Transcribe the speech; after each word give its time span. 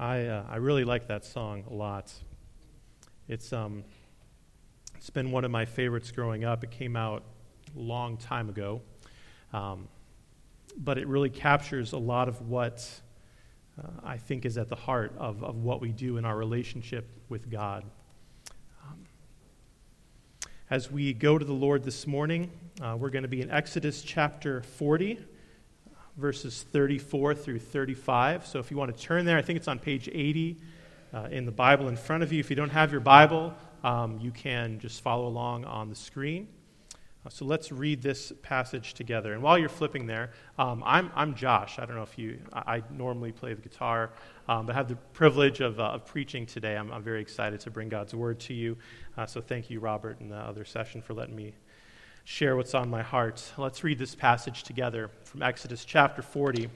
I, 0.00 0.26
uh, 0.26 0.44
I 0.48 0.56
really 0.58 0.84
like 0.84 1.08
that 1.08 1.24
song 1.24 1.64
a 1.68 1.74
lot. 1.74 2.12
It's, 3.26 3.52
um, 3.52 3.82
it's 4.94 5.10
been 5.10 5.32
one 5.32 5.44
of 5.44 5.50
my 5.50 5.64
favorites 5.64 6.12
growing 6.12 6.44
up. 6.44 6.62
It 6.62 6.70
came 6.70 6.94
out 6.94 7.24
a 7.76 7.80
long 7.80 8.16
time 8.16 8.48
ago. 8.48 8.80
Um, 9.52 9.88
but 10.76 10.98
it 10.98 11.08
really 11.08 11.30
captures 11.30 11.94
a 11.94 11.98
lot 11.98 12.28
of 12.28 12.48
what 12.48 12.88
uh, 13.76 13.88
I 14.04 14.18
think 14.18 14.44
is 14.44 14.56
at 14.56 14.68
the 14.68 14.76
heart 14.76 15.12
of, 15.18 15.42
of 15.42 15.64
what 15.64 15.80
we 15.80 15.90
do 15.90 16.16
in 16.16 16.24
our 16.24 16.36
relationship 16.36 17.10
with 17.28 17.50
God. 17.50 17.82
Um, 18.86 19.00
as 20.70 20.92
we 20.92 21.12
go 21.12 21.38
to 21.38 21.44
the 21.44 21.52
Lord 21.52 21.82
this 21.82 22.06
morning, 22.06 22.52
uh, 22.80 22.96
we're 22.96 23.10
going 23.10 23.22
to 23.22 23.28
be 23.28 23.42
in 23.42 23.50
Exodus 23.50 24.02
chapter 24.02 24.62
40 24.62 25.18
verses 26.18 26.66
34 26.72 27.34
through 27.36 27.60
35. 27.60 28.46
So 28.46 28.58
if 28.58 28.70
you 28.70 28.76
want 28.76 28.94
to 28.94 29.02
turn 29.02 29.24
there, 29.24 29.38
I 29.38 29.42
think 29.42 29.56
it's 29.56 29.68
on 29.68 29.78
page 29.78 30.08
80 30.12 30.58
uh, 31.14 31.28
in 31.30 31.46
the 31.46 31.52
Bible 31.52 31.88
in 31.88 31.96
front 31.96 32.24
of 32.24 32.32
you. 32.32 32.40
If 32.40 32.50
you 32.50 32.56
don't 32.56 32.70
have 32.70 32.90
your 32.90 33.00
Bible, 33.00 33.54
um, 33.84 34.18
you 34.20 34.32
can 34.32 34.80
just 34.80 35.00
follow 35.00 35.28
along 35.28 35.64
on 35.64 35.88
the 35.88 35.94
screen. 35.94 36.48
Uh, 37.24 37.30
so 37.30 37.44
let's 37.44 37.70
read 37.70 38.02
this 38.02 38.32
passage 38.42 38.94
together. 38.94 39.32
And 39.32 39.42
while 39.42 39.56
you're 39.56 39.68
flipping 39.68 40.06
there, 40.06 40.32
um, 40.58 40.82
I'm, 40.84 41.10
I'm 41.14 41.34
Josh. 41.34 41.78
I 41.78 41.86
don't 41.86 41.94
know 41.94 42.02
if 42.02 42.18
you, 42.18 42.40
I, 42.52 42.76
I 42.76 42.82
normally 42.90 43.30
play 43.30 43.54
the 43.54 43.62
guitar, 43.62 44.10
um, 44.48 44.66
but 44.66 44.74
I 44.74 44.78
have 44.78 44.88
the 44.88 44.96
privilege 44.96 45.60
of, 45.60 45.78
uh, 45.78 45.84
of 45.84 46.04
preaching 46.04 46.46
today. 46.46 46.76
I'm, 46.76 46.90
I'm, 46.90 47.02
very 47.02 47.20
excited 47.20 47.60
to 47.60 47.70
bring 47.70 47.88
God's 47.88 48.14
word 48.14 48.40
to 48.40 48.54
you. 48.54 48.76
Uh, 49.16 49.26
so 49.26 49.40
thank 49.40 49.70
you, 49.70 49.78
Robert, 49.78 50.20
and 50.20 50.32
the 50.32 50.36
other 50.36 50.64
session 50.64 51.00
for 51.00 51.14
letting 51.14 51.36
me 51.36 51.54
share 52.28 52.56
what's 52.56 52.74
on 52.74 52.90
my 52.90 53.00
heart. 53.00 53.42
Let's 53.56 53.82
read 53.82 53.98
this 53.98 54.14
passage 54.14 54.62
together 54.62 55.08
from 55.24 55.42
Exodus 55.42 55.82
chapter 55.86 56.20
40. 56.20 56.68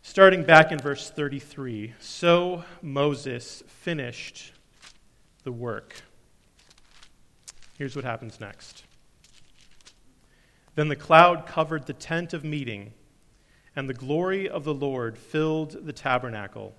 Starting 0.00 0.42
back 0.42 0.72
in 0.72 0.78
verse 0.78 1.10
33 1.10 1.92
So 2.00 2.64
Moses 2.80 3.62
finished 3.66 4.52
the 5.44 5.52
work. 5.52 6.00
Here's 7.76 7.94
what 7.94 8.06
happens 8.06 8.40
next. 8.40 8.84
Then 10.74 10.88
the 10.88 10.96
cloud 10.96 11.46
covered 11.46 11.84
the 11.84 11.92
tent 11.92 12.32
of 12.32 12.44
meeting, 12.44 12.94
and 13.76 13.86
the 13.86 13.94
glory 13.94 14.48
of 14.48 14.64
the 14.64 14.74
Lord 14.74 15.18
filled 15.18 15.84
the 15.84 15.92
tabernacle. 15.92 16.74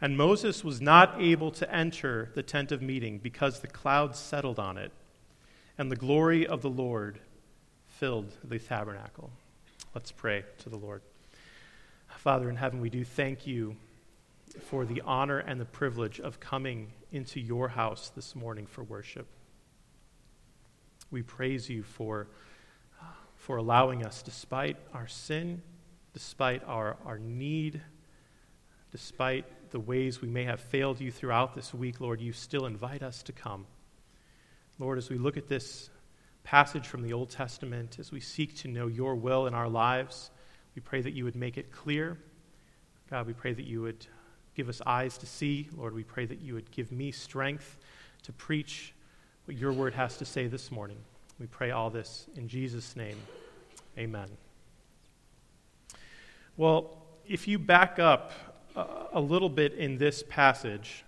And 0.00 0.16
Moses 0.16 0.62
was 0.62 0.80
not 0.80 1.20
able 1.20 1.50
to 1.50 1.74
enter 1.74 2.30
the 2.36 2.44
tent 2.44 2.70
of 2.70 2.80
meeting 2.80 3.18
because 3.18 3.58
the 3.58 3.66
cloud 3.66 4.14
settled 4.14 4.60
on 4.60 4.78
it 4.78 4.92
and 5.80 5.90
the 5.90 5.96
glory 5.96 6.46
of 6.46 6.60
the 6.60 6.68
Lord 6.68 7.18
filled 7.86 8.36
the 8.44 8.58
tabernacle. 8.58 9.30
Let's 9.94 10.12
pray 10.12 10.44
to 10.58 10.68
the 10.68 10.76
Lord. 10.76 11.00
Father 12.18 12.50
in 12.50 12.56
heaven, 12.56 12.82
we 12.82 12.90
do 12.90 13.02
thank 13.02 13.46
you 13.46 13.74
for 14.60 14.84
the 14.84 15.00
honor 15.06 15.38
and 15.38 15.58
the 15.58 15.64
privilege 15.64 16.20
of 16.20 16.38
coming 16.38 16.92
into 17.12 17.40
your 17.40 17.68
house 17.68 18.12
this 18.14 18.36
morning 18.36 18.66
for 18.66 18.84
worship. 18.84 19.26
We 21.10 21.22
praise 21.22 21.70
you 21.70 21.82
for, 21.82 22.28
uh, 23.00 23.06
for 23.36 23.56
allowing 23.56 24.04
us, 24.04 24.20
despite 24.20 24.76
our 24.92 25.08
sin, 25.08 25.62
despite 26.12 26.62
our, 26.66 26.98
our 27.06 27.18
need, 27.18 27.80
despite 28.92 29.70
the 29.70 29.80
ways 29.80 30.20
we 30.20 30.28
may 30.28 30.44
have 30.44 30.60
failed 30.60 31.00
you 31.00 31.10
throughout 31.10 31.54
this 31.54 31.72
week, 31.72 32.02
Lord, 32.02 32.20
you 32.20 32.34
still 32.34 32.66
invite 32.66 33.02
us 33.02 33.22
to 33.22 33.32
come. 33.32 33.64
Lord, 34.80 34.96
as 34.96 35.10
we 35.10 35.18
look 35.18 35.36
at 35.36 35.46
this 35.46 35.90
passage 36.42 36.86
from 36.86 37.02
the 37.02 37.12
Old 37.12 37.28
Testament, 37.28 37.98
as 37.98 38.10
we 38.10 38.18
seek 38.18 38.56
to 38.60 38.68
know 38.68 38.86
your 38.86 39.14
will 39.14 39.46
in 39.46 39.52
our 39.52 39.68
lives, 39.68 40.30
we 40.74 40.80
pray 40.80 41.02
that 41.02 41.12
you 41.12 41.24
would 41.24 41.36
make 41.36 41.58
it 41.58 41.70
clear. 41.70 42.16
God, 43.10 43.26
we 43.26 43.34
pray 43.34 43.52
that 43.52 43.66
you 43.66 43.82
would 43.82 44.06
give 44.54 44.70
us 44.70 44.80
eyes 44.86 45.18
to 45.18 45.26
see. 45.26 45.68
Lord, 45.76 45.94
we 45.94 46.02
pray 46.02 46.24
that 46.24 46.40
you 46.40 46.54
would 46.54 46.70
give 46.70 46.92
me 46.92 47.12
strength 47.12 47.76
to 48.22 48.32
preach 48.32 48.94
what 49.44 49.54
your 49.54 49.74
word 49.74 49.92
has 49.92 50.16
to 50.16 50.24
say 50.24 50.46
this 50.46 50.72
morning. 50.72 50.96
We 51.38 51.44
pray 51.44 51.72
all 51.72 51.90
this 51.90 52.26
in 52.34 52.48
Jesus' 52.48 52.96
name. 52.96 53.18
Amen. 53.98 54.28
Well, 56.56 57.02
if 57.28 57.46
you 57.46 57.58
back 57.58 57.98
up 57.98 58.32
a 59.12 59.20
little 59.20 59.50
bit 59.50 59.74
in 59.74 59.98
this 59.98 60.24
passage, 60.26 61.04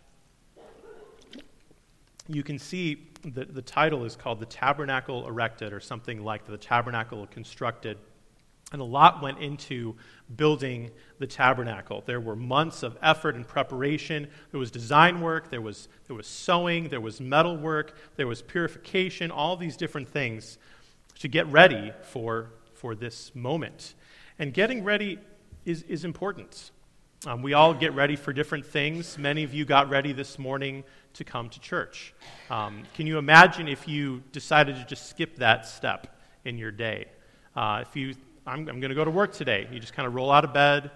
you 2.35 2.43
can 2.43 2.59
see 2.59 3.09
that 3.25 3.55
the 3.55 3.63
title 3.63 4.05
is 4.05 4.17
called 4.17 4.41
The 4.41 4.47
Tabernacle 4.47 5.27
Erected, 5.27 5.73
or 5.73 5.81
something 5.81 6.25
like 6.25 6.47
The 6.47 6.57
Tabernacle 6.57 7.27
Constructed. 7.27 7.99
And 8.73 8.81
a 8.81 8.85
lot 8.85 9.23
went 9.23 9.39
into 9.39 9.97
building 10.35 10.91
the 11.19 11.27
tabernacle. 11.27 12.03
There 12.07 12.21
were 12.21 12.35
months 12.35 12.83
of 12.83 12.97
effort 13.03 13.35
and 13.35 13.47
preparation. 13.47 14.29
There 14.51 14.59
was 14.59 14.71
design 14.71 15.21
work, 15.21 15.51
there 15.51 15.61
was, 15.61 15.89
there 16.07 16.17
was 16.17 16.27
sewing, 16.27 16.89
there 16.89 17.01
was 17.01 17.21
metal 17.21 17.57
work, 17.57 17.99
there 18.17 18.27
was 18.27 18.41
purification, 18.41 19.31
all 19.31 19.57
these 19.57 19.77
different 19.77 20.09
things 20.09 20.57
to 21.19 21.29
get 21.29 21.47
ready 21.49 21.93
for, 22.03 22.51
for 22.73 22.95
this 22.95 23.35
moment. 23.35 23.95
And 24.39 24.55
getting 24.55 24.83
ready 24.83 25.19
is, 25.67 25.83
is 25.83 26.05
important. 26.07 26.71
Um, 27.27 27.43
we 27.43 27.53
all 27.53 27.75
get 27.75 27.95
ready 27.95 28.17
for 28.17 28.33
different 28.33 28.67
things. 28.67 29.17
Many 29.17 29.45
of 29.45 29.55
you 29.55 29.65
got 29.65 29.89
ready 29.89 30.13
this 30.13 30.39
morning 30.39 30.83
to 31.15 31.25
come 31.25 31.49
to 31.51 31.61
church. 31.61 32.15
Um, 32.51 32.83
can 32.95 33.07
you 33.07 33.19
imagine 33.19 33.69
if 33.69 33.87
you 33.87 34.23
decided 34.33 34.77
to 34.77 34.85
just 34.85 35.09
skip 35.09 35.37
that 35.37 35.67
step 35.67 36.17
in 36.45 36.59
your 36.59 36.71
day? 36.71 37.07
Uh, 37.55 37.85
if 37.87 37.95
you, 37.97 38.15
I'm, 38.47 38.69
I'm 38.69 38.81
going 38.81 38.91
to 38.91 38.95
go 38.95 39.05
to 39.05 39.11
work 39.11 39.33
today, 39.33 39.69
you 39.71 39.79
just 39.79 39.93
kind 39.93 40.07
of 40.07 40.15
roll 40.15 40.31
out 40.31 40.45
of 40.45 40.53
bed 40.53 40.91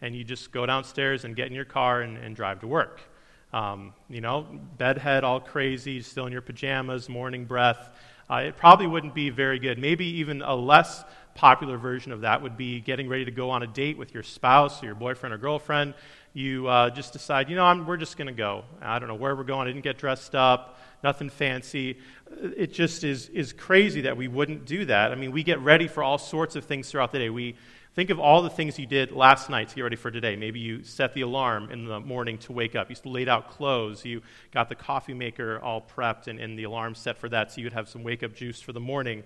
and 0.00 0.16
you 0.16 0.24
just 0.24 0.50
go 0.52 0.66
downstairs 0.66 1.24
and 1.24 1.36
get 1.36 1.46
in 1.46 1.52
your 1.52 1.64
car 1.64 2.02
and, 2.02 2.16
and 2.16 2.34
drive 2.34 2.60
to 2.60 2.66
work. 2.66 3.00
Um, 3.52 3.92
you 4.08 4.20
know, 4.20 4.46
bedhead 4.78 5.24
all 5.24 5.38
crazy, 5.38 6.00
still 6.00 6.26
in 6.26 6.32
your 6.32 6.42
pajamas, 6.42 7.08
morning 7.08 7.44
breath. 7.44 7.90
Uh, 8.28 8.36
it 8.36 8.56
probably 8.56 8.86
wouldn't 8.86 9.14
be 9.14 9.30
very 9.30 9.58
good. 9.58 9.78
Maybe 9.78 10.06
even 10.06 10.42
a 10.42 10.54
less 10.54 11.04
popular 11.34 11.76
version 11.76 12.12
of 12.12 12.22
that 12.22 12.42
would 12.42 12.56
be 12.56 12.80
getting 12.80 13.08
ready 13.08 13.24
to 13.24 13.30
go 13.30 13.50
on 13.50 13.62
a 13.62 13.66
date 13.66 13.96
with 13.96 14.14
your 14.14 14.22
spouse 14.22 14.82
or 14.82 14.86
your 14.86 14.94
boyfriend 14.94 15.34
or 15.34 15.38
girlfriend 15.38 15.94
you 16.34 16.66
uh, 16.66 16.90
just 16.90 17.12
decide, 17.12 17.50
you 17.50 17.56
know, 17.56 17.64
I'm, 17.64 17.86
we're 17.86 17.96
just 17.96 18.16
going 18.16 18.26
to 18.26 18.32
go. 18.32 18.64
I 18.80 18.98
don't 18.98 19.08
know 19.08 19.14
where 19.14 19.36
we're 19.36 19.44
going. 19.44 19.68
I 19.68 19.70
didn't 19.70 19.84
get 19.84 19.98
dressed 19.98 20.34
up, 20.34 20.78
nothing 21.04 21.28
fancy. 21.28 21.98
It 22.40 22.72
just 22.72 23.04
is, 23.04 23.28
is 23.28 23.52
crazy 23.52 24.02
that 24.02 24.16
we 24.16 24.28
wouldn't 24.28 24.64
do 24.64 24.86
that. 24.86 25.12
I 25.12 25.14
mean, 25.14 25.32
we 25.32 25.42
get 25.42 25.60
ready 25.60 25.88
for 25.88 26.02
all 26.02 26.18
sorts 26.18 26.56
of 26.56 26.64
things 26.64 26.90
throughout 26.90 27.12
the 27.12 27.18
day. 27.18 27.30
We 27.30 27.56
think 27.94 28.08
of 28.08 28.18
all 28.18 28.40
the 28.40 28.48
things 28.48 28.78
you 28.78 28.86
did 28.86 29.12
last 29.12 29.50
night 29.50 29.68
to 29.68 29.74
get 29.74 29.82
ready 29.82 29.96
for 29.96 30.10
today. 30.10 30.34
Maybe 30.36 30.58
you 30.58 30.82
set 30.84 31.12
the 31.12 31.20
alarm 31.20 31.70
in 31.70 31.84
the 31.84 32.00
morning 32.00 32.38
to 32.38 32.52
wake 32.52 32.74
up. 32.74 32.88
You 32.88 32.96
laid 33.04 33.28
out 33.28 33.50
clothes. 33.50 34.02
You 34.04 34.22
got 34.52 34.70
the 34.70 34.74
coffee 34.74 35.14
maker 35.14 35.60
all 35.60 35.82
prepped 35.82 36.28
and, 36.28 36.40
and 36.40 36.58
the 36.58 36.64
alarm 36.64 36.94
set 36.94 37.18
for 37.18 37.28
that 37.28 37.52
so 37.52 37.60
you'd 37.60 37.74
have 37.74 37.90
some 37.90 38.02
wake 38.02 38.22
up 38.22 38.34
juice 38.34 38.60
for 38.60 38.72
the 38.72 38.80
morning. 38.80 39.22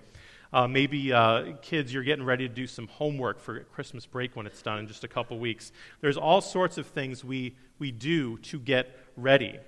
Uh, 0.52 0.68
maybe 0.68 1.12
uh, 1.12 1.52
kids, 1.62 1.92
you're 1.92 2.02
getting 2.02 2.24
ready 2.24 2.48
to 2.48 2.54
do 2.54 2.66
some 2.66 2.86
homework 2.86 3.40
for 3.40 3.60
Christmas 3.60 4.06
break 4.06 4.36
when 4.36 4.46
it's 4.46 4.62
done 4.62 4.78
in 4.78 4.86
just 4.86 5.04
a 5.04 5.08
couple 5.08 5.38
weeks. 5.38 5.72
There's 6.00 6.16
all 6.16 6.40
sorts 6.40 6.78
of 6.78 6.86
things 6.86 7.24
we, 7.24 7.56
we 7.78 7.90
do 7.90 8.38
to 8.38 8.58
get 8.58 8.96
ready. 9.16 9.58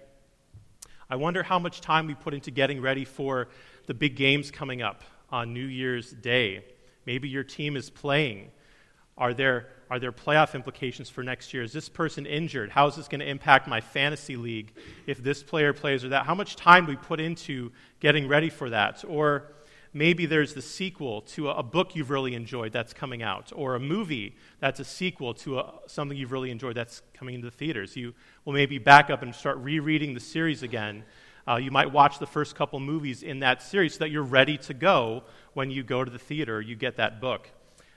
I 1.10 1.16
wonder 1.16 1.42
how 1.42 1.58
much 1.58 1.80
time 1.80 2.06
we 2.06 2.14
put 2.14 2.34
into 2.34 2.50
getting 2.50 2.80
ready 2.80 3.04
for 3.04 3.48
the 3.86 3.94
big 3.94 4.14
games 4.14 4.50
coming 4.50 4.82
up 4.82 5.02
on 5.30 5.52
New 5.52 5.64
Year's 5.64 6.10
Day. 6.10 6.64
Maybe 7.06 7.28
your 7.28 7.44
team 7.44 7.76
is 7.76 7.90
playing. 7.90 8.50
Are 9.16 9.34
there, 9.34 9.68
are 9.90 9.98
there 9.98 10.12
playoff 10.12 10.54
implications 10.54 11.10
for 11.10 11.24
next 11.24 11.52
year? 11.52 11.62
Is 11.62 11.72
this 11.72 11.88
person 11.88 12.24
injured? 12.24 12.70
How 12.70 12.86
is 12.86 12.94
this 12.94 13.08
going 13.08 13.20
to 13.20 13.28
impact 13.28 13.66
my 13.66 13.80
fantasy 13.80 14.36
league 14.36 14.72
if 15.06 15.22
this 15.22 15.42
player 15.42 15.72
plays 15.72 16.04
or 16.04 16.10
that? 16.10 16.24
How 16.24 16.34
much 16.34 16.54
time 16.54 16.86
do 16.86 16.90
we 16.90 16.96
put 16.96 17.18
into 17.18 17.72
getting 17.98 18.28
ready 18.28 18.50
for 18.50 18.70
that? 18.70 19.04
Or 19.08 19.50
maybe 19.98 20.26
there's 20.26 20.54
the 20.54 20.62
sequel 20.62 21.22
to 21.22 21.50
a, 21.50 21.62
book 21.62 21.96
you've 21.96 22.10
really 22.10 22.34
enjoyed 22.34 22.72
that's 22.72 22.94
coming 22.94 23.22
out, 23.22 23.52
or 23.54 23.74
a 23.74 23.80
movie 23.80 24.36
that's 24.60 24.78
a 24.78 24.84
sequel 24.84 25.34
to 25.34 25.58
a, 25.58 25.72
something 25.86 26.16
you've 26.16 26.32
really 26.32 26.52
enjoyed 26.52 26.76
that's 26.76 27.02
coming 27.12 27.34
into 27.34 27.46
the 27.46 27.56
theaters. 27.56 27.96
You 27.96 28.14
will 28.44 28.52
maybe 28.52 28.78
back 28.78 29.10
up 29.10 29.22
and 29.22 29.34
start 29.34 29.58
rereading 29.58 30.14
the 30.14 30.20
series 30.20 30.62
again. 30.62 31.02
Uh, 31.46 31.56
you 31.56 31.70
might 31.70 31.92
watch 31.92 32.18
the 32.18 32.26
first 32.26 32.54
couple 32.54 32.78
movies 32.78 33.22
in 33.22 33.40
that 33.40 33.60
series 33.60 33.94
so 33.94 33.98
that 34.00 34.10
you're 34.10 34.22
ready 34.22 34.56
to 34.56 34.72
go 34.72 35.24
when 35.54 35.70
you 35.70 35.82
go 35.82 36.04
to 36.04 36.10
the 36.10 36.18
theater, 36.18 36.60
you 36.60 36.76
get 36.76 36.96
that 36.96 37.20
book. 37.20 37.50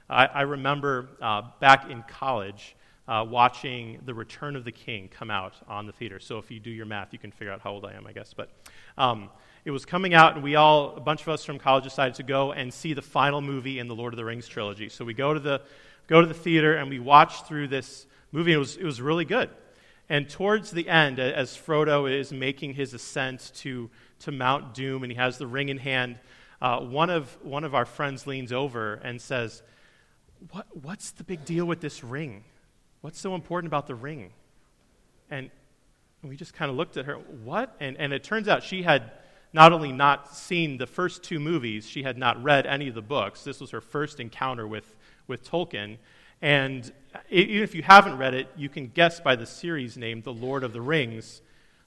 I, 0.10 0.26
I 0.26 0.42
remember 0.42 1.10
uh, 1.22 1.44
back 1.60 1.90
in 1.90 2.04
college 2.04 2.76
uh, 3.08 3.26
watching 3.28 4.00
The 4.06 4.14
Return 4.14 4.56
of 4.56 4.64
the 4.64 4.72
King 4.72 5.10
come 5.10 5.30
out 5.30 5.54
on 5.68 5.86
the 5.86 5.92
theater. 5.92 6.20
So 6.20 6.38
if 6.38 6.50
you 6.50 6.60
do 6.60 6.72
your 6.72 6.86
math, 6.86 7.10
you 7.12 7.20
can 7.20 7.32
figure 7.32 7.52
out 7.52 7.62
how 7.62 7.72
old 7.72 7.86
I 7.86 7.94
am, 7.94 8.08
I 8.08 8.12
guess. 8.12 8.34
But 8.34 8.50
um, 8.98 9.30
it 9.64 9.72
was 9.72 9.86
coming 9.86 10.14
out, 10.14 10.34
and 10.34 10.44
we 10.44 10.56
all, 10.56 10.96
a 10.96 11.00
bunch 11.00 11.22
of 11.22 11.30
us 11.30 11.46
from 11.46 11.60
college, 11.60 11.84
decided 11.84 12.16
to 12.16 12.24
go 12.24 12.52
and 12.52 12.74
see 12.74 12.94
the 12.94 13.02
final 13.02 13.42
movie 13.42 13.78
in 13.78 13.88
the 13.88 13.96
Lord 13.96 14.14
of 14.14 14.18
the 14.18 14.26
Rings 14.26 14.48
trilogy. 14.48 14.90
So 14.90 15.06
we 15.06 15.14
go 15.14 15.34
to 15.34 15.40
the, 15.40 15.62
go 16.08 16.20
to 16.20 16.28
the 16.28 16.34
theater, 16.34 16.76
and 16.76 16.90
we 16.90 17.00
watch 17.00 17.44
through 17.44 17.68
this 17.68 18.08
movie. 18.32 18.54
It 18.54 18.58
was, 18.58 18.76
it 18.78 18.84
was 18.84 19.02
really 19.02 19.26
good. 19.26 19.50
And 20.10 20.28
towards 20.28 20.72
the 20.72 20.90
end, 20.90 21.20
as 21.20 21.56
Frodo 21.56 22.12
is 22.12 22.34
making 22.34 22.74
his 22.74 22.94
ascent 22.94 23.52
to, 23.58 23.90
to 24.20 24.32
Mount 24.32 24.74
Doom, 24.74 25.04
and 25.04 25.12
he 25.12 25.18
has 25.18 25.38
the 25.38 25.48
ring 25.48 25.70
in 25.70 25.78
hand, 25.78 26.20
uh, 26.62 26.80
one, 26.80 27.10
of, 27.10 27.38
one 27.44 27.64
of 27.64 27.76
our 27.76 27.86
friends 27.86 28.28
leans 28.28 28.52
over 28.52 28.96
and 28.96 29.22
says, 29.22 29.62
what, 30.52 30.66
What's 30.82 31.12
the 31.12 31.24
big 31.24 31.46
deal 31.46 31.66
with 31.66 31.82
this 31.82 32.04
ring? 32.04 32.44
What's 33.02 33.20
so 33.20 33.36
important 33.36 33.70
about 33.70 33.88
the 33.88 33.96
ring? 33.96 34.32
And 35.30 35.50
we 36.24 36.36
just 36.36 36.54
kind 36.54 36.70
of 36.70 36.78
looked 36.78 36.98
at 36.98 37.06
her, 37.06 37.16
What? 37.16 37.76
And, 37.80 37.96
and 37.98 38.12
it 38.12 38.24
turns 38.24 38.48
out 38.48 38.64
she 38.64 38.84
had 38.84 39.12
not 39.54 39.74
only 39.74 39.92
not 39.92 40.34
seen 40.34 40.78
the 40.78 40.88
first 40.88 41.24
two 41.24 41.40
movies, 41.40 41.88
she 41.88 42.04
had 42.04 42.18
not 42.18 42.42
read 42.42 42.66
any 42.66 42.88
of 42.88 42.96
the 42.96 43.02
books. 43.02 43.44
This 43.44 43.60
was 43.60 43.72
her 43.72 43.82
first 43.82 44.20
encounter 44.20 44.68
with, 44.68 44.96
with 45.28 45.44
Tolkien. 45.50 45.98
And 46.42 46.92
even 47.30 47.64
if 47.64 47.76
you 47.76 47.84
haven't 47.84 48.18
read 48.18 48.34
it, 48.34 48.48
you 48.56 48.70
can 48.70 48.88
guess 48.88 49.20
by 49.20 49.36
the 49.36 49.46
series 49.46 49.98
name, 49.98 50.22
The 50.22 50.34
Lord 50.34 50.64
of 50.64 50.74
the 50.74 50.82
Rings, 50.82 51.42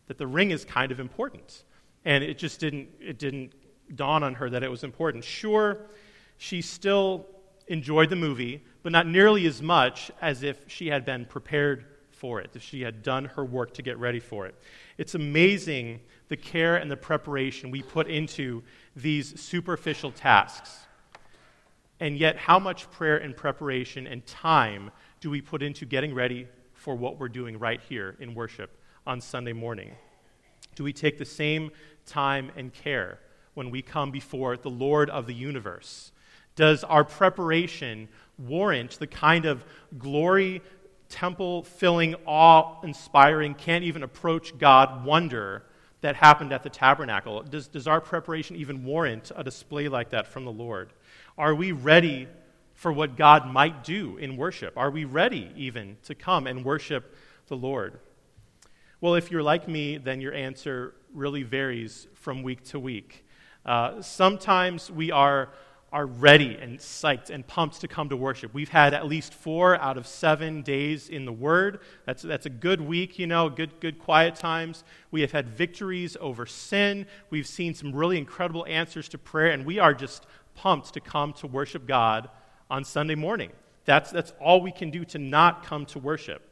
that 0.06 0.18
the 0.18 0.26
ring 0.26 0.50
is 0.50 0.64
kind 0.64 0.92
of 0.92 1.00
important. 1.00 1.64
And 2.04 2.22
it 2.22 2.36
just 2.38 2.60
didn't, 2.60 2.88
it 3.00 3.18
didn't 3.18 3.54
dawn 3.94 4.22
on 4.22 4.34
her 4.34 4.50
that 4.50 4.62
it 4.62 4.70
was 4.70 4.84
important. 4.84 5.24
Sure, 5.24 5.78
she 6.36 6.60
still 6.60 7.26
enjoyed 7.66 8.10
the 8.10 8.16
movie, 8.16 8.62
but 8.82 8.92
not 8.92 9.06
nearly 9.06 9.46
as 9.46 9.62
much 9.62 10.10
as 10.20 10.42
if 10.42 10.64
she 10.66 10.88
had 10.88 11.04
been 11.04 11.24
prepared 11.24 11.86
for 12.24 12.40
it, 12.40 12.48
if 12.54 12.62
she 12.62 12.80
had 12.80 13.02
done 13.02 13.26
her 13.26 13.44
work 13.44 13.74
to 13.74 13.82
get 13.82 13.98
ready 13.98 14.18
for 14.18 14.46
it. 14.46 14.54
It's 14.96 15.14
amazing 15.14 16.00
the 16.28 16.38
care 16.38 16.76
and 16.76 16.90
the 16.90 16.96
preparation 16.96 17.70
we 17.70 17.82
put 17.82 18.08
into 18.08 18.62
these 18.96 19.38
superficial 19.38 20.10
tasks. 20.10 20.86
And 22.00 22.16
yet, 22.16 22.38
how 22.38 22.58
much 22.58 22.90
prayer 22.90 23.18
and 23.18 23.36
preparation 23.36 24.06
and 24.06 24.24
time 24.24 24.90
do 25.20 25.28
we 25.28 25.42
put 25.42 25.62
into 25.62 25.84
getting 25.84 26.14
ready 26.14 26.48
for 26.72 26.94
what 26.94 27.20
we're 27.20 27.28
doing 27.28 27.58
right 27.58 27.82
here 27.90 28.16
in 28.18 28.34
worship 28.34 28.70
on 29.06 29.20
Sunday 29.20 29.52
morning? 29.52 29.90
Do 30.76 30.82
we 30.82 30.94
take 30.94 31.18
the 31.18 31.26
same 31.26 31.72
time 32.06 32.50
and 32.56 32.72
care 32.72 33.18
when 33.52 33.68
we 33.68 33.82
come 33.82 34.10
before 34.10 34.56
the 34.56 34.70
Lord 34.70 35.10
of 35.10 35.26
the 35.26 35.34
universe? 35.34 36.10
Does 36.56 36.84
our 36.84 37.04
preparation 37.04 38.08
warrant 38.38 38.98
the 38.98 39.06
kind 39.06 39.44
of 39.44 39.62
glory, 39.98 40.62
temple 41.14 41.62
filling, 41.62 42.16
awe 42.26 42.80
inspiring, 42.82 43.54
can't 43.54 43.84
even 43.84 44.02
approach 44.02 44.58
God 44.58 45.04
wonder 45.04 45.62
that 46.00 46.16
happened 46.16 46.52
at 46.52 46.64
the 46.64 46.68
tabernacle? 46.68 47.40
Does, 47.42 47.68
does 47.68 47.86
our 47.86 48.00
preparation 48.00 48.56
even 48.56 48.84
warrant 48.84 49.30
a 49.36 49.44
display 49.44 49.86
like 49.86 50.10
that 50.10 50.26
from 50.26 50.44
the 50.44 50.50
Lord? 50.50 50.92
Are 51.38 51.54
we 51.54 51.70
ready 51.70 52.26
for 52.74 52.92
what 52.92 53.16
God 53.16 53.46
might 53.46 53.84
do 53.84 54.16
in 54.16 54.36
worship? 54.36 54.76
Are 54.76 54.90
we 54.90 55.04
ready 55.04 55.52
even 55.54 55.98
to 56.02 56.16
come 56.16 56.48
and 56.48 56.64
worship 56.64 57.14
the 57.46 57.56
Lord? 57.56 58.00
Well, 59.00 59.14
if 59.14 59.30
you're 59.30 59.42
like 59.42 59.68
me, 59.68 59.98
then 59.98 60.20
your 60.20 60.34
answer 60.34 60.94
really 61.12 61.44
varies 61.44 62.08
from 62.14 62.42
week 62.42 62.64
to 62.64 62.80
week. 62.80 63.24
Uh, 63.64 64.02
sometimes 64.02 64.90
we 64.90 65.12
are 65.12 65.50
are 65.94 66.06
ready 66.06 66.58
and 66.60 66.80
psyched 66.80 67.30
and 67.30 67.46
pumped 67.46 67.80
to 67.80 67.86
come 67.86 68.08
to 68.08 68.16
worship. 68.16 68.52
We've 68.52 68.68
had 68.68 68.94
at 68.94 69.06
least 69.06 69.32
four 69.32 69.80
out 69.80 69.96
of 69.96 70.08
seven 70.08 70.62
days 70.62 71.08
in 71.08 71.24
the 71.24 71.32
Word. 71.32 71.78
That's, 72.04 72.20
that's 72.20 72.46
a 72.46 72.50
good 72.50 72.80
week, 72.80 73.16
you 73.16 73.28
know, 73.28 73.48
good, 73.48 73.78
good 73.78 74.00
quiet 74.00 74.34
times. 74.34 74.82
We 75.12 75.20
have 75.20 75.30
had 75.30 75.48
victories 75.48 76.16
over 76.20 76.46
sin. 76.46 77.06
We've 77.30 77.46
seen 77.46 77.74
some 77.74 77.94
really 77.94 78.18
incredible 78.18 78.66
answers 78.68 79.08
to 79.10 79.18
prayer, 79.18 79.52
and 79.52 79.64
we 79.64 79.78
are 79.78 79.94
just 79.94 80.26
pumped 80.56 80.92
to 80.94 81.00
come 81.00 81.32
to 81.34 81.46
worship 81.46 81.86
God 81.86 82.28
on 82.68 82.82
Sunday 82.82 83.14
morning. 83.14 83.52
That's, 83.84 84.10
that's 84.10 84.32
all 84.40 84.60
we 84.60 84.72
can 84.72 84.90
do 84.90 85.04
to 85.04 85.18
not 85.20 85.64
come 85.64 85.86
to 85.86 86.00
worship. 86.00 86.42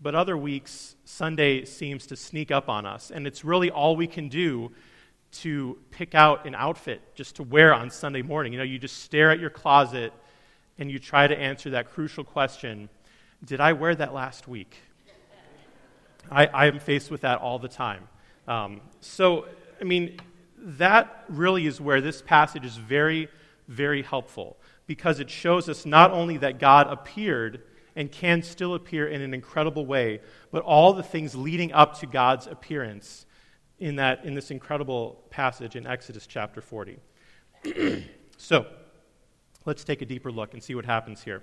But 0.00 0.14
other 0.14 0.36
weeks, 0.36 0.94
Sunday 1.04 1.64
seems 1.64 2.06
to 2.06 2.14
sneak 2.14 2.52
up 2.52 2.68
on 2.68 2.86
us, 2.86 3.10
and 3.10 3.26
it's 3.26 3.44
really 3.44 3.72
all 3.72 3.96
we 3.96 4.06
can 4.06 4.28
do 4.28 4.70
to 5.34 5.78
pick 5.90 6.14
out 6.14 6.46
an 6.46 6.54
outfit 6.54 7.02
just 7.14 7.36
to 7.36 7.42
wear 7.42 7.74
on 7.74 7.90
Sunday 7.90 8.22
morning. 8.22 8.52
You 8.52 8.58
know, 8.58 8.64
you 8.64 8.78
just 8.78 9.02
stare 9.02 9.30
at 9.30 9.40
your 9.40 9.50
closet 9.50 10.12
and 10.78 10.90
you 10.90 10.98
try 10.98 11.26
to 11.26 11.36
answer 11.36 11.70
that 11.70 11.90
crucial 11.90 12.24
question 12.24 12.88
Did 13.44 13.60
I 13.60 13.72
wear 13.72 13.94
that 13.94 14.14
last 14.14 14.48
week? 14.48 14.76
I, 16.30 16.46
I 16.46 16.66
am 16.66 16.78
faced 16.78 17.10
with 17.10 17.20
that 17.22 17.40
all 17.40 17.58
the 17.58 17.68
time. 17.68 18.08
Um, 18.48 18.80
so, 19.00 19.46
I 19.80 19.84
mean, 19.84 20.18
that 20.56 21.24
really 21.28 21.66
is 21.66 21.80
where 21.80 22.00
this 22.00 22.22
passage 22.22 22.64
is 22.64 22.76
very, 22.76 23.28
very 23.68 24.02
helpful 24.02 24.56
because 24.86 25.20
it 25.20 25.28
shows 25.28 25.68
us 25.68 25.84
not 25.84 26.10
only 26.12 26.38
that 26.38 26.58
God 26.58 26.86
appeared 26.86 27.62
and 27.96 28.10
can 28.10 28.42
still 28.42 28.74
appear 28.74 29.06
in 29.06 29.20
an 29.20 29.34
incredible 29.34 29.86
way, 29.86 30.20
but 30.50 30.62
all 30.62 30.92
the 30.92 31.02
things 31.02 31.34
leading 31.34 31.72
up 31.72 31.98
to 32.00 32.06
God's 32.06 32.46
appearance 32.46 33.26
in, 33.84 33.96
that, 33.96 34.24
in 34.24 34.32
this 34.32 34.50
incredible 34.50 35.22
passage 35.28 35.76
in 35.76 35.86
Exodus 35.86 36.26
chapter 36.26 36.62
40. 36.62 36.98
so, 38.38 38.64
let's 39.66 39.84
take 39.84 40.00
a 40.00 40.06
deeper 40.06 40.32
look 40.32 40.54
and 40.54 40.62
see 40.62 40.74
what 40.74 40.86
happens 40.86 41.22
here. 41.22 41.42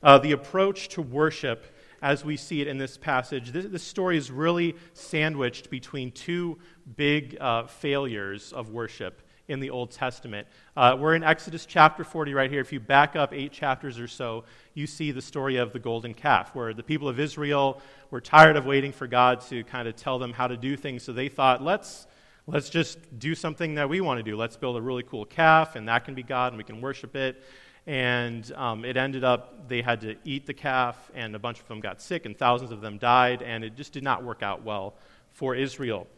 Uh, 0.00 0.16
the 0.16 0.30
approach 0.30 0.88
to 0.90 1.02
worship, 1.02 1.76
as 2.00 2.24
we 2.24 2.36
see 2.36 2.60
it 2.60 2.68
in 2.68 2.78
this 2.78 2.96
passage, 2.96 3.50
this, 3.50 3.66
this 3.66 3.82
story 3.82 4.16
is 4.16 4.30
really 4.30 4.76
sandwiched 4.92 5.68
between 5.68 6.12
two 6.12 6.56
big 6.94 7.36
uh, 7.40 7.66
failures 7.66 8.52
of 8.52 8.70
worship 8.70 9.22
in 9.50 9.58
the 9.58 9.70
Old 9.70 9.90
Testament. 9.90 10.46
Uh, 10.76 10.96
we're 10.98 11.16
in 11.16 11.24
Exodus 11.24 11.66
chapter 11.66 12.04
40 12.04 12.34
right 12.34 12.50
here. 12.50 12.60
If 12.60 12.72
you 12.72 12.78
back 12.78 13.16
up 13.16 13.34
eight 13.34 13.50
chapters 13.50 13.98
or 13.98 14.06
so, 14.06 14.44
you 14.74 14.86
see 14.86 15.10
the 15.10 15.20
story 15.20 15.56
of 15.56 15.72
the 15.72 15.80
golden 15.80 16.14
calf, 16.14 16.54
where 16.54 16.72
the 16.72 16.84
people 16.84 17.08
of 17.08 17.18
Israel 17.18 17.82
were 18.12 18.20
tired 18.20 18.56
of 18.56 18.64
waiting 18.64 18.92
for 18.92 19.08
God 19.08 19.40
to 19.48 19.64
kind 19.64 19.88
of 19.88 19.96
tell 19.96 20.20
them 20.20 20.32
how 20.32 20.46
to 20.46 20.56
do 20.56 20.76
things, 20.76 21.02
so 21.02 21.12
they 21.12 21.28
thought, 21.28 21.62
let's. 21.62 22.06
Let's 22.46 22.70
just 22.70 22.98
do 23.20 23.36
something 23.36 23.76
that 23.76 23.88
we 23.88 24.00
want 24.00 24.18
to 24.18 24.24
do. 24.24 24.34
Let's 24.34 24.56
build 24.56 24.76
a 24.76 24.80
really 24.80 25.04
cool 25.04 25.24
calf, 25.24 25.76
and 25.76 25.86
that 25.88 26.04
can 26.04 26.14
be 26.14 26.24
God, 26.24 26.48
and 26.52 26.58
we 26.58 26.64
can 26.64 26.80
worship 26.80 27.14
it. 27.14 27.44
And 27.86 28.50
um, 28.52 28.84
it 28.84 28.96
ended 28.96 29.22
up 29.22 29.68
they 29.68 29.82
had 29.82 30.00
to 30.00 30.16
eat 30.24 30.46
the 30.46 30.54
calf, 30.54 30.96
and 31.14 31.36
a 31.36 31.38
bunch 31.38 31.60
of 31.60 31.68
them 31.68 31.78
got 31.78 32.02
sick, 32.02 32.26
and 32.26 32.36
thousands 32.36 32.72
of 32.72 32.80
them 32.80 32.98
died, 32.98 33.42
and 33.42 33.62
it 33.62 33.76
just 33.76 33.92
did 33.92 34.02
not 34.02 34.24
work 34.24 34.42
out 34.42 34.64
well 34.64 34.94
for 35.32 35.54
Israel. 35.54 36.08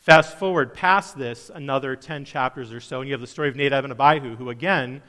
Fast 0.00 0.38
forward 0.38 0.72
past 0.72 1.18
this 1.18 1.50
another 1.54 1.94
10 1.94 2.24
chapters 2.24 2.72
or 2.72 2.80
so, 2.80 3.00
and 3.00 3.08
you 3.08 3.12
have 3.12 3.20
the 3.20 3.26
story 3.26 3.50
of 3.50 3.56
Nadab 3.56 3.84
and 3.84 3.92
Abihu, 3.92 4.34
who 4.34 4.48
again 4.48 5.02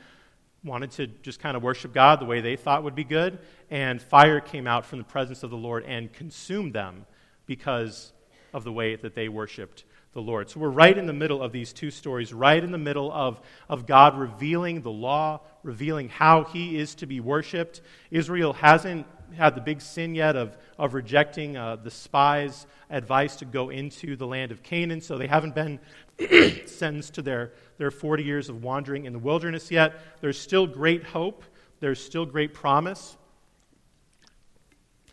wanted 0.65 0.91
to 0.91 1.07
just 1.07 1.39
kind 1.39 1.55
of 1.55 1.63
worship 1.63 1.93
God 1.93 2.19
the 2.19 2.25
way 2.25 2.41
they 2.41 2.57
thought 2.57 2.83
would 2.83 2.93
be 2.93 3.05
good, 3.05 3.39
and 3.69 4.01
fire 4.01 4.41
came 4.41 4.67
out 4.67 4.85
from 4.85 4.99
the 4.99 5.05
presence 5.05 5.43
of 5.43 5.49
the 5.49 5.55
Lord 5.55 5.85
and 5.85 6.11
consumed 6.11 6.73
them 6.73 7.05
because 7.45 8.11
of 8.51 8.65
the 8.65 8.73
way 8.73 8.97
that 8.97 9.15
they 9.15 9.29
worshiped 9.29 9.85
the 10.11 10.21
Lord. 10.21 10.49
So 10.49 10.59
we're 10.59 10.67
right 10.67 10.97
in 10.97 11.05
the 11.05 11.13
middle 11.13 11.41
of 11.41 11.53
these 11.53 11.71
two 11.71 11.89
stories, 11.89 12.33
right 12.33 12.61
in 12.61 12.73
the 12.73 12.77
middle 12.77 13.13
of, 13.13 13.39
of 13.69 13.85
God 13.85 14.19
revealing 14.19 14.81
the 14.81 14.91
law, 14.91 15.39
revealing 15.63 16.09
how 16.09 16.43
he 16.43 16.77
is 16.77 16.95
to 16.95 17.05
be 17.05 17.21
worshiped. 17.21 17.79
Israel 18.11 18.51
hasn't 18.51 19.07
had 19.37 19.55
the 19.55 19.61
big 19.61 19.81
sin 19.81 20.15
yet 20.15 20.35
of, 20.35 20.57
of 20.77 20.93
rejecting 20.93 21.57
uh, 21.57 21.75
the 21.77 21.91
spies' 21.91 22.65
advice 22.89 23.35
to 23.37 23.45
go 23.45 23.69
into 23.69 24.15
the 24.15 24.27
land 24.27 24.51
of 24.51 24.63
Canaan, 24.63 25.01
so 25.01 25.17
they 25.17 25.27
haven't 25.27 25.55
been 25.55 25.79
sentenced 26.65 27.15
to 27.15 27.21
their, 27.21 27.53
their 27.77 27.91
40 27.91 28.23
years 28.23 28.49
of 28.49 28.63
wandering 28.63 29.05
in 29.05 29.13
the 29.13 29.19
wilderness 29.19 29.71
yet. 29.71 29.93
There's 30.21 30.39
still 30.39 30.67
great 30.67 31.03
hope, 31.03 31.43
there's 31.79 32.03
still 32.03 32.25
great 32.25 32.53
promise, 32.53 33.17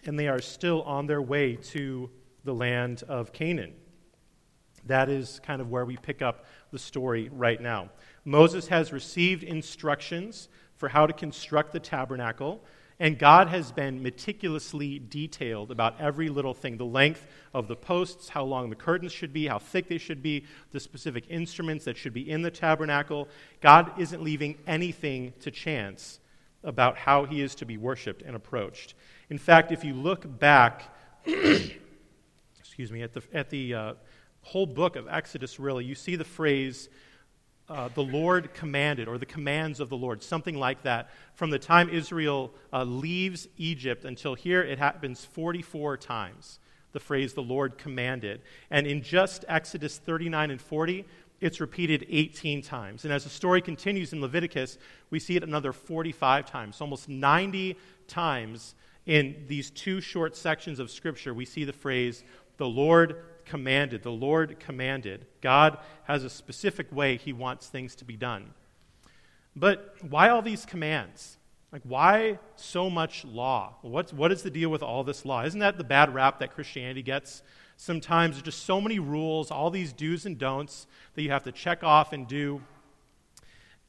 and 0.04 0.18
they 0.18 0.28
are 0.28 0.40
still 0.40 0.82
on 0.82 1.06
their 1.06 1.22
way 1.22 1.56
to 1.56 2.10
the 2.44 2.54
land 2.54 3.02
of 3.08 3.32
Canaan. 3.32 3.74
That 4.86 5.08
is 5.08 5.40
kind 5.42 5.60
of 5.60 5.70
where 5.70 5.84
we 5.84 5.96
pick 5.96 6.22
up 6.22 6.46
the 6.70 6.78
story 6.78 7.28
right 7.32 7.60
now. 7.60 7.90
Moses 8.24 8.68
has 8.68 8.92
received 8.92 9.42
instructions 9.42 10.48
for 10.76 10.88
how 10.88 11.06
to 11.06 11.12
construct 11.12 11.72
the 11.72 11.80
tabernacle. 11.80 12.64
And 13.00 13.16
God 13.16 13.48
has 13.48 13.70
been 13.70 14.02
meticulously 14.02 14.98
detailed 14.98 15.70
about 15.70 16.00
every 16.00 16.28
little 16.28 16.54
thing 16.54 16.76
the 16.76 16.84
length 16.84 17.26
of 17.54 17.68
the 17.68 17.76
posts, 17.76 18.28
how 18.28 18.44
long 18.44 18.70
the 18.70 18.76
curtains 18.76 19.12
should 19.12 19.32
be, 19.32 19.46
how 19.46 19.60
thick 19.60 19.88
they 19.88 19.98
should 19.98 20.20
be, 20.20 20.44
the 20.72 20.80
specific 20.80 21.24
instruments 21.28 21.84
that 21.84 21.96
should 21.96 22.12
be 22.12 22.28
in 22.28 22.42
the 22.42 22.50
tabernacle. 22.50 23.28
God 23.60 23.92
isn't 23.98 24.22
leaving 24.22 24.56
anything 24.66 25.32
to 25.40 25.50
chance 25.52 26.18
about 26.64 26.96
how 26.98 27.24
he 27.24 27.40
is 27.40 27.54
to 27.56 27.64
be 27.64 27.76
worshiped 27.76 28.22
and 28.22 28.34
approached. 28.34 28.94
In 29.30 29.38
fact, 29.38 29.70
if 29.70 29.84
you 29.84 29.94
look 29.94 30.38
back, 30.40 30.92
excuse 31.24 32.90
me, 32.90 33.02
at 33.02 33.12
the, 33.12 33.22
at 33.32 33.48
the 33.48 33.74
uh, 33.74 33.94
whole 34.42 34.66
book 34.66 34.96
of 34.96 35.06
Exodus, 35.08 35.60
really, 35.60 35.84
you 35.84 35.94
see 35.94 36.16
the 36.16 36.24
phrase, 36.24 36.88
uh, 37.68 37.88
the 37.94 38.02
Lord 38.02 38.54
commanded, 38.54 39.08
or 39.08 39.18
the 39.18 39.26
commands 39.26 39.80
of 39.80 39.88
the 39.88 39.96
Lord, 39.96 40.22
something 40.22 40.58
like 40.58 40.82
that. 40.82 41.10
From 41.34 41.50
the 41.50 41.58
time 41.58 41.90
Israel 41.90 42.52
uh, 42.72 42.84
leaves 42.84 43.46
Egypt 43.58 44.04
until 44.04 44.34
here, 44.34 44.62
it 44.62 44.78
happens 44.78 45.24
44 45.24 45.98
times, 45.98 46.58
the 46.92 47.00
phrase 47.00 47.34
the 47.34 47.42
Lord 47.42 47.76
commanded. 47.76 48.40
And 48.70 48.86
in 48.86 49.02
just 49.02 49.44
Exodus 49.48 49.98
39 49.98 50.50
and 50.50 50.60
40, 50.60 51.04
it's 51.40 51.60
repeated 51.60 52.06
18 52.08 52.62
times. 52.62 53.04
And 53.04 53.12
as 53.12 53.24
the 53.24 53.30
story 53.30 53.60
continues 53.60 54.12
in 54.12 54.20
Leviticus, 54.20 54.78
we 55.10 55.20
see 55.20 55.36
it 55.36 55.42
another 55.42 55.72
45 55.72 56.50
times. 56.50 56.80
Almost 56.80 57.08
90 57.08 57.76
times 58.08 58.74
in 59.06 59.44
these 59.46 59.70
two 59.70 60.00
short 60.00 60.36
sections 60.36 60.80
of 60.80 60.90
Scripture, 60.90 61.32
we 61.32 61.44
see 61.44 61.64
the 61.64 61.72
phrase, 61.72 62.24
the 62.56 62.66
Lord 62.66 63.22
commanded. 63.48 64.02
The 64.02 64.10
Lord 64.10 64.60
commanded. 64.60 65.26
God 65.40 65.78
has 66.04 66.24
a 66.24 66.30
specific 66.30 66.92
way 66.92 67.16
he 67.16 67.32
wants 67.32 67.66
things 67.66 67.94
to 67.96 68.04
be 68.04 68.16
done. 68.16 68.54
But 69.56 69.94
why 70.08 70.28
all 70.28 70.42
these 70.42 70.64
commands? 70.64 71.36
Like, 71.72 71.82
why 71.84 72.38
so 72.56 72.88
much 72.88 73.24
law? 73.24 73.74
What's, 73.82 74.12
what 74.12 74.32
is 74.32 74.42
the 74.42 74.50
deal 74.50 74.70
with 74.70 74.82
all 74.82 75.04
this 75.04 75.24
law? 75.24 75.44
Isn't 75.44 75.60
that 75.60 75.76
the 75.76 75.84
bad 75.84 76.14
rap 76.14 76.38
that 76.38 76.54
Christianity 76.54 77.02
gets? 77.02 77.42
Sometimes 77.76 78.36
there's 78.36 78.44
just 78.44 78.64
so 78.64 78.80
many 78.80 78.98
rules, 78.98 79.50
all 79.50 79.70
these 79.70 79.92
do's 79.92 80.24
and 80.24 80.38
don'ts 80.38 80.86
that 81.14 81.22
you 81.22 81.30
have 81.30 81.44
to 81.44 81.52
check 81.52 81.84
off 81.84 82.12
and 82.12 82.26
do. 82.26 82.62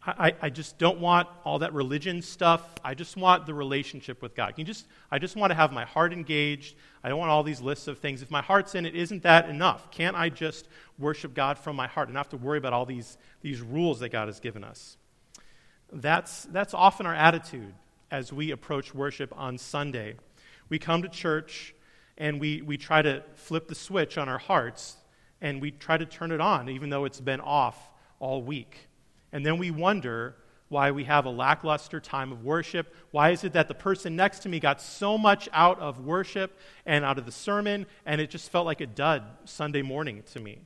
I, 0.05 0.33
I 0.41 0.49
just 0.49 0.77
don't 0.77 0.99
want 0.99 1.27
all 1.43 1.59
that 1.59 1.73
religion 1.73 2.21
stuff. 2.21 2.63
I 2.83 2.93
just 2.93 3.17
want 3.17 3.45
the 3.45 3.53
relationship 3.53 4.21
with 4.21 4.33
God. 4.33 4.55
Can 4.55 4.61
you 4.61 4.65
just, 4.65 4.87
I 5.11 5.19
just 5.19 5.35
want 5.35 5.51
to 5.51 5.55
have 5.55 5.73
my 5.73 5.83
heart 5.83 6.13
engaged. 6.13 6.75
I 7.03 7.09
don't 7.09 7.19
want 7.19 7.31
all 7.31 7.43
these 7.43 7.59
lists 7.59 7.87
of 7.87 7.99
things. 7.99 8.21
If 8.21 8.31
my 8.31 8.41
heart's 8.41 8.75
in 8.75 8.85
it, 8.85 8.95
isn't 8.95 9.23
that 9.23 9.49
enough? 9.49 9.91
Can't 9.91 10.15
I 10.15 10.29
just 10.29 10.67
worship 10.97 11.33
God 11.33 11.57
from 11.57 11.75
my 11.75 11.87
heart 11.87 12.07
and 12.07 12.13
not 12.13 12.27
have 12.27 12.29
to 12.29 12.37
worry 12.37 12.57
about 12.57 12.71
all 12.71 12.85
these, 12.85 13.17
these 13.41 13.61
rules 13.61 13.99
that 13.99 14.09
God 14.09 14.29
has 14.29 14.39
given 14.39 14.63
us? 14.63 14.95
That's, 15.91 16.43
that's 16.45 16.73
often 16.73 17.05
our 17.05 17.15
attitude 17.15 17.73
as 18.09 18.31
we 18.31 18.51
approach 18.51 18.95
worship 18.95 19.33
on 19.35 19.57
Sunday. 19.57 20.15
We 20.69 20.79
come 20.79 21.01
to 21.01 21.09
church 21.09 21.75
and 22.17 22.39
we, 22.39 22.61
we 22.61 22.77
try 22.77 23.01
to 23.01 23.23
flip 23.35 23.67
the 23.67 23.75
switch 23.75 24.17
on 24.17 24.29
our 24.29 24.37
hearts 24.37 24.95
and 25.41 25.61
we 25.61 25.71
try 25.71 25.97
to 25.97 26.05
turn 26.05 26.31
it 26.31 26.39
on, 26.39 26.69
even 26.69 26.89
though 26.89 27.05
it's 27.05 27.19
been 27.19 27.41
off 27.41 27.89
all 28.19 28.41
week. 28.41 28.88
And 29.31 29.45
then 29.45 29.57
we 29.57 29.71
wonder 29.71 30.35
why 30.69 30.91
we 30.91 31.03
have 31.05 31.25
a 31.25 31.29
lackluster 31.29 31.99
time 31.99 32.31
of 32.31 32.43
worship. 32.43 32.93
Why 33.11 33.31
is 33.31 33.43
it 33.43 33.53
that 33.53 33.67
the 33.67 33.73
person 33.73 34.15
next 34.15 34.39
to 34.39 34.49
me 34.49 34.59
got 34.59 34.81
so 34.81 35.17
much 35.17 35.49
out 35.51 35.79
of 35.79 35.99
worship 36.05 36.57
and 36.85 37.03
out 37.03 37.17
of 37.17 37.25
the 37.25 37.31
sermon, 37.31 37.87
and 38.05 38.21
it 38.21 38.29
just 38.29 38.51
felt 38.51 38.65
like 38.65 38.81
a 38.81 38.87
dud 38.87 39.23
Sunday 39.45 39.81
morning 39.81 40.23
to 40.33 40.39
me? 40.39 40.59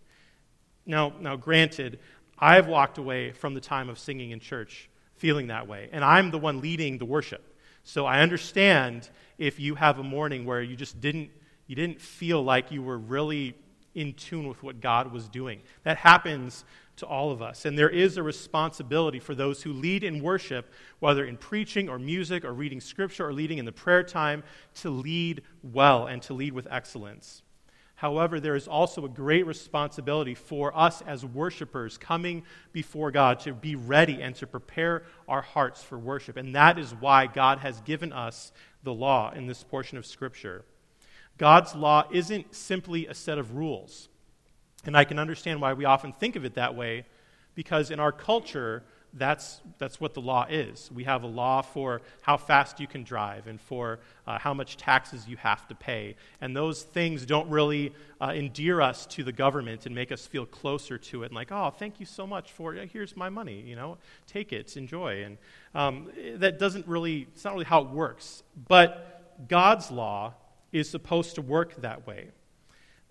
Now, 0.85 1.13
now 1.19 1.37
granted, 1.37 1.99
I've 2.37 2.67
walked 2.67 2.97
away 2.97 3.31
from 3.31 3.53
the 3.53 3.61
time 3.61 3.89
of 3.89 3.97
singing 3.97 4.31
in 4.31 4.39
church 4.41 4.89
feeling 5.15 5.47
that 5.47 5.67
way, 5.67 5.89
and 5.93 6.03
I'm 6.03 6.31
the 6.31 6.37
one 6.37 6.59
leading 6.59 6.97
the 6.97 7.05
worship. 7.05 7.57
So 7.83 8.05
I 8.05 8.19
understand 8.19 9.09
if 9.37 9.59
you 9.59 9.75
have 9.75 9.99
a 9.99 10.03
morning 10.03 10.45
where 10.45 10.61
you 10.61 10.75
just 10.75 10.99
didn't 10.99 11.29
you 11.65 11.75
didn't 11.77 12.01
feel 12.01 12.43
like 12.43 12.71
you 12.71 12.83
were 12.83 12.97
really 12.97 13.55
in 13.95 14.13
tune 14.13 14.47
with 14.47 14.63
what 14.63 14.81
God 14.81 15.11
was 15.11 15.27
doing. 15.27 15.61
That 15.83 15.97
happens 15.97 16.65
to 16.97 17.05
all 17.05 17.31
of 17.31 17.41
us. 17.41 17.65
And 17.65 17.77
there 17.77 17.89
is 17.89 18.17
a 18.17 18.23
responsibility 18.23 19.19
for 19.19 19.33
those 19.33 19.63
who 19.63 19.73
lead 19.73 20.03
in 20.03 20.21
worship, 20.21 20.71
whether 20.99 21.25
in 21.25 21.37
preaching 21.37 21.89
or 21.89 21.97
music 21.97 22.45
or 22.45 22.53
reading 22.53 22.81
scripture 22.81 23.27
or 23.27 23.33
leading 23.33 23.57
in 23.57 23.65
the 23.65 23.71
prayer 23.71 24.03
time, 24.03 24.43
to 24.75 24.89
lead 24.89 25.41
well 25.63 26.05
and 26.07 26.21
to 26.23 26.33
lead 26.33 26.53
with 26.53 26.67
excellence. 26.69 27.41
However, 27.95 28.39
there 28.39 28.55
is 28.55 28.67
also 28.67 29.05
a 29.05 29.09
great 29.09 29.45
responsibility 29.45 30.35
for 30.35 30.75
us 30.77 31.01
as 31.03 31.25
worshipers 31.25 31.97
coming 31.97 32.43
before 32.73 33.11
God 33.11 33.39
to 33.41 33.53
be 33.53 33.75
ready 33.75 34.21
and 34.21 34.35
to 34.35 34.47
prepare 34.47 35.03
our 35.27 35.41
hearts 35.41 35.81
for 35.81 35.97
worship. 35.97 36.35
And 36.35 36.53
that 36.55 36.77
is 36.77 36.93
why 36.93 37.27
God 37.27 37.59
has 37.59 37.79
given 37.81 38.11
us 38.11 38.51
the 38.83 38.93
law 38.93 39.31
in 39.31 39.47
this 39.47 39.63
portion 39.63 39.97
of 39.97 40.05
Scripture. 40.05 40.65
God's 41.37 41.75
law 41.75 42.07
isn't 42.11 42.53
simply 42.53 43.07
a 43.07 43.13
set 43.13 43.37
of 43.37 43.55
rules. 43.55 44.09
And 44.85 44.97
I 44.97 45.03
can 45.03 45.19
understand 45.19 45.61
why 45.61 45.73
we 45.73 45.85
often 45.85 46.13
think 46.13 46.35
of 46.35 46.45
it 46.45 46.55
that 46.55 46.75
way, 46.75 47.05
because 47.55 47.91
in 47.91 47.99
our 47.99 48.11
culture, 48.11 48.83
that's, 49.13 49.61
that's 49.77 50.01
what 50.01 50.13
the 50.13 50.21
law 50.21 50.45
is. 50.49 50.89
We 50.91 51.03
have 51.03 51.23
a 51.23 51.27
law 51.27 51.61
for 51.61 52.01
how 52.21 52.35
fast 52.35 52.79
you 52.79 52.87
can 52.87 53.03
drive 53.03 53.47
and 53.47 53.61
for 53.61 53.99
uh, 54.25 54.39
how 54.39 54.53
much 54.53 54.75
taxes 54.75 55.27
you 55.27 55.37
have 55.37 55.67
to 55.67 55.75
pay. 55.75 56.15
And 56.41 56.55
those 56.55 56.83
things 56.83 57.25
don't 57.25 57.49
really 57.49 57.93
uh, 58.19 58.33
endear 58.35 58.81
us 58.81 59.05
to 59.07 59.23
the 59.23 59.31
government 59.31 59.85
and 59.85 59.93
make 59.93 60.11
us 60.11 60.25
feel 60.25 60.45
closer 60.45 60.97
to 60.97 61.23
it 61.23 61.27
and 61.27 61.35
like, 61.35 61.51
oh, 61.51 61.69
thank 61.77 61.99
you 61.99 62.05
so 62.05 62.25
much 62.25 62.51
for. 62.51 62.73
Here's 62.73 63.15
my 63.15 63.29
money, 63.29 63.61
you 63.61 63.75
know, 63.75 63.99
take 64.25 64.51
it, 64.51 64.75
enjoy. 64.75 65.23
And 65.23 65.37
um, 65.75 66.11
that 66.37 66.57
doesn't 66.57 66.87
really, 66.87 67.27
it's 67.33 67.43
not 67.43 67.53
really 67.53 67.65
how 67.65 67.81
it 67.81 67.89
works. 67.89 68.43
But 68.67 69.47
God's 69.47 69.91
law 69.91 70.33
is 70.73 70.89
supposed 70.89 71.35
to 71.35 71.41
work 71.41 71.81
that 71.81 72.05
way 72.05 72.31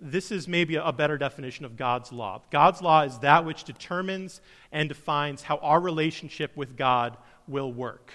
this 0.02 0.32
is 0.32 0.48
maybe 0.48 0.74
a 0.74 0.92
better 0.92 1.16
definition 1.16 1.64
of 1.64 1.76
God's 1.76 2.10
law. 2.10 2.42
God's 2.50 2.82
law 2.82 3.02
is 3.02 3.20
that 3.20 3.44
which 3.44 3.62
determines 3.62 4.40
and 4.72 4.88
defines 4.88 5.42
how 5.42 5.58
our 5.58 5.80
relationship 5.80 6.56
with 6.56 6.76
God 6.76 7.16
will 7.46 7.72
work. 7.72 8.12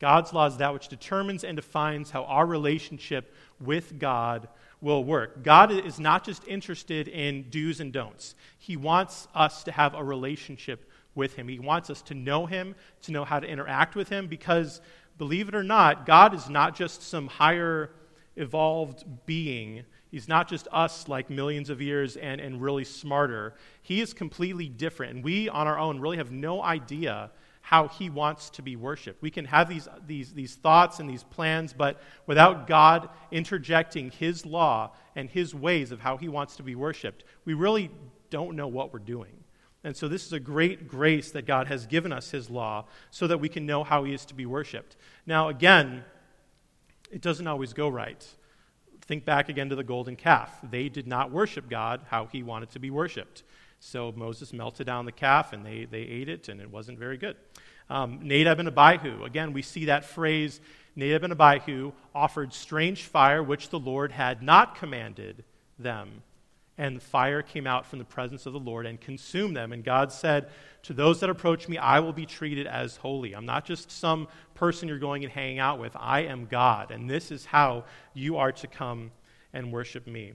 God's 0.00 0.32
law 0.32 0.46
is 0.46 0.56
that 0.56 0.72
which 0.72 0.88
determines 0.88 1.44
and 1.44 1.56
defines 1.56 2.10
how 2.10 2.24
our 2.24 2.46
relationship 2.46 3.32
with 3.60 3.98
God 3.98 4.48
will 4.80 5.04
work. 5.04 5.42
God 5.42 5.70
is 5.70 6.00
not 6.00 6.24
just 6.24 6.46
interested 6.48 7.06
in 7.06 7.50
do's 7.50 7.80
and 7.80 7.92
don'ts, 7.92 8.34
He 8.58 8.76
wants 8.76 9.28
us 9.34 9.62
to 9.64 9.72
have 9.72 9.94
a 9.94 10.02
relationship 10.02 10.90
with 11.14 11.34
Him. 11.34 11.48
He 11.48 11.58
wants 11.58 11.90
us 11.90 12.02
to 12.02 12.14
know 12.14 12.46
Him, 12.46 12.74
to 13.02 13.12
know 13.12 13.24
how 13.24 13.40
to 13.40 13.46
interact 13.46 13.94
with 13.94 14.08
Him, 14.08 14.26
because 14.26 14.80
believe 15.18 15.48
it 15.48 15.54
or 15.54 15.62
not, 15.62 16.06
God 16.06 16.34
is 16.34 16.48
not 16.48 16.74
just 16.74 17.02
some 17.02 17.28
higher 17.28 17.90
evolved 18.36 19.04
being 19.26 19.84
He's 20.14 20.28
not 20.28 20.46
just 20.46 20.68
us, 20.70 21.08
like 21.08 21.28
millions 21.28 21.70
of 21.70 21.82
years 21.82 22.14
and, 22.16 22.40
and 22.40 22.62
really 22.62 22.84
smarter. 22.84 23.54
He 23.82 24.00
is 24.00 24.14
completely 24.14 24.68
different. 24.68 25.12
And 25.16 25.24
we, 25.24 25.48
on 25.48 25.66
our 25.66 25.76
own, 25.76 25.98
really 25.98 26.18
have 26.18 26.30
no 26.30 26.62
idea 26.62 27.32
how 27.62 27.88
he 27.88 28.10
wants 28.10 28.48
to 28.50 28.62
be 28.62 28.76
worshiped. 28.76 29.20
We 29.22 29.32
can 29.32 29.44
have 29.46 29.68
these, 29.68 29.88
these, 30.06 30.32
these 30.32 30.54
thoughts 30.54 31.00
and 31.00 31.10
these 31.10 31.24
plans, 31.24 31.72
but 31.72 32.00
without 32.28 32.68
God 32.68 33.08
interjecting 33.32 34.12
his 34.12 34.46
law 34.46 34.92
and 35.16 35.28
his 35.28 35.52
ways 35.52 35.90
of 35.90 35.98
how 35.98 36.16
he 36.16 36.28
wants 36.28 36.54
to 36.58 36.62
be 36.62 36.76
worshiped, 36.76 37.24
we 37.44 37.54
really 37.54 37.90
don't 38.30 38.54
know 38.54 38.68
what 38.68 38.92
we're 38.92 39.00
doing. 39.00 39.42
And 39.82 39.96
so, 39.96 40.06
this 40.06 40.24
is 40.24 40.32
a 40.32 40.38
great 40.38 40.86
grace 40.86 41.32
that 41.32 41.44
God 41.44 41.66
has 41.66 41.86
given 41.86 42.12
us 42.12 42.30
his 42.30 42.48
law 42.48 42.84
so 43.10 43.26
that 43.26 43.38
we 43.38 43.48
can 43.48 43.66
know 43.66 43.82
how 43.82 44.04
he 44.04 44.14
is 44.14 44.24
to 44.26 44.34
be 44.34 44.46
worshiped. 44.46 44.96
Now, 45.26 45.48
again, 45.48 46.04
it 47.14 47.22
doesn't 47.22 47.46
always 47.46 47.72
go 47.72 47.88
right. 47.88 48.26
Think 49.02 49.24
back 49.24 49.48
again 49.48 49.68
to 49.68 49.76
the 49.76 49.84
golden 49.84 50.16
calf. 50.16 50.58
They 50.68 50.88
did 50.88 51.06
not 51.06 51.30
worship 51.30 51.70
God 51.70 52.00
how 52.08 52.26
he 52.26 52.42
wanted 52.42 52.70
to 52.70 52.80
be 52.80 52.90
worshiped. 52.90 53.44
So 53.78 54.12
Moses 54.16 54.52
melted 54.52 54.86
down 54.86 55.06
the 55.06 55.12
calf 55.12 55.52
and 55.52 55.64
they, 55.64 55.84
they 55.84 56.00
ate 56.00 56.28
it, 56.28 56.48
and 56.48 56.60
it 56.60 56.68
wasn't 56.68 56.98
very 56.98 57.16
good. 57.16 57.36
Um, 57.88 58.18
Nadab 58.22 58.58
and 58.58 58.68
Abihu, 58.68 59.22
again, 59.24 59.52
we 59.52 59.62
see 59.62 59.84
that 59.84 60.04
phrase 60.04 60.60
Nadab 60.96 61.22
and 61.22 61.32
Abihu 61.32 61.92
offered 62.14 62.52
strange 62.52 63.04
fire 63.04 63.42
which 63.42 63.68
the 63.68 63.78
Lord 63.78 64.10
had 64.10 64.42
not 64.42 64.74
commanded 64.74 65.44
them 65.78 66.22
and 66.76 67.00
fire 67.00 67.42
came 67.42 67.66
out 67.66 67.86
from 67.86 68.00
the 68.00 68.04
presence 68.04 68.46
of 68.46 68.52
the 68.52 68.58
Lord 68.58 68.86
and 68.86 69.00
consumed 69.00 69.56
them. 69.56 69.72
And 69.72 69.84
God 69.84 70.10
said, 70.12 70.48
To 70.84 70.92
those 70.92 71.20
that 71.20 71.30
approach 71.30 71.68
me, 71.68 71.78
I 71.78 72.00
will 72.00 72.12
be 72.12 72.26
treated 72.26 72.66
as 72.66 72.96
holy. 72.96 73.34
I'm 73.34 73.46
not 73.46 73.64
just 73.64 73.90
some 73.90 74.26
person 74.54 74.88
you're 74.88 74.98
going 74.98 75.22
and 75.22 75.32
hanging 75.32 75.60
out 75.60 75.78
with. 75.78 75.96
I 75.96 76.20
am 76.20 76.46
God, 76.46 76.90
and 76.90 77.08
this 77.08 77.30
is 77.30 77.44
how 77.44 77.84
you 78.12 78.38
are 78.38 78.52
to 78.52 78.66
come 78.66 79.12
and 79.52 79.72
worship 79.72 80.06
me. 80.06 80.32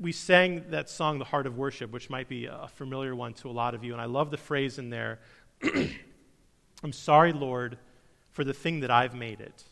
We 0.00 0.12
sang 0.12 0.64
that 0.70 0.88
song, 0.88 1.18
The 1.18 1.24
Heart 1.24 1.46
of 1.46 1.56
Worship, 1.58 1.90
which 1.92 2.08
might 2.08 2.28
be 2.28 2.46
a 2.46 2.68
familiar 2.74 3.14
one 3.14 3.34
to 3.34 3.48
a 3.48 3.52
lot 3.52 3.74
of 3.74 3.84
you, 3.84 3.92
and 3.92 4.00
I 4.00 4.06
love 4.06 4.30
the 4.30 4.36
phrase 4.36 4.78
in 4.78 4.90
there 4.90 5.18
I'm 6.82 6.92
sorry, 6.92 7.32
Lord, 7.32 7.78
for 8.30 8.44
the 8.44 8.52
thing 8.52 8.80
that 8.80 8.90
I've 8.90 9.14
made 9.14 9.40
it, 9.40 9.64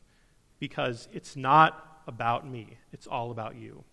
because 0.58 1.06
it's 1.12 1.36
not 1.36 2.02
about 2.08 2.48
me, 2.48 2.78
it's 2.92 3.06
all 3.06 3.30
about 3.30 3.54
you. 3.54 3.84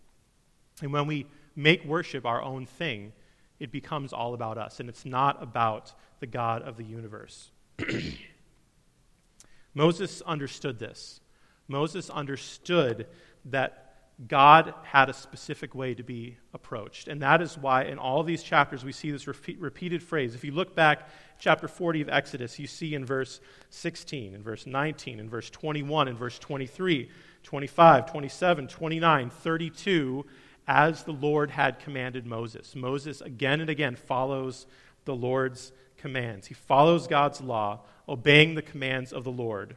And 0.84 0.92
when 0.92 1.08
we 1.08 1.26
make 1.56 1.86
worship 1.86 2.26
our 2.26 2.42
own 2.42 2.66
thing, 2.66 3.14
it 3.60 3.72
becomes 3.72 4.12
all 4.12 4.34
about 4.34 4.58
us, 4.58 4.80
and 4.82 4.90
it's 4.90 5.06
not 5.06 5.42
about 5.42 5.94
the 6.20 6.28
God 6.28 6.62
of 6.62 6.76
the 6.76 6.84
universe. 6.84 7.50
Moses 9.74 10.22
understood 10.24 10.78
this. 10.80 11.22
Moses 11.70 12.10
understood 12.10 13.08
that 13.46 13.96
God 14.28 14.74
had 14.84 15.10
a 15.10 15.14
specific 15.14 15.74
way 15.74 15.94
to 15.96 16.04
be 16.04 16.38
approached. 16.54 17.08
And 17.08 17.22
that 17.22 17.42
is 17.42 17.58
why 17.58 17.84
in 17.84 17.98
all 17.98 18.22
these 18.24 18.44
chapters 18.44 18.84
we 18.84 18.92
see 18.92 19.10
this 19.10 19.26
repeat, 19.26 19.60
repeated 19.60 20.04
phrase. 20.04 20.36
If 20.36 20.44
you 20.44 20.52
look 20.52 20.76
back, 20.76 21.10
chapter 21.40 21.68
40 21.68 22.02
of 22.02 22.10
Exodus, 22.10 22.60
you 22.60 22.68
see 22.68 22.94
in 22.94 23.06
verse 23.06 23.40
16, 23.70 24.36
in 24.36 24.44
verse 24.44 24.68
19, 24.68 25.20
in 25.20 25.30
verse 25.30 25.50
21, 25.50 26.10
in 26.10 26.16
verse 26.16 26.38
23, 26.38 27.10
25, 27.42 28.12
27, 28.12 28.68
29, 28.68 29.30
32, 29.30 30.26
as 30.68 31.04
the 31.04 31.12
Lord 31.12 31.52
had 31.52 31.80
commanded 31.80 32.26
Moses. 32.26 32.76
Moses 32.76 33.22
again 33.22 33.62
and 33.62 33.70
again 33.70 33.96
follows 33.96 34.66
the 35.06 35.16
Lord's 35.16 35.72
commands. 35.98 36.48
He 36.48 36.54
follows 36.54 37.08
God's 37.08 37.42
law, 37.42 37.82
obeying 38.08 38.56
the 38.56 38.62
commands 38.62 39.12
of 39.14 39.24
the 39.24 39.32
Lord. 39.32 39.76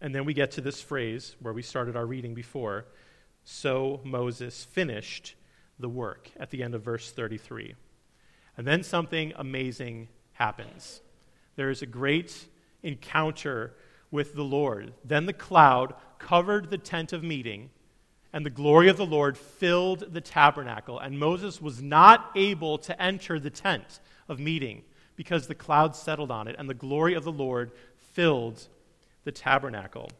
And 0.00 0.14
then 0.14 0.24
we 0.24 0.34
get 0.34 0.52
to 0.52 0.60
this 0.60 0.80
phrase 0.80 1.36
where 1.40 1.52
we 1.52 1.62
started 1.62 1.96
our 1.96 2.06
reading 2.06 2.34
before. 2.34 2.86
So 3.44 4.00
Moses 4.04 4.64
finished 4.64 5.34
the 5.78 5.88
work 5.88 6.30
at 6.38 6.50
the 6.50 6.62
end 6.62 6.74
of 6.74 6.82
verse 6.82 7.10
33. 7.10 7.74
And 8.56 8.66
then 8.66 8.82
something 8.82 9.32
amazing 9.36 10.08
happens. 10.32 11.00
There 11.56 11.70
is 11.70 11.82
a 11.82 11.86
great 11.86 12.46
encounter 12.82 13.74
with 14.10 14.34
the 14.34 14.42
Lord. 14.42 14.92
Then 15.04 15.26
the 15.26 15.32
cloud 15.32 15.94
covered 16.18 16.70
the 16.70 16.78
tent 16.78 17.12
of 17.12 17.22
meeting 17.22 17.70
and 18.32 18.44
the 18.44 18.50
glory 18.50 18.88
of 18.88 18.96
the 18.96 19.06
Lord 19.06 19.38
filled 19.38 20.12
the 20.12 20.20
tabernacle. 20.20 20.98
And 20.98 21.18
Moses 21.18 21.62
was 21.62 21.82
not 21.82 22.30
able 22.36 22.78
to 22.78 23.02
enter 23.02 23.40
the 23.40 23.50
tent 23.50 24.00
of 24.28 24.38
meeting 24.38 24.82
because 25.16 25.46
the 25.46 25.54
cloud 25.54 25.96
settled 25.96 26.30
on 26.30 26.46
it, 26.46 26.56
and 26.58 26.70
the 26.70 26.74
glory 26.74 27.14
of 27.14 27.24
the 27.24 27.32
Lord 27.32 27.72
filled 28.12 28.68
the 29.24 29.32
tabernacle. 29.32 30.10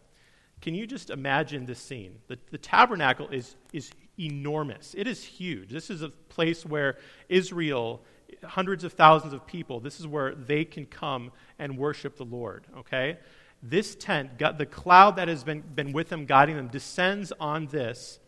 Can 0.60 0.74
you 0.74 0.86
just 0.86 1.10
imagine 1.10 1.66
this 1.66 1.78
scene? 1.78 2.16
The, 2.26 2.38
the 2.50 2.58
tabernacle 2.58 3.28
is, 3.28 3.54
is 3.72 3.92
enormous, 4.18 4.94
it 4.98 5.06
is 5.06 5.22
huge. 5.22 5.70
This 5.70 5.90
is 5.90 6.02
a 6.02 6.08
place 6.08 6.66
where 6.66 6.98
Israel, 7.28 8.02
hundreds 8.42 8.82
of 8.82 8.92
thousands 8.92 9.32
of 9.32 9.46
people, 9.46 9.78
this 9.78 10.00
is 10.00 10.06
where 10.06 10.34
they 10.34 10.64
can 10.64 10.84
come 10.84 11.30
and 11.58 11.78
worship 11.78 12.16
the 12.16 12.24
Lord, 12.24 12.66
okay? 12.78 13.18
This 13.62 13.94
tent, 13.94 14.38
the 14.38 14.66
cloud 14.66 15.16
that 15.16 15.28
has 15.28 15.42
been, 15.44 15.60
been 15.60 15.92
with 15.92 16.08
them, 16.08 16.26
guiding 16.26 16.56
them, 16.56 16.68
descends 16.68 17.32
on 17.40 17.66
this, 17.66 18.20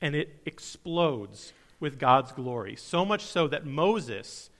and 0.00 0.14
it 0.14 0.40
explodes 0.46 1.52
with 1.80 1.98
God's 1.98 2.32
glory. 2.32 2.76
So 2.76 3.04
much 3.04 3.22
so 3.22 3.48
that 3.48 3.66
Moses 3.66 4.50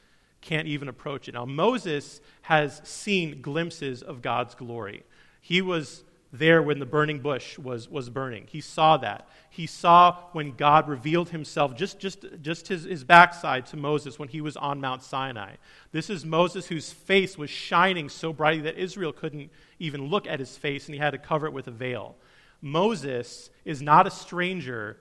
can't 0.40 0.68
even 0.68 0.88
approach 0.88 1.28
it. 1.28 1.34
Now, 1.34 1.44
Moses 1.44 2.20
has 2.42 2.80
seen 2.84 3.40
glimpses 3.40 4.02
of 4.02 4.22
God's 4.22 4.54
glory. 4.54 5.04
He 5.40 5.62
was 5.62 6.04
there 6.32 6.62
when 6.62 6.78
the 6.78 6.86
burning 6.86 7.20
bush 7.20 7.58
was, 7.58 7.88
was 7.88 8.10
burning. 8.10 8.46
He 8.48 8.60
saw 8.60 8.98
that. 8.98 9.28
He 9.48 9.66
saw 9.66 10.16
when 10.32 10.52
God 10.52 10.86
revealed 10.88 11.30
himself, 11.30 11.74
just, 11.74 11.98
just, 11.98 12.26
just 12.42 12.68
his, 12.68 12.84
his 12.84 13.02
backside 13.02 13.64
to 13.66 13.76
Moses 13.76 14.18
when 14.18 14.28
he 14.28 14.42
was 14.42 14.56
on 14.56 14.80
Mount 14.80 15.02
Sinai. 15.02 15.54
This 15.90 16.10
is 16.10 16.26
Moses 16.26 16.66
whose 16.66 16.92
face 16.92 17.38
was 17.38 17.48
shining 17.48 18.10
so 18.10 18.32
brightly 18.32 18.62
that 18.62 18.76
Israel 18.76 19.12
couldn't 19.12 19.50
even 19.78 20.08
look 20.08 20.26
at 20.26 20.38
his 20.38 20.56
face 20.56 20.86
and 20.86 20.94
he 20.94 21.00
had 21.00 21.12
to 21.12 21.18
cover 21.18 21.46
it 21.46 21.52
with 21.52 21.66
a 21.66 21.72
veil. 21.72 22.16
Moses 22.60 23.48
is 23.64 23.80
not 23.80 24.06
a 24.06 24.10
stranger 24.10 24.98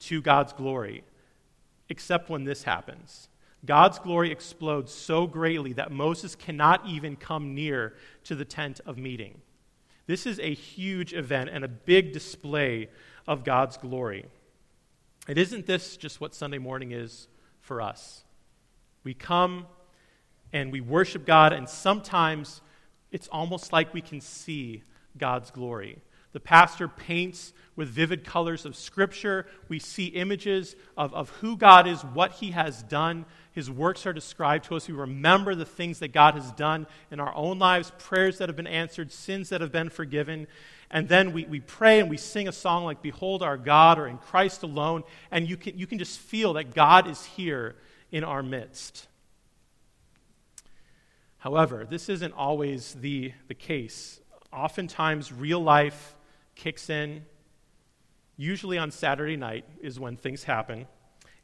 to 0.00 0.22
God's 0.22 0.52
glory, 0.52 1.02
except 1.88 2.30
when 2.30 2.44
this 2.44 2.62
happens. 2.62 3.28
God's 3.64 3.98
glory 3.98 4.30
explodes 4.30 4.92
so 4.92 5.26
greatly 5.26 5.72
that 5.74 5.90
Moses 5.90 6.34
cannot 6.34 6.86
even 6.86 7.16
come 7.16 7.54
near 7.54 7.94
to 8.24 8.34
the 8.34 8.44
tent 8.44 8.80
of 8.86 8.96
meeting. 8.96 9.40
This 10.10 10.26
is 10.26 10.40
a 10.40 10.52
huge 10.52 11.14
event 11.14 11.50
and 11.52 11.64
a 11.64 11.68
big 11.68 12.12
display 12.12 12.88
of 13.28 13.44
God's 13.44 13.76
glory. 13.76 14.26
And 15.28 15.38
isn't 15.38 15.66
this 15.66 15.96
just 15.96 16.20
what 16.20 16.34
Sunday 16.34 16.58
morning 16.58 16.90
is 16.90 17.28
for 17.60 17.80
us? 17.80 18.24
We 19.04 19.14
come 19.14 19.66
and 20.52 20.72
we 20.72 20.80
worship 20.80 21.24
God, 21.24 21.52
and 21.52 21.68
sometimes 21.68 22.60
it's 23.12 23.28
almost 23.28 23.72
like 23.72 23.94
we 23.94 24.00
can 24.00 24.20
see 24.20 24.82
God's 25.16 25.52
glory. 25.52 25.98
The 26.32 26.40
pastor 26.40 26.88
paints 26.88 27.52
with 27.76 27.88
vivid 27.88 28.24
colors 28.24 28.66
of 28.66 28.74
Scripture. 28.74 29.46
We 29.68 29.78
see 29.78 30.06
images 30.06 30.74
of, 30.96 31.14
of 31.14 31.30
who 31.30 31.56
God 31.56 31.86
is, 31.86 32.02
what 32.02 32.32
He 32.32 32.50
has 32.50 32.82
done. 32.82 33.26
His 33.52 33.70
works 33.70 34.06
are 34.06 34.12
described 34.12 34.66
to 34.66 34.76
us. 34.76 34.86
We 34.86 34.94
remember 34.94 35.54
the 35.54 35.64
things 35.64 35.98
that 35.98 36.12
God 36.12 36.34
has 36.34 36.52
done 36.52 36.86
in 37.10 37.18
our 37.18 37.34
own 37.34 37.58
lives, 37.58 37.92
prayers 37.98 38.38
that 38.38 38.48
have 38.48 38.56
been 38.56 38.66
answered, 38.66 39.10
sins 39.10 39.48
that 39.48 39.60
have 39.60 39.72
been 39.72 39.90
forgiven. 39.90 40.46
And 40.90 41.08
then 41.08 41.32
we, 41.32 41.44
we 41.44 41.60
pray 41.60 41.98
and 41.98 42.08
we 42.08 42.16
sing 42.16 42.46
a 42.46 42.52
song 42.52 42.84
like 42.84 43.02
Behold 43.02 43.42
Our 43.42 43.56
God 43.56 43.98
or 43.98 44.06
In 44.06 44.18
Christ 44.18 44.62
Alone. 44.62 45.02
And 45.30 45.48
you 45.48 45.56
can, 45.56 45.76
you 45.76 45.86
can 45.86 45.98
just 45.98 46.18
feel 46.18 46.52
that 46.54 46.74
God 46.74 47.08
is 47.08 47.24
here 47.24 47.76
in 48.12 48.22
our 48.22 48.42
midst. 48.42 49.08
However, 51.38 51.86
this 51.88 52.08
isn't 52.08 52.34
always 52.34 52.94
the, 52.94 53.32
the 53.48 53.54
case. 53.54 54.20
Oftentimes, 54.52 55.32
real 55.32 55.60
life 55.60 56.14
kicks 56.54 56.90
in. 56.90 57.24
Usually 58.36 58.78
on 58.78 58.90
Saturday 58.90 59.36
night 59.36 59.64
is 59.80 59.98
when 59.98 60.16
things 60.16 60.44
happen. 60.44 60.86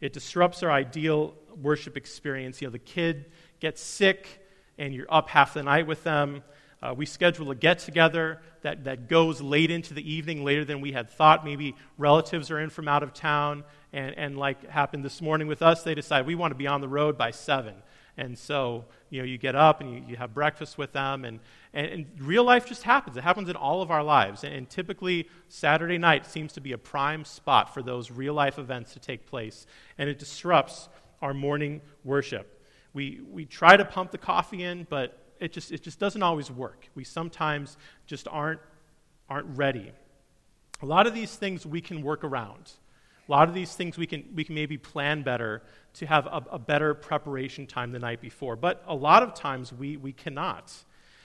It 0.01 0.13
disrupts 0.13 0.63
our 0.63 0.71
ideal 0.71 1.35
worship 1.61 1.97
experience. 1.97 2.61
You 2.61 2.69
know, 2.69 2.73
the 2.73 2.79
kid 2.79 3.27
gets 3.61 3.81
sick 3.83 4.43
and 4.79 4.95
you're 4.95 5.07
up 5.09 5.29
half 5.29 5.55
the 5.55 5.63
night 5.63 5.87
with 5.87 6.05
them. 6.05 6.43
Uh, 6.83 6.93
we 6.95 7.07
schedule 7.07 7.51
a 7.51 7.55
get 7.55 7.79
together 7.79 8.41
that, 8.63 8.85
that 8.85 9.09
goes 9.09 9.41
late 9.41 9.71
into 9.71 9.95
the 9.95 10.13
evening, 10.13 10.45
later 10.45 10.65
than 10.65 10.81
we 10.81 10.93
had 10.93 11.09
thought. 11.09 11.45
Maybe 11.45 11.75
relatives 11.97 12.51
are 12.51 12.61
in 12.61 12.69
from 12.69 12.87
out 12.87 13.03
of 13.03 13.15
town, 13.15 13.65
and, 13.93 14.17
and 14.17 14.39
like 14.39 14.69
happened 14.69 15.05
this 15.05 15.23
morning 15.23 15.49
with 15.49 15.63
us, 15.63 15.83
they 15.83 15.95
decide 15.95 16.27
we 16.27 16.35
want 16.35 16.51
to 16.51 16.57
be 16.57 16.67
on 16.67 16.81
the 16.81 16.89
road 16.89 17.17
by 17.17 17.31
7. 17.31 17.75
And 18.19 18.39
so, 18.39 18.87
you 19.11 19.21
know, 19.21 19.27
you 19.27 19.37
get 19.37 19.55
up 19.55 19.81
and 19.81 19.93
you, 19.93 20.05
you 20.09 20.17
have 20.17 20.33
breakfast 20.33 20.79
with 20.79 20.93
them, 20.93 21.25
and, 21.25 21.41
and, 21.75 21.87
and, 21.87 22.07
real 22.19 22.45
life 22.45 22.67
just 22.67 22.83
happens. 22.83 23.17
It 23.17 23.23
happens 23.23 23.49
in 23.49 23.57
all 23.57 23.83
of 23.83 23.91
our 23.91 24.03
lives. 24.03 24.43
And, 24.43 24.55
and 24.55 24.69
typically, 24.69 25.29
Saturday 25.49 25.99
night 25.99 26.25
seems 26.27 26.53
to 26.55 26.61
be 26.61 26.73
a 26.73 26.79
prime 26.79 27.25
spot 27.25 27.75
for 27.75 27.83
those 27.83 28.11
real 28.11 28.33
life 28.33 28.59
events 28.59 28.95
to 28.95 29.01
take 29.01 29.27
place, 29.27 29.67
and 29.99 30.09
it 30.09 30.19
disrupts 30.19 30.89
our 31.23 31.35
morning 31.35 31.81
worship. 32.05 32.63
We, 32.93 33.21
we 33.31 33.45
try 33.45 33.77
to 33.77 33.85
pump 33.85 34.11
the 34.11 34.19
coffee 34.19 34.63
in, 34.63 34.87
but 34.89 35.19
it 35.41 35.53
just, 35.53 35.73
it 35.73 35.83
just 35.83 35.99
doesn't 35.99 36.23
always 36.23 36.51
work. 36.51 36.89
We 36.95 37.05
sometimes 37.05 37.77
just 38.07 38.27
aren't, 38.29 38.61
aren't 39.29 39.57
ready. 39.57 39.93
A 40.83 40.87
lot 40.87 41.07
of 41.07 41.15
these 41.15 41.35
things 41.37 41.67
we 41.67 41.81
can 41.81 42.03
work 42.03 42.25
around. 42.25 42.73
A 43.29 43.33
lot 43.33 43.49
of 43.49 43.55
these 43.55 43.75
things 43.75 43.99
we 43.99 44.07
can, 44.07 44.25
we 44.35 44.45
can 44.45 44.55
maybe 44.55 44.79
plan 44.79 45.23
better 45.23 45.63
to 45.95 46.07
have 46.07 46.27
a, 46.27 46.45
a 46.53 46.59
better 46.59 46.95
preparation 46.95 47.67
time 47.67 47.91
the 47.91 47.99
night 47.99 48.21
before. 48.21 48.57
But 48.57 48.85
a 48.87 48.95
lot 48.95 49.23
of 49.23 49.35
times 49.35 49.73
we, 49.73 49.97
we 49.97 50.13
cannot. 50.13 50.73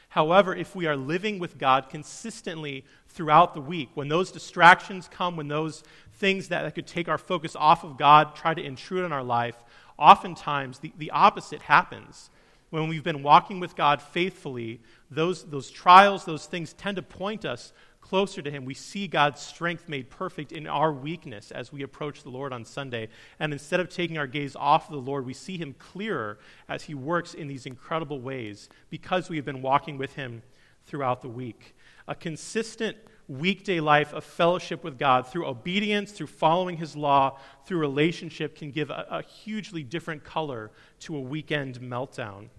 However, 0.10 0.54
if 0.56 0.76
we 0.76 0.88
are 0.88 0.98
living 0.98 1.40
with 1.40 1.58
God 1.58 1.90
consistently 1.90 2.84
throughout 3.08 3.54
the 3.54 3.62
week, 3.62 3.92
when 3.94 4.10
those 4.10 4.32
distractions 4.32 5.08
come, 5.10 5.38
when 5.38 5.48
those 5.48 5.84
things 6.16 6.50
that, 6.50 6.64
that 6.64 6.76
could 6.76 6.88
take 6.88 7.08
our 7.08 7.18
focus 7.18 7.56
off 7.56 7.84
of 7.84 7.98
God 7.98 8.36
try 8.36 8.54
to 8.54 8.62
intrude 8.62 9.06
in 9.06 9.14
our 9.14 9.24
life, 9.24 9.56
oftentimes 10.02 10.80
the, 10.80 10.92
the 10.98 11.12
opposite 11.12 11.62
happens. 11.62 12.30
When 12.72 12.88
we've 12.88 13.04
been 13.04 13.22
walking 13.22 13.60
with 13.60 13.76
God 13.76 14.02
faithfully, 14.02 14.80
those, 15.10 15.44
those 15.44 15.70
trials, 15.70 16.26
those 16.26 16.46
things 16.46 16.74
tend 16.74 16.96
to 16.96 17.02
point 17.04 17.46
us 17.46 17.74
closer 18.00 18.42
to 18.42 18.50
Him. 18.50 18.66
We 18.66 18.74
see 18.74 19.08
God's 19.08 19.42
strength 19.42 19.88
made 19.88 20.10
perfect 20.10 20.52
in 20.52 20.68
our 20.68 20.92
weakness 20.92 21.52
as 21.52 21.72
we 21.72 21.84
approach 21.84 22.24
the 22.24 22.30
Lord 22.30 22.52
on 22.52 22.66
Sunday. 22.66 23.10
And 23.40 23.54
instead 23.54 23.80
of 23.80 23.90
taking 23.90 24.18
our 24.18 24.26
gaze 24.26 24.56
off 24.56 24.88
of 24.88 24.94
the 24.94 25.12
Lord, 25.12 25.26
we 25.26 25.34
see 25.34 25.58
Him 25.58 25.76
clearer 25.78 26.40
as 26.68 26.84
He 26.84 26.96
works 26.96 27.34
in 27.34 27.48
these 27.48 27.66
incredible 27.66 28.20
ways 28.20 28.70
because 28.90 29.30
we 29.30 29.36
have 29.36 29.46
been 29.46 29.62
walking 29.62 29.98
with 29.98 30.16
Him 30.16 30.42
throughout 30.88 31.22
the 31.22 31.30
week. 31.30 31.76
A 32.08 32.16
consistent 32.16 32.98
weekday 33.40 33.80
life 33.80 34.14
of 34.14 34.24
fellowship 34.24 34.84
with 34.84 34.98
God 34.98 35.28
through 35.28 35.48
obedience, 35.48 36.12
through 36.12 36.28
following 36.28 36.78
His 36.78 36.96
law, 36.96 37.40
through 37.66 37.80
relationship 37.80 38.56
can 38.56 38.72
give 38.72 38.90
a, 38.90 39.06
a 39.10 39.22
hugely 39.24 39.84
different 39.84 40.24
color 40.24 40.72
to 41.02 41.16
a 41.16 41.22
weekend 41.22 41.80
meltdown. 41.80 42.50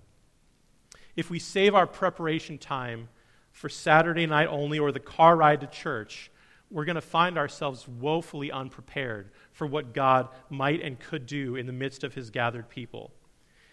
If 1.14 1.30
we 1.30 1.38
save 1.38 1.74
our 1.74 1.86
preparation 1.86 2.58
time 2.58 3.08
for 3.50 3.68
Saturday 3.68 4.26
night 4.26 4.48
only 4.48 4.78
or 4.78 4.92
the 4.92 5.00
car 5.00 5.36
ride 5.36 5.60
to 5.60 5.66
church, 5.66 6.30
we're 6.70 6.86
going 6.86 6.94
to 6.94 7.02
find 7.02 7.36
ourselves 7.36 7.86
woefully 7.86 8.50
unprepared 8.50 9.30
for 9.52 9.66
what 9.66 9.92
God 9.92 10.28
might 10.48 10.80
and 10.80 10.98
could 10.98 11.26
do 11.26 11.54
in 11.54 11.66
the 11.66 11.72
midst 11.72 12.02
of 12.02 12.14
his 12.14 12.30
gathered 12.30 12.70
people. 12.70 13.12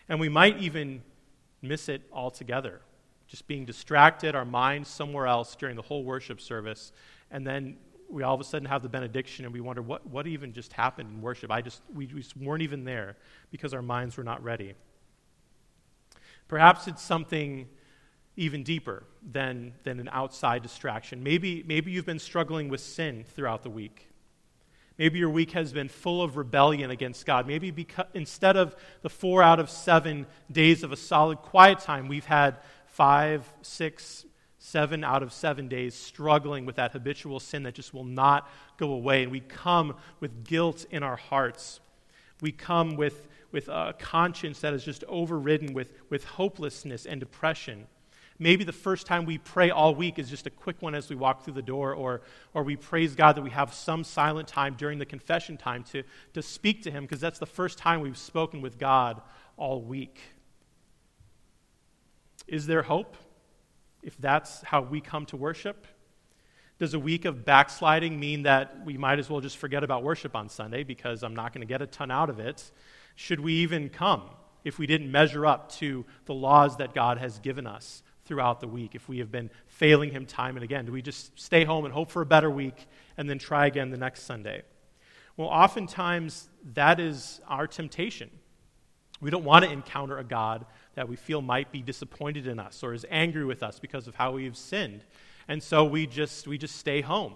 And 0.10 0.20
we 0.20 0.28
might 0.28 0.58
even 0.58 1.02
miss 1.62 1.88
it 1.88 2.02
altogether, 2.12 2.82
just 3.30 3.48
being 3.48 3.63
distracted, 3.63 4.36
our 4.36 4.44
minds 4.44 4.89
somewhere 4.89 5.28
else 5.28 5.56
during 5.56 5.76
the 5.76 5.82
whole 5.82 6.04
worship 6.04 6.42
service, 6.42 6.92
and 7.32 7.46
then 7.48 7.78
we 8.10 8.24
all 8.24 8.34
of 8.34 8.42
a 8.42 8.44
sudden 8.44 8.68
have 8.68 8.82
the 8.82 8.89
benediction 8.89 9.46
and 9.46 9.54
we 9.54 9.62
wonder 9.62 9.84
what, 9.84 10.06
what 10.08 10.26
even 10.26 10.52
just 10.52 10.74
happened 10.74 11.10
in 11.12 11.22
worship. 11.22 11.52
I 11.52 11.62
just 11.62 11.82
we, 11.94 12.08
we 12.08 12.24
weren't 12.42 12.63
even 12.63 12.84
there 12.84 13.15
because 13.52 13.74
our 13.74 13.84
minds 13.84 14.18
were 14.18 14.24
not 14.24 14.44
ready. 14.44 14.74
Perhaps 16.48 16.88
it's 16.88 17.04
something 17.04 17.68
even 18.36 18.63
deeper 18.63 19.04
than, 19.32 19.74
than 19.84 20.00
an 20.00 20.10
outside 20.12 20.63
distraction. 20.63 21.22
Maybe, 21.22 21.63
maybe 21.68 21.92
you've 21.92 22.06
been 22.06 22.20
struggling 22.20 22.70
with 22.70 22.82
sin 22.82 23.26
throughout 23.36 23.62
the 23.62 23.70
week. 23.70 24.08
Maybe 24.98 25.20
your 25.20 25.30
week 25.30 25.52
has 25.52 25.72
been 25.72 25.88
full 25.88 26.22
of 26.22 26.36
rebellion 26.38 26.89
against 26.89 27.26
God. 27.26 27.48
Maybe 27.48 27.70
because, 27.70 28.08
instead 28.13 28.58
of 28.58 28.76
the 29.02 29.10
four 29.10 29.44
out 29.44 29.60
of 29.60 29.70
seven 29.70 30.26
days 30.52 30.84
of 30.84 30.92
a 30.92 30.98
solid 30.98 31.38
quiet 31.38 31.80
time, 31.80 32.08
we've 32.08 32.26
had 32.26 32.58
five, 33.00 33.48
six, 33.62 34.26
seven 34.58 35.06
out 35.06 35.24
of 35.24 35.32
seven 35.32 35.70
days 35.70 35.96
struggling 35.96 36.66
with 36.66 36.76
that 36.76 36.92
habitual 36.92 37.40
sin 37.40 37.64
that 37.64 37.74
just 37.74 37.94
will 37.94 38.04
not 38.04 38.50
go 38.76 38.92
away. 38.92 39.24
And 39.24 39.32
we 39.32 39.40
come 39.40 39.96
with 40.20 40.44
guilt 40.44 40.86
in 40.92 41.02
our 41.02 41.16
hearts. 41.16 41.80
We 42.42 42.52
come 42.52 42.98
with, 42.98 43.30
with 43.54 43.70
a 43.70 43.96
conscience 43.98 44.60
that 44.60 44.74
is 44.74 44.84
just 44.84 45.06
overridden 45.08 45.74
with, 45.74 45.94
with 46.10 46.26
hopelessness 46.26 47.06
and 47.06 47.22
depression. 47.22 47.88
Maybe 48.38 48.66
the 48.66 48.74
first 48.74 49.08
time 49.08 49.24
we 49.24 49.38
pray 49.38 49.70
all 49.70 49.96
week 49.96 50.20
is 50.20 50.30
just 50.30 50.46
a 50.46 50.50
quick 50.50 50.82
one 50.82 50.94
as 50.94 51.10
we 51.10 51.16
walk 51.16 51.46
through 51.46 51.54
the 51.54 51.62
door, 51.62 51.94
or, 51.94 52.20
or 52.54 52.64
we 52.64 52.76
praise 52.76 53.16
God 53.16 53.38
that 53.38 53.44
we 53.44 53.52
have 53.52 53.74
some 53.74 54.04
silent 54.04 54.50
time 54.50 54.76
during 54.78 55.00
the 55.00 55.06
confession 55.06 55.56
time 55.56 55.86
to, 55.86 56.04
to 56.34 56.42
speak 56.42 56.84
to 56.84 56.92
Him, 56.92 57.06
because 57.06 57.22
that's 57.22 57.40
the 57.40 57.46
first 57.46 57.78
time 57.78 58.02
we've 58.02 58.18
spoken 58.18 58.60
with 58.60 58.78
God 58.78 59.22
all 59.56 59.82
week. 59.82 60.20
Is 62.50 62.66
there 62.66 62.82
hope 62.82 63.16
if 64.02 64.18
that's 64.18 64.62
how 64.64 64.82
we 64.82 65.02
come 65.02 65.26
to 65.28 65.38
worship? 65.38 65.86
Does 66.80 66.94
a 66.94 67.00
week 67.00 67.26
of 67.26 67.46
backsliding 67.46 68.20
mean 68.20 68.44
that 68.44 68.86
we 68.86 68.98
might 68.98 69.20
as 69.20 69.30
well 69.30 69.42
just 69.42 69.58
forget 69.58 69.84
about 69.84 70.04
worship 70.04 70.36
on 70.36 70.50
Sunday 70.50 70.84
because 70.84 71.24
I'm 71.24 71.36
not 71.36 71.54
going 71.54 71.62
to 71.62 71.68
get 71.68 71.82
a 71.82 71.88
ton 71.88 72.10
out 72.10 72.30
of 72.30 72.40
it? 72.40 72.72
Should 73.16 73.40
we 73.40 73.54
even 73.56 73.90
come 73.90 74.24
if 74.64 74.80
we 74.80 74.88
didn't 74.88 75.12
measure 75.12 75.46
up 75.46 75.72
to 75.74 76.06
the 76.26 76.34
laws 76.34 76.78
that 76.78 76.94
God 76.94 77.18
has 77.18 77.40
given 77.40 77.68
us? 77.68 78.04
throughout 78.30 78.60
the 78.60 78.68
week 78.68 78.94
if 78.94 79.10
we 79.10 79.18
have 79.18 79.32
been 79.32 79.50
failing 79.66 80.12
Him 80.12 80.28
time 80.28 80.56
and 80.56 80.64
again? 80.64 80.86
Do 80.86 80.92
we 80.92 81.02
just 81.02 81.38
stay 81.38 81.66
home 81.66 81.84
and 81.84 81.94
hope 81.94 82.12
for 82.12 82.22
a 82.22 82.28
better 82.28 82.50
week 82.50 82.88
and 83.18 83.28
then 83.28 83.40
try 83.40 83.66
again 83.66 83.90
the 83.90 83.98
next 83.98 84.22
Sunday? 84.22 84.62
Well, 85.36 85.48
oftentimes 85.48 86.48
that 86.76 87.00
is 87.00 87.42
our 87.48 87.66
temptation. 87.66 88.30
We 89.20 89.32
don't 89.32 89.44
want 89.44 89.66
to 89.66 89.72
encounter 89.72 90.20
a 90.20 90.24
God 90.24 90.68
that 90.95 91.08
we 91.08 91.15
feel 91.15 91.41
might 91.41 91.71
be 91.71 91.82
disappointed 91.82 92.47
in 92.47 92.60
us 92.60 92.84
or 92.84 92.93
is 92.93 93.06
angry 93.10 93.45
with 93.45 93.63
us 93.63 93.80
because 93.80 94.08
of 94.08 94.15
how 94.15 94.32
we've 94.32 94.58
sinned. 94.58 95.04
And 95.47 95.62
so 95.62 95.84
we 95.84 96.06
just, 96.06 96.47
we 96.47 96.58
just 96.58 96.75
stay 96.75 97.02
home 97.02 97.34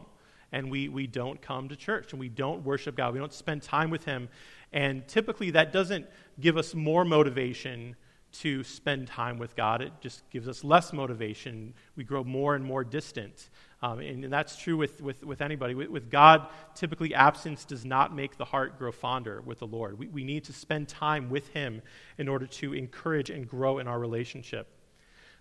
and 0.52 0.70
we, 0.70 0.88
we 0.88 1.08
don't 1.08 1.42
come 1.42 1.70
to 1.70 1.76
church 1.76 2.12
and 2.12 2.20
we 2.20 2.30
don't 2.30 2.64
worship 2.64 2.96
God. 2.96 3.14
We 3.14 3.20
don't 3.20 3.34
spend 3.34 3.64
time 3.64 3.90
with 3.90 4.06
Him. 4.06 4.30
And 4.72 5.08
typically 5.08 5.52
that 5.52 5.74
doesn't 5.74 6.08
give 6.40 6.58
us 6.58 6.74
more 6.76 7.06
motivation 7.06 7.96
to 8.34 8.64
spend 8.64 9.08
time 9.08 9.38
with 9.38 9.56
God. 9.56 9.82
It 9.82 9.94
just 10.02 10.28
gives 10.32 10.48
us 10.48 10.64
less 10.64 10.92
motivation. 10.92 11.74
We 11.96 12.04
grow 12.04 12.24
more 12.24 12.56
and 12.56 12.66
more 12.66 12.84
distant. 12.84 13.50
Um, 13.82 14.00
and, 14.00 14.24
and, 14.24 14.34
that's 14.34 14.56
true 14.56 14.78
with, 14.78 15.02
with, 15.02 15.24
with 15.24 15.42
anybody. 15.42 15.76
With, 15.76 15.90
with, 15.90 16.10
God, 16.10 16.48
typically 16.74 17.14
absence 17.14 17.66
does 17.66 17.86
not 17.86 18.16
make 18.16 18.38
the 18.38 18.46
heart 18.46 18.80
grow 18.80 18.92
fonder 18.92 19.42
with 19.42 19.60
the 19.60 19.68
Lord. 19.68 20.00
We, 20.00 20.08
we 20.08 20.24
need 20.24 20.46
to 20.46 20.54
spend 20.54 20.88
time 20.88 21.30
with 21.30 21.50
Him 21.50 21.82
in 22.18 22.28
order 22.28 22.48
to 22.48 22.74
encourage 22.74 23.30
and 23.30 23.48
grow 23.48 23.80
in 23.80 23.88
our 23.88 24.00
relationship. 24.00 24.68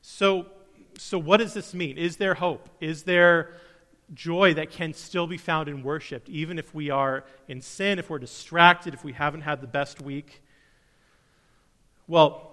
So, 0.03 0.47
so 0.99 1.19
what 1.19 1.39
does 1.39 1.55
this 1.55 1.73
mean? 1.73 1.97
Is 1.97 2.17
there 2.17 2.35
hope? 2.35 2.69
Is 2.81 3.05
there 3.05 3.55
joy 4.13 4.55
that 4.55 4.71
can 4.71 4.93
still 4.93 5.27
be 5.27 5.39
found 5.39 5.69
in 5.69 5.83
worship, 5.83 6.29
even 6.29 6.59
if 6.59 6.75
we 6.75 6.91
are 6.91 7.25
in 7.49 7.61
sin, 7.61 7.99
if 7.99 8.11
we're 8.11 8.19
distracted, 8.19 8.93
if 8.93 9.05
we 9.05 9.13
haven't 9.13 9.43
had 9.43 9.61
the 9.61 9.67
best 9.67 10.03
week? 10.03 10.43
Well, 12.07 12.52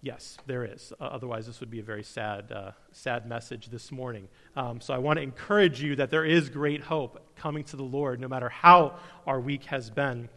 Yes, 0.00 0.38
there 0.46 0.64
is. 0.64 0.92
Uh, 1.00 1.04
otherwise, 1.04 1.46
this 1.46 1.58
would 1.58 1.70
be 1.70 1.80
a 1.80 1.84
very 1.84 2.04
sad, 2.04 2.52
uh, 2.52 2.70
sad 2.92 3.26
message 3.26 3.66
this 3.66 3.90
morning. 3.90 4.28
Um, 4.54 4.80
so 4.80 4.94
I 4.94 4.98
want 4.98 5.16
to 5.16 5.22
encourage 5.22 5.82
you 5.82 5.96
that 5.96 6.10
there 6.10 6.24
is 6.24 6.48
great 6.48 6.82
hope 6.82 7.34
coming 7.34 7.64
to 7.64 7.76
the 7.76 7.82
Lord, 7.82 8.20
no 8.20 8.28
matter 8.28 8.48
how 8.48 8.98
our 9.26 9.40
week 9.40 9.64
has 9.64 9.90
been. 9.90 10.28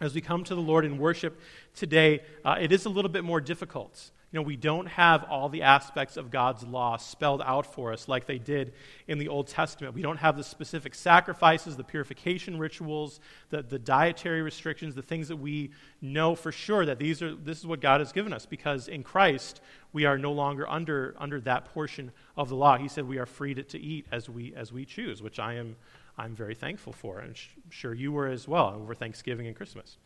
As 0.00 0.14
we 0.14 0.22
come 0.22 0.42
to 0.44 0.54
the 0.54 0.62
Lord 0.62 0.86
in 0.86 0.96
worship 0.96 1.38
today, 1.74 2.20
uh, 2.46 2.56
it 2.58 2.72
is 2.72 2.86
a 2.86 2.88
little 2.88 3.10
bit 3.10 3.24
more 3.24 3.42
difficult. 3.42 4.10
You 4.30 4.38
know, 4.38 4.42
we 4.42 4.56
don't 4.56 4.86
have 4.86 5.24
all 5.24 5.48
the 5.48 5.62
aspects 5.62 6.18
of 6.18 6.30
God's 6.30 6.62
law 6.62 6.98
spelled 6.98 7.40
out 7.40 7.64
for 7.64 7.94
us 7.94 8.08
like 8.08 8.26
they 8.26 8.38
did 8.38 8.74
in 9.06 9.18
the 9.18 9.28
Old 9.28 9.46
Testament. 9.46 9.94
We 9.94 10.02
don't 10.02 10.18
have 10.18 10.36
the 10.36 10.44
specific 10.44 10.94
sacrifices, 10.94 11.76
the 11.76 11.84
purification 11.84 12.58
rituals, 12.58 13.20
the, 13.48 13.62
the 13.62 13.78
dietary 13.78 14.42
restrictions, 14.42 14.94
the 14.94 15.00
things 15.00 15.28
that 15.28 15.36
we 15.36 15.70
know 16.02 16.34
for 16.34 16.52
sure 16.52 16.84
that 16.84 16.98
these 16.98 17.22
are, 17.22 17.34
this 17.34 17.58
is 17.58 17.66
what 17.66 17.80
God 17.80 18.00
has 18.02 18.12
given 18.12 18.34
us 18.34 18.44
because 18.44 18.86
in 18.86 19.02
Christ 19.02 19.62
we 19.94 20.04
are 20.04 20.18
no 20.18 20.32
longer 20.32 20.68
under, 20.68 21.14
under 21.18 21.40
that 21.40 21.64
portion 21.72 22.12
of 22.36 22.50
the 22.50 22.54
law. 22.56 22.76
He 22.76 22.88
said 22.88 23.08
we 23.08 23.18
are 23.18 23.26
free 23.26 23.54
to, 23.54 23.62
to 23.62 23.78
eat 23.78 24.06
as 24.12 24.28
we, 24.28 24.52
as 24.54 24.72
we 24.72 24.84
choose, 24.84 25.22
which 25.22 25.38
I 25.38 25.54
am 25.54 25.76
I'm 26.18 26.34
very 26.34 26.56
thankful 26.56 26.92
for, 26.92 27.20
and 27.20 27.36
sh- 27.36 27.50
sure 27.70 27.94
you 27.94 28.10
were 28.10 28.26
as 28.26 28.48
well 28.48 28.74
over 28.74 28.92
Thanksgiving 28.92 29.46
and 29.46 29.54
Christmas. 29.54 29.96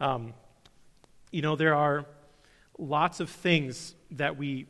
Um, 0.00 0.34
you 1.30 1.40
know, 1.40 1.54
there 1.54 1.76
are 1.76 2.04
lots 2.78 3.20
of 3.20 3.30
things 3.30 3.94
that 4.12 4.36
we, 4.36 4.66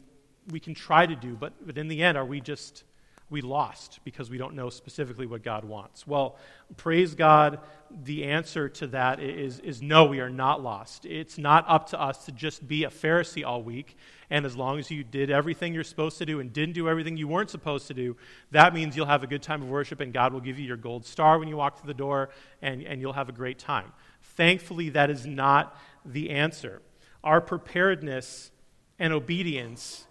we 0.51 0.61
can 0.61 0.75
try 0.75 1.07
to 1.07 1.17
do, 1.17 1.35
but, 1.35 1.53
but 1.65 1.79
in 1.79 1.89
the 1.89 2.03
end, 2.03 2.19
are 2.19 2.25
we 2.25 2.41
just 2.41 2.85
we 3.31 3.41
lost 3.41 3.99
because 4.05 4.29
we 4.29 4.37
don't 4.37 4.55
know 4.55 4.69
specifically 4.69 5.27
what 5.27 5.43
God 5.43 5.65
wants? 5.65 6.07
Well, 6.07 6.37
praise 6.77 7.15
God, 7.15 7.61
the 7.91 8.25
answer 8.25 8.69
to 8.69 8.87
that 8.89 9.21
is, 9.21 9.59
is 9.61 9.81
no, 9.81 10.05
we 10.05 10.21
are 10.21 10.31
not 10.31 10.63
lost. 10.63 11.07
It's 11.07 11.39
not 11.39 11.65
up 11.67 11.89
to 11.89 12.01
us 12.01 12.27
to 12.27 12.33
just 12.33 12.69
be 12.69 12.85
a 12.85 12.91
Pharisee 12.91 13.45
all 13.45 13.63
week, 13.63 13.97
and 14.31 14.45
as 14.45 14.55
long 14.55 14.79
as 14.79 14.91
you 14.91 15.03
did 15.03 15.31
everything 15.31 15.73
you're 15.75 15.83
supposed 15.83 16.19
to 16.19 16.27
do 16.27 16.41
and 16.41 16.53
didn't 16.53 16.75
do 16.75 16.89
everything 16.89 17.17
you 17.17 17.27
weren't 17.27 17.51
supposed 17.51 17.87
to 17.89 17.95
do, 17.95 18.17
that 18.51 18.75
means 18.75 18.97
you'll 18.97 19.07
have 19.07 19.23
a 19.23 19.27
good 19.27 19.43
time 19.43 19.63
of 19.63 19.69
worship, 19.69 20.01
and 20.01 20.13
God 20.13 20.33
will 20.33 20.41
give 20.41 20.59
you 20.59 20.67
your 20.67 20.77
gold 20.77 21.07
star 21.07 21.39
when 21.39 21.49
you 21.49 21.57
walk 21.57 21.79
through 21.79 21.89
the 21.89 21.95
door, 21.95 22.29
and, 22.61 22.83
and 22.83 23.01
you'll 23.01 23.15
have 23.15 23.31
a 23.31 23.33
great 23.33 23.59
time. 23.59 23.93
Thankfully, 24.37 24.91
that 24.91 25.11
is 25.11 25.27
not 25.27 25.77
the 26.05 26.31
answer 26.31 26.83
our 27.25 27.41
preparedness 27.41 28.51
and 28.99 29.13
obedience 29.13 30.07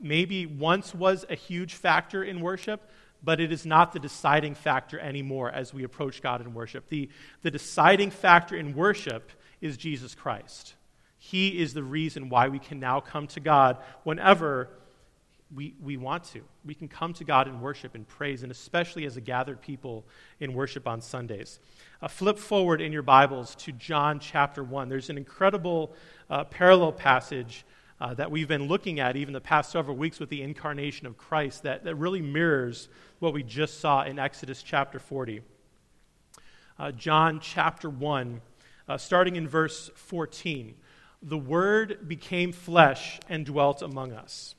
maybe 0.00 0.46
once 0.46 0.94
was 0.94 1.24
a 1.30 1.34
huge 1.34 1.74
factor 1.74 2.22
in 2.22 2.40
worship, 2.40 2.90
but 3.22 3.40
it 3.40 3.52
is 3.52 3.64
not 3.64 3.92
the 3.92 3.98
deciding 3.98 4.54
factor 4.54 4.98
anymore 4.98 5.50
as 5.50 5.72
we 5.72 5.84
approach 5.84 6.20
God 6.20 6.40
in 6.40 6.52
worship. 6.52 6.88
The, 6.88 7.08
the 7.42 7.50
deciding 7.50 8.10
factor 8.10 8.56
in 8.56 8.74
worship 8.74 9.30
is 9.60 9.76
Jesus 9.76 10.14
Christ. 10.14 10.74
He 11.18 11.58
is 11.58 11.72
the 11.72 11.82
reason 11.82 12.28
why 12.28 12.48
we 12.48 12.58
can 12.58 12.80
now 12.80 13.00
come 13.00 13.26
to 13.28 13.40
God 13.40 13.78
whenever 14.02 14.68
we, 15.54 15.74
we 15.82 15.96
want 15.96 16.24
to. 16.24 16.42
We 16.64 16.74
can 16.74 16.88
come 16.88 17.12
to 17.14 17.24
God 17.24 17.46
in 17.46 17.60
worship 17.60 17.94
and 17.94 18.06
praise, 18.06 18.42
and 18.42 18.50
especially 18.50 19.06
as 19.06 19.16
a 19.16 19.20
gathered 19.20 19.60
people 19.60 20.04
in 20.40 20.52
worship 20.52 20.88
on 20.88 21.00
Sundays. 21.00 21.60
Uh, 22.02 22.08
flip 22.08 22.38
forward 22.38 22.80
in 22.80 22.92
your 22.92 23.02
Bibles 23.02 23.54
to 23.56 23.72
John 23.72 24.18
chapter 24.18 24.64
1. 24.64 24.88
There's 24.88 25.10
an 25.10 25.16
incredible 25.16 25.94
uh, 26.28 26.44
parallel 26.44 26.92
passage 26.92 27.64
uh, 28.00 28.14
that 28.14 28.30
we've 28.30 28.48
been 28.48 28.66
looking 28.66 28.98
at 28.98 29.16
even 29.16 29.32
the 29.32 29.40
past 29.40 29.70
several 29.70 29.96
weeks 29.96 30.18
with 30.18 30.28
the 30.28 30.42
incarnation 30.42 31.06
of 31.06 31.16
Christ 31.16 31.62
that, 31.62 31.84
that 31.84 31.94
really 31.94 32.22
mirrors 32.22 32.88
what 33.20 33.32
we 33.32 33.42
just 33.42 33.80
saw 33.80 34.02
in 34.02 34.18
Exodus 34.18 34.62
chapter 34.62 34.98
40. 34.98 35.42
Uh, 36.78 36.90
John 36.90 37.38
chapter 37.38 37.88
1, 37.88 38.40
uh, 38.88 38.98
starting 38.98 39.36
in 39.36 39.46
verse 39.46 39.90
14. 39.94 40.74
The 41.22 41.38
Word 41.38 42.08
became 42.08 42.52
flesh 42.52 43.20
and 43.28 43.46
dwelt 43.46 43.80
among 43.80 44.12
us. 44.12 44.56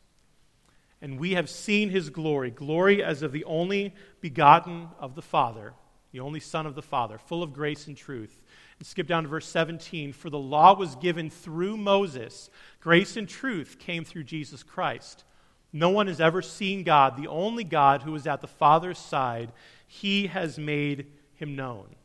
And 1.06 1.20
we 1.20 1.36
have 1.36 1.52
seen 1.52 1.92
his 1.92 2.10
glory, 2.10 2.50
glory 2.50 3.04
as 3.04 3.22
of 3.22 3.32
the 3.32 3.44
only 3.44 3.94
begotten 4.22 4.88
of 4.98 5.14
the 5.14 5.22
Father, 5.22 5.76
the 6.12 6.20
only 6.20 6.40
Son 6.40 6.66
of 6.66 6.74
the 6.74 6.82
Father, 6.82 7.20
full 7.20 7.44
of 7.44 7.54
grace 7.54 7.86
and 7.86 7.96
truth. 7.96 8.42
And 8.80 8.88
skip 8.88 9.06
down 9.06 9.22
to 9.22 9.30
verse 9.30 9.46
17. 9.46 10.14
For 10.14 10.32
the 10.32 10.40
law 10.40 10.76
was 10.76 10.96
given 10.96 11.30
through 11.30 11.78
Moses, 11.78 12.50
grace 12.80 13.18
and 13.18 13.30
truth 13.30 13.78
came 13.78 14.04
through 14.04 14.24
Jesus 14.24 14.64
Christ. 14.64 15.26
No 15.72 15.92
one 15.92 16.08
has 16.08 16.20
ever 16.20 16.42
seen 16.42 16.82
God, 16.82 17.18
the 17.18 17.28
only 17.28 17.64
God 17.64 18.02
who 18.02 18.16
is 18.16 18.26
at 18.26 18.42
the 18.42 18.48
Father's 18.48 18.98
side. 18.98 19.52
He 19.86 20.26
has 20.26 20.58
made 20.58 21.06
him 21.36 21.56
known. 21.56 21.96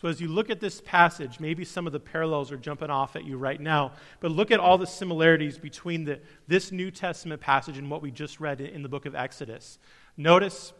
So, 0.00 0.06
as 0.06 0.20
you 0.20 0.28
look 0.28 0.48
at 0.48 0.60
this 0.60 0.80
passage, 0.80 1.40
maybe 1.40 1.64
some 1.64 1.84
of 1.84 1.92
the 1.92 1.98
parallels 1.98 2.52
are 2.52 2.56
jumping 2.56 2.88
off 2.88 3.16
at 3.16 3.24
you 3.24 3.36
right 3.36 3.60
now, 3.60 3.94
but 4.20 4.30
look 4.30 4.52
at 4.52 4.60
all 4.60 4.78
the 4.78 4.86
similarities 4.86 5.58
between 5.58 6.04
the, 6.04 6.20
this 6.46 6.70
New 6.70 6.92
Testament 6.92 7.40
passage 7.40 7.78
and 7.78 7.90
what 7.90 8.00
we 8.00 8.12
just 8.12 8.38
read 8.38 8.60
in 8.60 8.84
the 8.84 8.88
book 8.88 9.06
of 9.06 9.16
Exodus. 9.16 9.80
Notice 10.16 10.72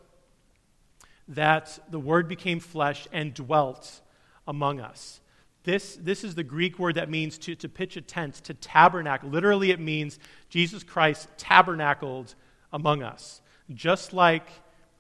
that 1.27 1.81
the 1.91 1.99
Word 1.99 2.29
became 2.29 2.61
flesh 2.61 3.09
and 3.13 3.35
dwelt 3.35 4.03
among 4.47 4.79
us. 4.79 5.21
This, 5.65 5.99
this 6.01 6.23
is 6.23 6.37
the 6.37 6.45
Greek 6.45 6.79
word 6.79 6.95
that 6.95 7.11
means 7.11 7.39
to, 7.39 7.57
to 7.57 7.69
pitch 7.69 7.97
a 7.97 8.01
tent, 8.01 8.37
to 8.45 8.55
tabernacle. 8.55 9.31
Literally, 9.31 9.73
it 9.73 9.81
means 9.81 10.21
Jesus 10.49 10.85
Christ 10.85 11.29
tabernacled 11.37 12.37
among 12.73 13.03
us. 13.03 13.41
Just 13.75 14.13
like 14.13 14.47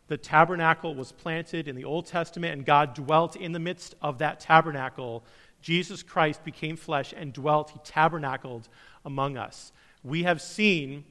the 0.09 0.16
tabernacle 0.16 0.94
was 0.94 1.12
planted 1.12 1.68
in 1.68 1.77
the 1.77 1.85
Old 1.85 2.07
Testament 2.07 2.55
and 2.55 2.64
God 2.64 2.94
dwelt 2.94 3.37
in 3.37 3.53
the 3.53 3.59
midst 3.59 3.94
of 4.03 4.18
that 4.18 4.40
tabernacle, 4.40 5.25
Jesus 5.61 6.03
Christ 6.03 6.44
became 6.44 6.77
flesh 6.77 7.14
and 7.16 7.33
dwelt, 7.33 7.71
he 7.71 7.79
tabernacled 7.85 8.68
among 9.05 9.37
us. 9.37 9.73
We 10.03 10.23
have 10.25 10.40
seen 10.40 11.05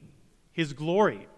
his 0.52 0.72
glory. 0.72 1.28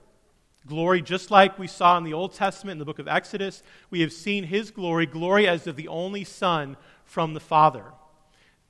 Glory, 0.67 1.03
just 1.03 1.31
like 1.31 1.59
we 1.59 1.67
saw 1.67 1.97
in 1.97 2.05
the 2.05 2.13
Old 2.13 2.35
Testament 2.35 2.73
in 2.73 2.79
the 2.79 2.85
book 2.85 2.99
of 2.99 3.09
Exodus, 3.09 3.63
we 3.91 4.01
have 4.01 4.13
seen 4.13 4.45
his 4.45 4.71
glory, 4.71 5.07
glory 5.07 5.49
as 5.49 5.67
of 5.67 5.77
the 5.77 5.89
only 5.89 6.25
Son 6.25 6.77
from 7.05 7.35
the 7.35 7.41
Father. 7.41 7.85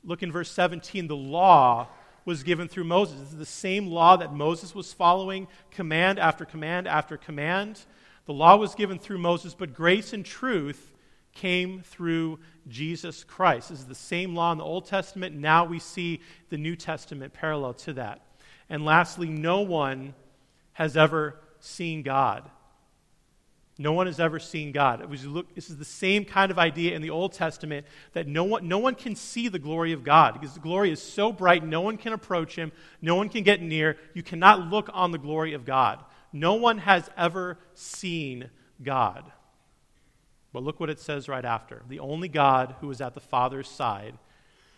Look 0.05 0.23
in 0.23 0.33
verse 0.33 0.51
17. 0.51 1.09
The 1.09 1.17
law 1.17 1.89
was 2.25 2.43
given 2.43 2.69
through 2.69 2.85
Moses. 2.85 3.19
This 3.19 3.33
is 3.33 3.39
the 3.39 3.45
same 3.47 3.87
law 3.87 4.17
that 4.17 4.33
Moses 4.33 4.75
was 4.75 4.93
following, 4.93 5.49
command 5.71 6.19
after 6.19 6.45
command 6.45 6.87
after 6.87 7.17
command. 7.17 7.85
The 8.31 8.35
law 8.35 8.55
was 8.55 8.77
given 8.77 9.01
through 9.01 9.19
Moses, 9.19 9.55
but 9.55 9.75
grace 9.75 10.13
and 10.13 10.25
truth 10.25 10.93
came 11.33 11.81
through 11.81 12.39
Jesus 12.69 13.25
Christ. 13.25 13.71
This 13.71 13.81
is 13.81 13.87
the 13.87 13.95
same 13.97 14.37
law 14.37 14.53
in 14.53 14.59
the 14.59 14.63
Old 14.63 14.87
Testament. 14.87 15.35
Now 15.35 15.65
we 15.65 15.81
see 15.81 16.21
the 16.49 16.57
New 16.57 16.77
Testament 16.77 17.33
parallel 17.33 17.75
to 17.75 17.95
that. 17.95 18.25
And 18.69 18.85
lastly, 18.85 19.29
no 19.29 19.63
one 19.63 20.15
has 20.75 20.97
ever 20.97 21.41
seen 21.59 22.05
God. 22.05 22.49
No 23.79 23.95
one 23.95 24.07
has 24.07 24.21
ever 24.21 24.39
seen 24.39 24.71
God. 24.71 25.11
Look, 25.25 25.53
this 25.57 25.69
is 25.69 25.79
the 25.79 25.85
same 25.85 26.25
kind 26.25 26.53
of 26.53 26.59
idea 26.61 26.95
in 26.95 27.03
the 27.03 27.11
Old 27.11 27.33
Testament 27.33 27.85
that 28.13 28.29
no 28.29 28.45
one, 28.45 28.69
no 28.69 28.79
one 28.79 28.95
can 28.95 29.17
see 29.17 29.49
the 29.49 29.59
glory 29.59 29.91
of 29.91 30.05
God 30.05 30.35
because 30.35 30.55
the 30.55 30.61
glory 30.61 30.93
is 30.93 31.03
so 31.03 31.33
bright, 31.33 31.65
no 31.65 31.81
one 31.81 31.97
can 31.97 32.13
approach 32.13 32.55
him, 32.55 32.71
no 33.03 33.17
one 33.17 33.29
can 33.29 33.43
get 33.43 33.61
near. 33.61 33.97
You 34.15 34.23
cannot 34.23 34.71
look 34.71 34.89
on 34.93 35.11
the 35.11 35.19
glory 35.19 35.55
of 35.55 35.65
God. 35.65 36.05
No 36.33 36.55
one 36.55 36.79
has 36.79 37.11
ever 37.17 37.59
seen 37.75 38.51
God. 38.83 39.31
But 40.53 40.63
look 40.63 40.81
what 40.81 40.91
it 40.91 41.01
says 41.01 41.29
right 41.29 41.45
after. 41.45 41.83
The 41.89 42.01
only 42.01 42.29
God 42.29 42.75
who 42.81 42.91
is 42.91 43.01
at 43.01 43.15
the 43.15 43.21
Father's 43.21 43.69
side, 43.69 44.19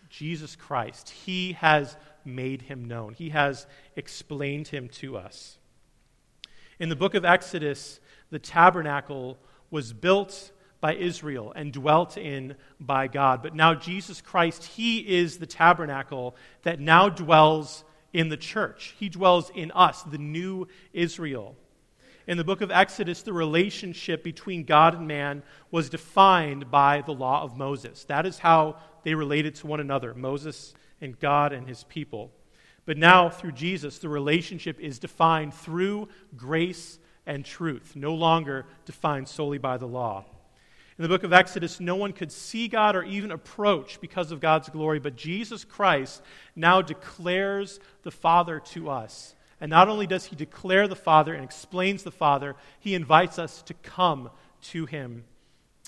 Jesus 0.08 0.56
Christ, 0.56 1.10
he 1.10 1.52
has 1.52 1.96
made 2.24 2.62
him 2.62 2.84
known, 2.84 3.14
he 3.14 3.30
has 3.30 3.66
explained 3.96 4.68
him 4.68 4.88
to 4.88 5.16
us. 5.16 5.58
In 6.78 6.88
the 6.88 6.96
book 6.96 7.14
of 7.14 7.24
Exodus, 7.24 8.00
the 8.30 8.38
tabernacle 8.38 9.38
was 9.70 9.92
built 9.92 10.52
by 10.82 10.94
Israel 10.94 11.52
and 11.54 11.72
dwelt 11.72 12.18
in 12.18 12.56
by 12.80 13.06
God. 13.06 13.42
But 13.42 13.54
now, 13.54 13.72
Jesus 13.72 14.20
Christ, 14.20 14.64
He 14.64 14.98
is 14.98 15.38
the 15.38 15.46
tabernacle 15.46 16.36
that 16.64 16.80
now 16.80 17.08
dwells 17.08 17.84
in 18.12 18.28
the 18.28 18.36
church. 18.36 18.94
He 18.98 19.08
dwells 19.08 19.50
in 19.54 19.70
us, 19.72 20.02
the 20.02 20.18
new 20.18 20.68
Israel. 20.92 21.56
In 22.26 22.36
the 22.36 22.44
book 22.44 22.60
of 22.60 22.70
Exodus, 22.70 23.22
the 23.22 23.32
relationship 23.32 24.22
between 24.22 24.64
God 24.64 24.94
and 24.94 25.08
man 25.08 25.42
was 25.70 25.90
defined 25.90 26.70
by 26.70 27.02
the 27.02 27.12
law 27.12 27.42
of 27.42 27.56
Moses. 27.56 28.04
That 28.04 28.26
is 28.26 28.38
how 28.38 28.76
they 29.02 29.14
related 29.14 29.56
to 29.56 29.66
one 29.66 29.80
another 29.80 30.14
Moses 30.14 30.74
and 31.00 31.18
God 31.18 31.52
and 31.52 31.66
his 31.66 31.84
people. 31.84 32.30
But 32.84 32.96
now, 32.96 33.28
through 33.28 33.52
Jesus, 33.52 33.98
the 33.98 34.08
relationship 34.08 34.78
is 34.80 34.98
defined 34.98 35.54
through 35.54 36.08
grace 36.36 36.98
and 37.26 37.44
truth, 37.44 37.94
no 37.94 38.14
longer 38.14 38.66
defined 38.84 39.28
solely 39.28 39.58
by 39.58 39.76
the 39.76 39.86
law. 39.86 40.24
In 41.02 41.08
the 41.08 41.14
book 41.16 41.24
of 41.24 41.32
Exodus, 41.32 41.80
no 41.80 41.96
one 41.96 42.12
could 42.12 42.30
see 42.30 42.68
God 42.68 42.94
or 42.94 43.02
even 43.02 43.32
approach 43.32 44.00
because 44.00 44.30
of 44.30 44.38
God's 44.38 44.68
glory, 44.68 45.00
but 45.00 45.16
Jesus 45.16 45.64
Christ 45.64 46.22
now 46.54 46.80
declares 46.80 47.80
the 48.04 48.12
Father 48.12 48.60
to 48.66 48.88
us. 48.88 49.34
And 49.60 49.68
not 49.68 49.88
only 49.88 50.06
does 50.06 50.26
he 50.26 50.36
declare 50.36 50.86
the 50.86 50.94
Father 50.94 51.34
and 51.34 51.42
explains 51.42 52.04
the 52.04 52.12
Father, 52.12 52.54
he 52.78 52.94
invites 52.94 53.36
us 53.40 53.62
to 53.62 53.74
come 53.74 54.30
to 54.66 54.86
him 54.86 55.24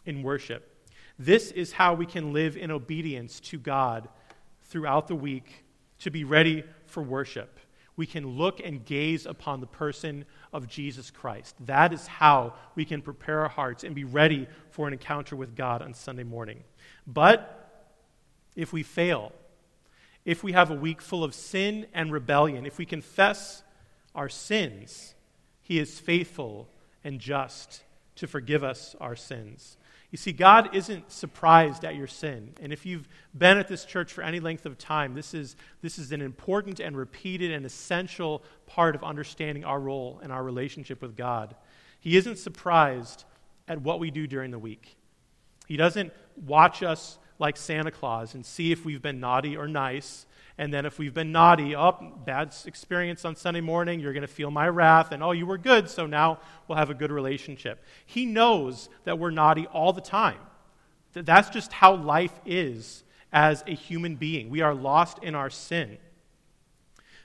in 0.05 0.25
worship. 0.25 0.85
This 1.17 1.53
is 1.53 1.71
how 1.71 1.95
we 1.95 2.07
can 2.07 2.33
live 2.33 2.57
in 2.57 2.73
obedience 2.73 3.39
to 3.39 3.59
God 3.61 4.09
throughout 4.65 5.07
the 5.07 5.15
week 5.15 5.65
to 6.01 6.11
be 6.11 6.25
ready 6.25 6.65
for 6.87 7.05
worship. 7.05 7.61
We 7.97 8.07
can 8.07 8.37
look 8.37 8.61
and 8.61 8.85
gaze 8.85 9.25
upon 9.25 9.61
the 9.61 9.67
person 9.67 10.25
of 10.53 10.69
Jesus 10.69 11.11
Christ. 11.11 11.55
That 11.67 11.93
is 11.93 12.07
how 12.07 12.55
we 12.75 12.85
can 12.85 13.03
prepare 13.03 13.41
our 13.41 13.49
hearts 13.49 13.85
and 13.85 13.95
be 13.95 14.05
ready 14.05 14.49
for 14.71 14.87
an 14.87 14.93
encounter 14.93 15.37
with 15.37 15.55
God 15.55 15.81
on 15.81 15.95
Sunday 15.95 16.25
morning. 16.25 16.65
But 17.07 17.87
if 18.57 18.73
we 18.73 18.83
fail, 18.83 19.33
if 20.25 20.43
we 20.43 20.53
have 20.53 20.71
a 20.71 20.75
week 20.75 21.01
full 21.01 21.23
of 21.23 21.35
sin 21.35 21.87
and 21.95 22.13
rebellion, 22.13 22.67
if 22.67 22.79
we 22.79 22.87
confess 22.87 23.63
our 24.15 24.29
sins, 24.29 25.15
He 25.63 25.79
is 25.79 26.01
faithful 26.01 26.69
and 27.05 27.21
just 27.21 27.83
to 28.17 28.27
forgive 28.27 28.65
us 28.65 28.97
our 29.01 29.17
sins 29.17 29.77
you 30.15 30.19
see, 30.19 30.31
God 30.31 30.77
isn't 30.77 31.11
surprised 31.11 31.85
at 31.85 31.97
your 31.97 32.07
sin. 32.07 32.53
And 32.63 32.73
if 32.73 32.87
you've 32.87 33.09
been 33.37 33.59
at 33.59 33.67
this 33.67 33.85
church 33.85 34.13
for 34.13 34.23
any 34.23 34.39
length 34.39 34.65
of 34.65 34.79
time, 34.79 35.13
this 35.13 35.35
is, 35.35 35.57
this 35.83 35.99
is 35.99 36.13
an 36.13 36.23
important 36.23 36.79
and 36.79 36.97
repeated 36.97 37.51
and 37.51 37.67
essential 37.67 38.45
part 38.65 38.95
of 38.95 39.03
understanding 39.03 39.65
our 39.65 39.81
role 39.81 40.21
and 40.23 40.31
our 40.31 40.45
relationship 40.45 41.03
with 41.03 41.17
God. 41.17 41.57
He 41.99 42.17
isn't 42.17 42.39
surprised 42.39 43.25
at 43.67 43.81
what 43.81 43.99
we 43.99 44.13
do 44.13 44.29
during 44.29 44.53
the 44.53 44.59
week. 44.61 44.97
He 45.67 45.77
doesn't 45.77 46.13
watch 46.47 46.85
us 46.85 47.19
like 47.41 47.57
Santa 47.57 47.91
Claus 47.91 48.35
and 48.35 48.47
see 48.47 48.71
if 48.71 48.85
we've 48.85 49.03
been 49.03 49.19
naughty 49.19 49.57
or 49.57 49.67
nice 49.67 50.27
and 50.57 50.73
then 50.73 50.87
if 50.87 50.99
we've 50.99 51.15
been 51.15 51.33
naughty, 51.33 51.75
oh, 51.75 52.13
bad 52.25 52.55
experience 52.65 53.25
on 53.25 53.35
Sunday 53.35 53.61
morning, 53.61 53.99
you're 53.99 54.13
going 54.13 54.23
to 54.23 54.29
feel 54.29 54.53
my 54.53 54.69
wrath. 54.69 55.11
And 55.11 55.23
oh, 55.23 55.33
you 55.33 55.47
were 55.47 55.59
good, 55.59 55.91
so 55.91 56.07
now 56.07 56.39
we'll 56.69 56.79
have 56.79 56.91
a 56.91 56.95
good 56.95 57.11
relationship. 57.11 57.83
He 58.07 58.25
knows 58.25 58.89
that 59.03 59.19
we're 59.19 59.31
naughty 59.31 59.67
all 59.67 59.93
the 59.93 60.01
time. 60.01 60.39
That's 61.13 61.51
just 61.51 61.73
how 61.73 61.97
life 61.97 62.39
is 62.47 63.03
as 63.33 63.65
a 63.67 63.75
human 63.75 64.15
being. 64.15 64.49
We 64.49 64.61
are 64.61 64.75
lost 64.75 65.19
in 65.23 65.35
our 65.35 65.51
sin. 65.51 65.99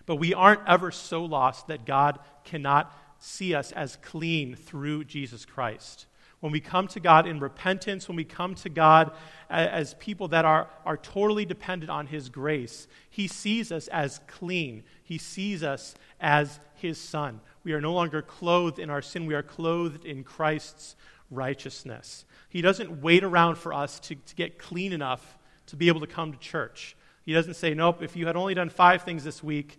But 0.08 0.16
we 0.16 0.34
aren't 0.34 0.68
ever 0.68 0.90
so 0.90 1.24
lost 1.24 1.68
that 1.68 1.86
God 1.86 2.18
cannot 2.44 2.92
see 3.20 3.54
us 3.54 3.72
as 3.72 3.98
clean 3.98 4.56
through 4.56 5.04
Jesus 5.04 5.46
Christ 5.46 6.08
when 6.40 6.52
we 6.52 6.60
come 6.60 6.88
to 6.88 7.00
God 7.00 7.28
in 7.28 7.40
repentance, 7.40 8.08
when 8.08 8.16
we 8.16 8.24
come 8.24 8.56
to 8.56 8.70
God 8.70 9.12
as 9.50 9.94
people 9.96 10.30
that 10.30 10.46
are, 10.46 10.70
are 10.86 10.98
totally 10.98 11.46
dependent 11.46 11.90
on 11.90 12.08
His 12.08 12.30
grace, 12.30 12.88
He 13.10 13.28
sees 13.28 13.72
us 13.72 13.88
as 13.90 14.22
clean. 14.28 14.84
He 15.04 15.18
sees 15.18 15.64
us 15.64 15.96
as 16.20 16.60
His 16.76 16.98
Son. 16.98 17.42
We 17.64 17.74
are 17.74 17.82
no 17.82 17.94
longer 17.94 18.22
clothed 18.22 18.80
in 18.80 18.90
our 18.90 19.02
sin, 19.02 19.26
we 19.26 19.36
are 19.36 19.44
clothed 19.44 20.06
in 20.06 20.24
Christ's 20.24 20.96
righteousness. 21.30 22.26
He 22.50 22.62
doesn't 22.62 23.02
wait 23.02 23.24
around 23.24 23.58
for 23.58 23.74
us 23.74 24.00
to, 24.02 24.16
to 24.16 24.36
get 24.36 24.58
clean 24.58 24.94
enough 24.94 25.38
to 25.68 25.76
be 25.76 25.88
able 25.88 26.00
to 26.00 26.08
come 26.08 26.32
to 26.32 26.40
church. 26.40 26.96
He 27.24 27.34
doesn't 27.34 27.56
say, 27.56 27.74
Nope, 27.74 28.02
if 28.02 28.16
you 28.16 28.26
had 28.26 28.36
only 28.36 28.54
done 28.54 28.70
five 28.70 29.04
things 29.04 29.24
this 29.24 29.44
week, 29.44 29.78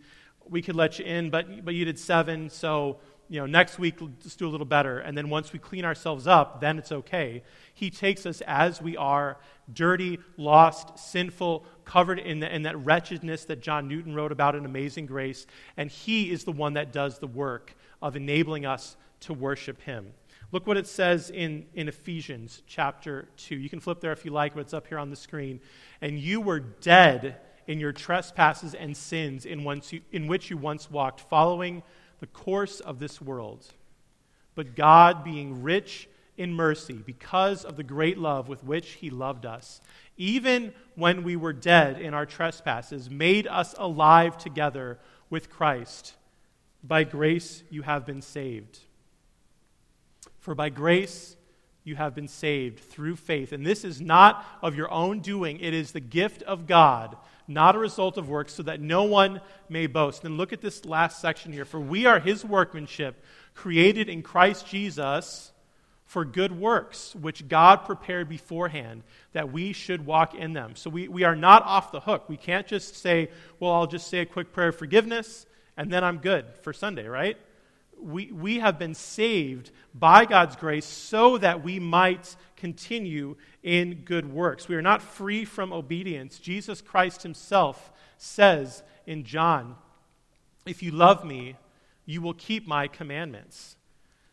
we 0.49 0.62
could 0.62 0.77
let 0.77 0.99
you 0.99 1.05
in, 1.05 1.31
but, 1.31 1.64
but 1.64 1.75
you 1.75 1.85
did 1.85 1.99
seven, 1.99 2.51
so 2.51 2.99
you 3.30 3.38
know, 3.38 3.46
next 3.46 3.78
week, 3.78 4.00
let's 4.00 4.34
do 4.34 4.48
a 4.48 4.50
little 4.50 4.66
better. 4.66 4.98
And 4.98 5.16
then 5.16 5.30
once 5.30 5.52
we 5.52 5.60
clean 5.60 5.84
ourselves 5.84 6.26
up, 6.26 6.60
then 6.60 6.78
it's 6.78 6.90
okay. 6.90 7.44
He 7.72 7.88
takes 7.88 8.26
us 8.26 8.42
as 8.44 8.82
we 8.82 8.96
are, 8.96 9.38
dirty, 9.72 10.18
lost, 10.36 10.98
sinful, 10.98 11.64
covered 11.84 12.18
in, 12.18 12.40
the, 12.40 12.52
in 12.52 12.62
that 12.62 12.76
wretchedness 12.84 13.44
that 13.44 13.62
John 13.62 13.86
Newton 13.86 14.16
wrote 14.16 14.32
about 14.32 14.56
in 14.56 14.64
Amazing 14.64 15.06
Grace. 15.06 15.46
And 15.76 15.92
He 15.92 16.32
is 16.32 16.42
the 16.42 16.50
one 16.50 16.74
that 16.74 16.92
does 16.92 17.20
the 17.20 17.28
work 17.28 17.76
of 18.02 18.16
enabling 18.16 18.66
us 18.66 18.96
to 19.20 19.32
worship 19.32 19.80
Him. 19.82 20.12
Look 20.50 20.66
what 20.66 20.76
it 20.76 20.88
says 20.88 21.30
in, 21.30 21.66
in 21.74 21.86
Ephesians 21.86 22.64
chapter 22.66 23.28
2. 23.36 23.54
You 23.54 23.70
can 23.70 23.78
flip 23.78 24.00
there 24.00 24.10
if 24.10 24.24
you 24.24 24.32
like, 24.32 24.54
but 24.54 24.62
it's 24.62 24.74
up 24.74 24.88
here 24.88 24.98
on 24.98 25.08
the 25.08 25.14
screen. 25.14 25.60
And 26.00 26.18
you 26.18 26.40
were 26.40 26.58
dead 26.58 27.36
in 27.68 27.78
your 27.78 27.92
trespasses 27.92 28.74
and 28.74 28.96
sins 28.96 29.46
in, 29.46 29.62
once 29.62 29.92
you, 29.92 30.00
in 30.10 30.26
which 30.26 30.50
you 30.50 30.56
once 30.56 30.90
walked, 30.90 31.20
following 31.20 31.84
the 32.20 32.26
course 32.26 32.80
of 32.80 32.98
this 32.98 33.20
world. 33.20 33.66
But 34.54 34.76
God, 34.76 35.24
being 35.24 35.62
rich 35.62 36.09
in 36.37 36.54
mercy, 36.54 36.94
because 36.94 37.64
of 37.64 37.76
the 37.76 37.83
great 37.83 38.18
love 38.18 38.48
with 38.48 38.62
which 38.62 38.92
He 38.92 39.11
loved 39.11 39.44
us, 39.44 39.80
even 40.16 40.72
when 40.94 41.22
we 41.22 41.35
were 41.35 41.52
dead 41.52 42.00
in 42.00 42.14
our 42.14 42.26
trespasses, 42.26 43.11
made 43.11 43.46
us 43.46 43.74
alive 43.78 44.38
together 44.38 44.98
with 45.30 45.50
Christ. 45.50 46.14
By 46.85 47.04
grace 47.04 47.62
you 47.70 47.83
have 47.83 48.06
been 48.06 48.22
saved. 48.22 48.78
For 50.38 50.54
by 50.54 50.68
grace 50.68 51.37
you 51.85 51.96
have 51.96 52.14
been 52.14 52.28
saved 52.28 52.80
through 52.80 53.16
faith. 53.16 53.52
And 53.52 53.64
this 53.64 53.85
is 53.85 54.00
not 54.00 54.44
of 54.62 54.76
your 54.76 54.90
own 54.90 55.20
doing, 55.20 55.59
it 55.61 55.74
is 55.74 55.92
the 55.92 56.00
gift 56.00 56.42
of 56.42 56.66
God 56.66 57.16
not 57.50 57.76
a 57.76 57.78
result 57.78 58.16
of 58.16 58.28
works, 58.28 58.54
so 58.54 58.62
that 58.62 58.80
no 58.80 59.02
one 59.02 59.40
may 59.68 59.86
boast. 59.86 60.24
And 60.24 60.38
look 60.38 60.52
at 60.52 60.60
this 60.60 60.84
last 60.84 61.20
section 61.20 61.52
here. 61.52 61.64
For 61.64 61.80
we 61.80 62.06
are 62.06 62.20
his 62.20 62.44
workmanship, 62.44 63.22
created 63.54 64.08
in 64.08 64.22
Christ 64.22 64.66
Jesus 64.66 65.52
for 66.06 66.24
good 66.24 66.58
works, 66.58 67.14
which 67.14 67.46
God 67.46 67.84
prepared 67.84 68.28
beforehand 68.28 69.02
that 69.32 69.52
we 69.52 69.72
should 69.72 70.06
walk 70.06 70.34
in 70.34 70.52
them. 70.52 70.74
So 70.74 70.90
we, 70.90 71.06
we 71.08 71.24
are 71.24 71.36
not 71.36 71.62
off 71.64 71.92
the 71.92 72.00
hook. 72.00 72.28
We 72.28 72.36
can't 72.36 72.66
just 72.66 72.96
say, 72.96 73.30
well, 73.58 73.72
I'll 73.72 73.86
just 73.86 74.08
say 74.08 74.18
a 74.18 74.26
quick 74.26 74.52
prayer 74.52 74.68
of 74.68 74.76
forgiveness, 74.76 75.46
and 75.76 75.92
then 75.92 76.02
I'm 76.02 76.18
good 76.18 76.46
for 76.62 76.72
Sunday, 76.72 77.06
right? 77.06 77.36
We, 78.02 78.32
we 78.32 78.58
have 78.58 78.78
been 78.78 78.94
saved 78.94 79.70
by 79.94 80.24
God's 80.24 80.56
grace 80.56 80.86
so 80.86 81.38
that 81.38 81.62
we 81.62 81.78
might 81.78 82.36
continue 82.56 83.36
in 83.62 84.02
good 84.04 84.30
works. 84.32 84.68
We 84.68 84.76
are 84.76 84.82
not 84.82 85.02
free 85.02 85.44
from 85.44 85.72
obedience. 85.72 86.38
Jesus 86.38 86.80
Christ 86.80 87.22
himself 87.22 87.92
says 88.18 88.82
in 89.06 89.24
John, 89.24 89.76
If 90.66 90.82
you 90.82 90.90
love 90.90 91.24
me, 91.24 91.56
you 92.06 92.20
will 92.22 92.34
keep 92.34 92.66
my 92.66 92.88
commandments. 92.88 93.76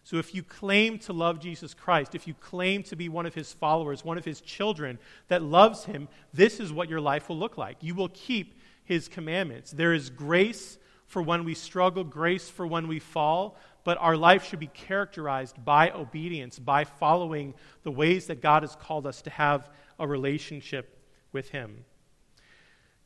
So 0.04 0.18
if 0.18 0.34
you 0.34 0.42
claim 0.42 1.00
to 1.00 1.14
love 1.14 1.40
Jesus 1.40 1.74
Christ, 1.74 2.16
if 2.16 2.28
you 2.28 2.34
claim 2.34 2.82
to 2.84 2.96
be 2.96 3.10
one 3.10 3.26
of 3.26 3.34
his 3.34 3.52
followers, 3.52 4.06
one 4.06 4.18
of 4.18 4.24
his 4.24 4.40
children 4.40 5.00
that 5.28 5.44
loves 5.44 5.84
him, 5.84 6.08
this 6.34 6.62
is 6.62 6.72
what 6.72 6.90
your 6.90 7.02
life 7.02 7.28
will 7.28 7.38
look 7.38 7.58
like. 7.58 7.78
You 7.82 7.94
will 7.94 8.08
keep 8.10 8.58
his 8.86 9.10
commandments. 9.10 9.72
There 9.72 9.94
is 9.94 10.10
grace 10.10 10.78
for 11.08 11.22
when 11.22 11.44
we 11.44 11.54
struggle, 11.54 12.04
grace 12.04 12.50
for 12.50 12.68
when 12.68 12.88
we 12.88 13.00
fall, 13.00 13.58
but 13.84 13.98
our 14.00 14.18
life 14.18 14.46
should 14.46 14.60
be 14.60 14.68
characterized 14.68 15.64
by 15.64 15.90
obedience, 15.92 16.60
by 16.60 16.84
following 16.84 17.54
the 17.84 17.92
ways 17.92 18.28
that 18.28 18.42
God 18.42 18.64
has 18.64 18.76
called 18.76 19.08
us 19.08 19.22
to 19.24 19.30
have 19.30 19.70
a 19.98 20.06
relationship 20.06 21.02
with 21.32 21.50
Him. 21.50 21.86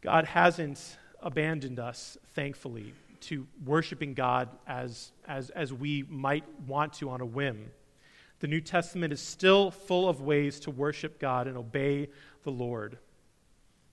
God 0.02 0.26
hasn't 0.26 0.98
abandoned 1.22 1.80
us, 1.80 2.18
thankfully, 2.34 2.94
to 3.22 3.46
worshiping 3.64 4.16
God 4.16 4.50
as, 4.66 5.12
as, 5.28 5.52
as 5.52 5.72
we 5.72 6.04
might 6.10 6.44
want 6.68 6.94
to 6.94 7.12
on 7.12 7.22
a 7.22 7.26
whim. 7.26 7.70
The 8.40 8.48
New 8.48 8.62
Testament 8.62 9.14
is 9.14 9.22
still 9.22 9.70
full 9.70 10.10
of 10.10 10.22
ways 10.22 10.60
to 10.62 10.72
worship 10.72 11.20
God 11.20 11.48
and 11.48 11.56
obey 11.56 12.10
the 12.42 12.50
Lord. 12.50 12.98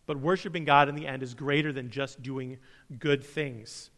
But 0.07 0.17
worshiping 0.19 0.65
God 0.65 0.89
in 0.89 0.95
the 0.95 1.07
end 1.07 1.23
is 1.23 1.35
greater 1.35 1.71
than 1.71 1.91
just 1.91 2.23
doing 2.23 2.57
good 2.99 3.23
things. 3.23 3.91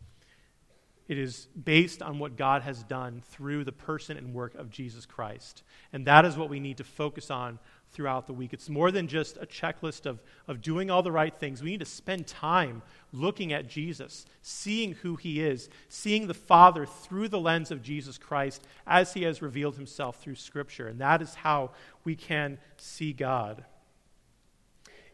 It 1.11 1.18
is 1.18 1.49
based 1.64 2.03
on 2.03 2.20
what 2.20 2.37
God 2.37 2.62
has 2.62 2.85
done 2.85 3.20
through 3.33 3.64
the 3.64 3.73
person 3.73 4.16
and 4.16 4.33
work 4.33 4.55
of 4.55 4.70
Jesus 4.70 5.07
Christ. 5.07 5.64
And 5.92 6.07
that 6.07 6.25
is 6.25 6.37
what 6.37 6.49
we 6.49 6.61
need 6.61 6.77
to 6.77 6.85
focus 6.85 7.33
on 7.33 7.59
throughout 7.90 8.29
the 8.29 8.33
week. 8.33 8.53
It's 8.53 8.68
more 8.68 8.92
than 8.92 9.09
just 9.09 9.37
a 9.37 9.44
checklist 9.44 10.07
of, 10.07 10.23
of 10.46 10.62
doing 10.62 10.88
all 10.88 11.03
the 11.03 11.11
right 11.11 11.35
things. 11.37 11.64
We 11.64 11.73
need 11.73 11.81
to 11.81 11.85
spend 11.85 12.29
time 12.29 12.81
looking 13.12 13.53
at 13.53 13.66
Jesus, 13.66 14.25
seeing 14.42 14.92
who 14.92 15.16
he 15.16 15.40
is, 15.42 15.68
seeing 15.88 16.29
the 16.29 16.33
Father 16.33 16.87
through 16.87 17.27
the 17.27 17.40
lens 17.40 17.73
of 17.73 17.83
Jesus 17.83 18.16
Christ 18.16 18.62
as 18.87 19.12
he 19.12 19.25
has 19.25 19.42
revealed 19.42 19.75
himself 19.75 20.23
through 20.23 20.37
Scripture. 20.37 20.87
And 20.87 21.01
that 21.01 21.23
is 21.23 21.35
how 21.35 21.73
we 22.05 22.14
can 22.14 22.57
see 22.77 23.12
God. 23.12 23.64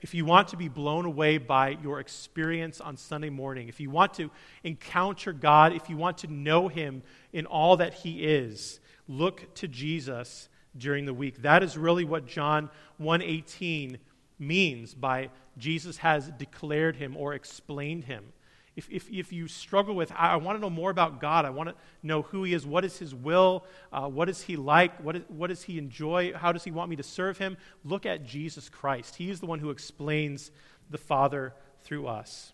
If 0.01 0.15
you 0.15 0.25
want 0.25 0.49
to 0.49 0.57
be 0.57 0.69
blown 0.69 1.05
away 1.05 1.39
by 1.39 1.71
your 1.83 2.01
experience 2.01 2.81
on 2.81 2.97
Sunday 2.97 3.31
morning, 3.31 3.69
if 3.69 3.81
you 3.81 3.91
want 3.91 4.15
to 4.15 4.31
encounter 4.63 5.33
God, 5.33 5.73
if 5.73 5.89
you 5.89 5.97
want 5.97 6.19
to 6.19 6.33
know 6.33 6.69
him 6.69 7.03
in 7.33 7.47
all 7.47 7.79
that 7.79 7.95
he 7.95 8.25
is, 8.25 8.81
look 9.09 9.55
to 9.55 9.69
Jesus 9.69 10.49
during 10.77 11.07
the 11.07 11.15
week. 11.15 11.43
That 11.43 11.63
is 11.63 11.79
really 11.79 12.05
what 12.05 12.27
John 12.27 12.71
1:18 13.01 13.99
means 14.39 14.95
by 14.95 15.31
Jesus 15.57 15.99
has 15.99 16.31
declared 16.33 16.97
him 16.97 17.17
or 17.17 17.33
explained 17.33 18.05
him. 18.05 18.33
If, 18.77 18.91
if, 18.91 19.11
if 19.11 19.33
you 19.33 19.49
struggle 19.49 19.95
with, 19.95 20.13
I, 20.13 20.33
I 20.33 20.37
want 20.37 20.59
to 20.59 20.61
know 20.61 20.69
more 20.69 20.91
about 20.91 21.19
God, 21.19 21.47
I 21.47 21.51
want 21.51 21.71
to 21.71 21.75
know 22.03 22.23
who 22.23 22.45
He 22.45 22.53
is, 22.53 22.67
what 22.67 22.85
is 22.85 22.99
His 22.99 23.15
will, 23.15 23.65
uh, 23.91 24.07
what 24.07 24.29
is 24.29 24.43
He 24.43 24.57
like, 24.57 25.03
what, 25.03 25.17
is, 25.17 25.23
what 25.29 25.47
does 25.47 25.63
He 25.63 25.79
enjoy, 25.79 26.35
how 26.35 26.53
does 26.53 26.63
He 26.63 26.71
want 26.71 26.91
me 26.91 26.97
to 26.97 27.03
serve 27.03 27.39
Him, 27.39 27.57
look 27.85 28.05
at 28.05 28.25
Jesus 28.25 28.69
Christ. 28.69 29.17
He 29.17 29.31
is 29.31 29.41
the 29.41 29.47
one 29.47 29.61
who 29.61 29.71
explains 29.71 30.51
the 30.91 30.99
Father 30.99 31.55
through 31.81 32.07
us. 32.07 32.53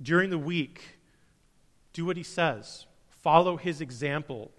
During 0.00 0.30
the 0.30 0.38
week, 0.38 0.98
do 1.92 2.06
what 2.06 2.16
He 2.16 2.22
says, 2.22 2.86
follow 3.10 3.58
His 3.58 3.82
example, 3.82 4.52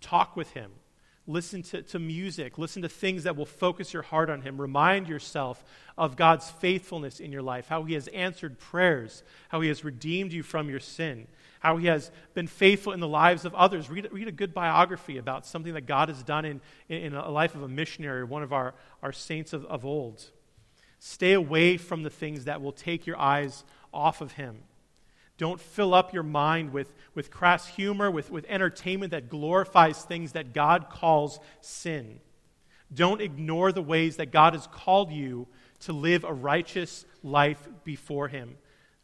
talk 0.00 0.36
with 0.36 0.50
Him, 0.50 0.72
Listen 1.26 1.62
to, 1.62 1.80
to 1.82 1.98
music. 1.98 2.58
Listen 2.58 2.82
to 2.82 2.88
things 2.88 3.24
that 3.24 3.34
will 3.34 3.46
focus 3.46 3.94
your 3.94 4.02
heart 4.02 4.28
on 4.28 4.42
Him. 4.42 4.60
Remind 4.60 5.08
yourself 5.08 5.64
of 5.96 6.16
God's 6.16 6.50
faithfulness 6.50 7.18
in 7.18 7.32
your 7.32 7.40
life, 7.40 7.66
how 7.68 7.84
He 7.84 7.94
has 7.94 8.08
answered 8.08 8.58
prayers, 8.58 9.22
how 9.48 9.62
He 9.62 9.68
has 9.68 9.84
redeemed 9.84 10.32
you 10.32 10.42
from 10.42 10.68
your 10.68 10.80
sin, 10.80 11.26
how 11.60 11.78
He 11.78 11.86
has 11.86 12.10
been 12.34 12.46
faithful 12.46 12.92
in 12.92 13.00
the 13.00 13.08
lives 13.08 13.46
of 13.46 13.54
others. 13.54 13.88
Read, 13.88 14.08
read 14.12 14.28
a 14.28 14.32
good 14.32 14.52
biography 14.52 15.16
about 15.16 15.46
something 15.46 15.72
that 15.72 15.86
God 15.86 16.10
has 16.10 16.22
done 16.22 16.44
in, 16.44 16.60
in 16.90 17.14
a 17.14 17.30
life 17.30 17.54
of 17.54 17.62
a 17.62 17.68
missionary, 17.68 18.24
one 18.24 18.42
of 18.42 18.52
our, 18.52 18.74
our 19.02 19.12
saints 19.12 19.54
of, 19.54 19.64
of 19.64 19.86
old. 19.86 20.30
Stay 20.98 21.32
away 21.32 21.78
from 21.78 22.02
the 22.02 22.10
things 22.10 22.44
that 22.44 22.60
will 22.60 22.72
take 22.72 23.06
your 23.06 23.18
eyes 23.18 23.64
off 23.94 24.20
of 24.20 24.32
Him. 24.32 24.58
Don't 25.36 25.60
fill 25.60 25.94
up 25.94 26.14
your 26.14 26.22
mind 26.22 26.72
with, 26.72 26.92
with 27.14 27.30
crass 27.30 27.66
humor, 27.66 28.10
with, 28.10 28.30
with 28.30 28.46
entertainment 28.48 29.10
that 29.10 29.28
glorifies 29.28 30.02
things 30.02 30.32
that 30.32 30.52
God 30.52 30.90
calls 30.90 31.40
sin. 31.60 32.20
Don't 32.92 33.20
ignore 33.20 33.72
the 33.72 33.82
ways 33.82 34.16
that 34.16 34.30
God 34.30 34.52
has 34.52 34.68
called 34.68 35.10
you 35.10 35.48
to 35.80 35.92
live 35.92 36.24
a 36.24 36.32
righteous 36.32 37.04
life 37.22 37.68
before 37.82 38.28
Him. 38.28 38.56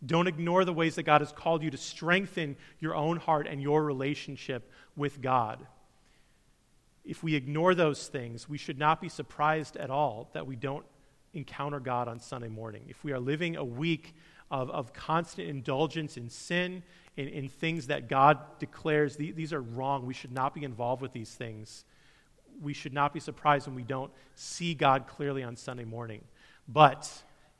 Don't 0.04 0.28
ignore 0.28 0.64
the 0.64 0.72
ways 0.72 0.94
that 0.94 1.02
God 1.02 1.20
has 1.20 1.32
called 1.32 1.62
you 1.62 1.70
to 1.70 1.76
strengthen 1.76 2.56
your 2.78 2.94
own 2.94 3.16
heart 3.16 3.46
and 3.46 3.60
your 3.60 3.82
relationship 3.82 4.70
with 4.96 5.20
God. 5.20 5.66
If 7.04 7.22
we 7.22 7.34
ignore 7.34 7.74
those 7.74 8.06
things, 8.06 8.48
we 8.48 8.56
should 8.56 8.78
not 8.78 9.00
be 9.00 9.08
surprised 9.08 9.76
at 9.76 9.90
all 9.90 10.30
that 10.32 10.46
we 10.46 10.56
don't 10.56 10.86
encounter 11.34 11.80
God 11.80 12.08
on 12.08 12.20
Sunday 12.20 12.48
morning. 12.48 12.84
If 12.88 13.02
we 13.04 13.12
are 13.12 13.20
living 13.20 13.56
a 13.56 13.64
week 13.64 14.14
of, 14.50 14.70
of 14.70 14.92
constant 14.92 15.48
indulgence 15.48 16.16
in 16.16 16.28
sin, 16.28 16.82
in, 17.16 17.28
in 17.28 17.48
things 17.48 17.86
that 17.86 18.08
God 18.08 18.38
declares 18.58 19.16
the, 19.16 19.32
these 19.32 19.52
are 19.52 19.62
wrong. 19.62 20.06
We 20.06 20.14
should 20.14 20.32
not 20.32 20.54
be 20.54 20.64
involved 20.64 21.02
with 21.02 21.12
these 21.12 21.30
things. 21.30 21.84
We 22.60 22.72
should 22.72 22.92
not 22.92 23.14
be 23.14 23.20
surprised 23.20 23.66
when 23.66 23.76
we 23.76 23.82
don't 23.82 24.12
see 24.34 24.74
God 24.74 25.06
clearly 25.06 25.42
on 25.42 25.56
Sunday 25.56 25.84
morning. 25.84 26.22
But 26.68 27.10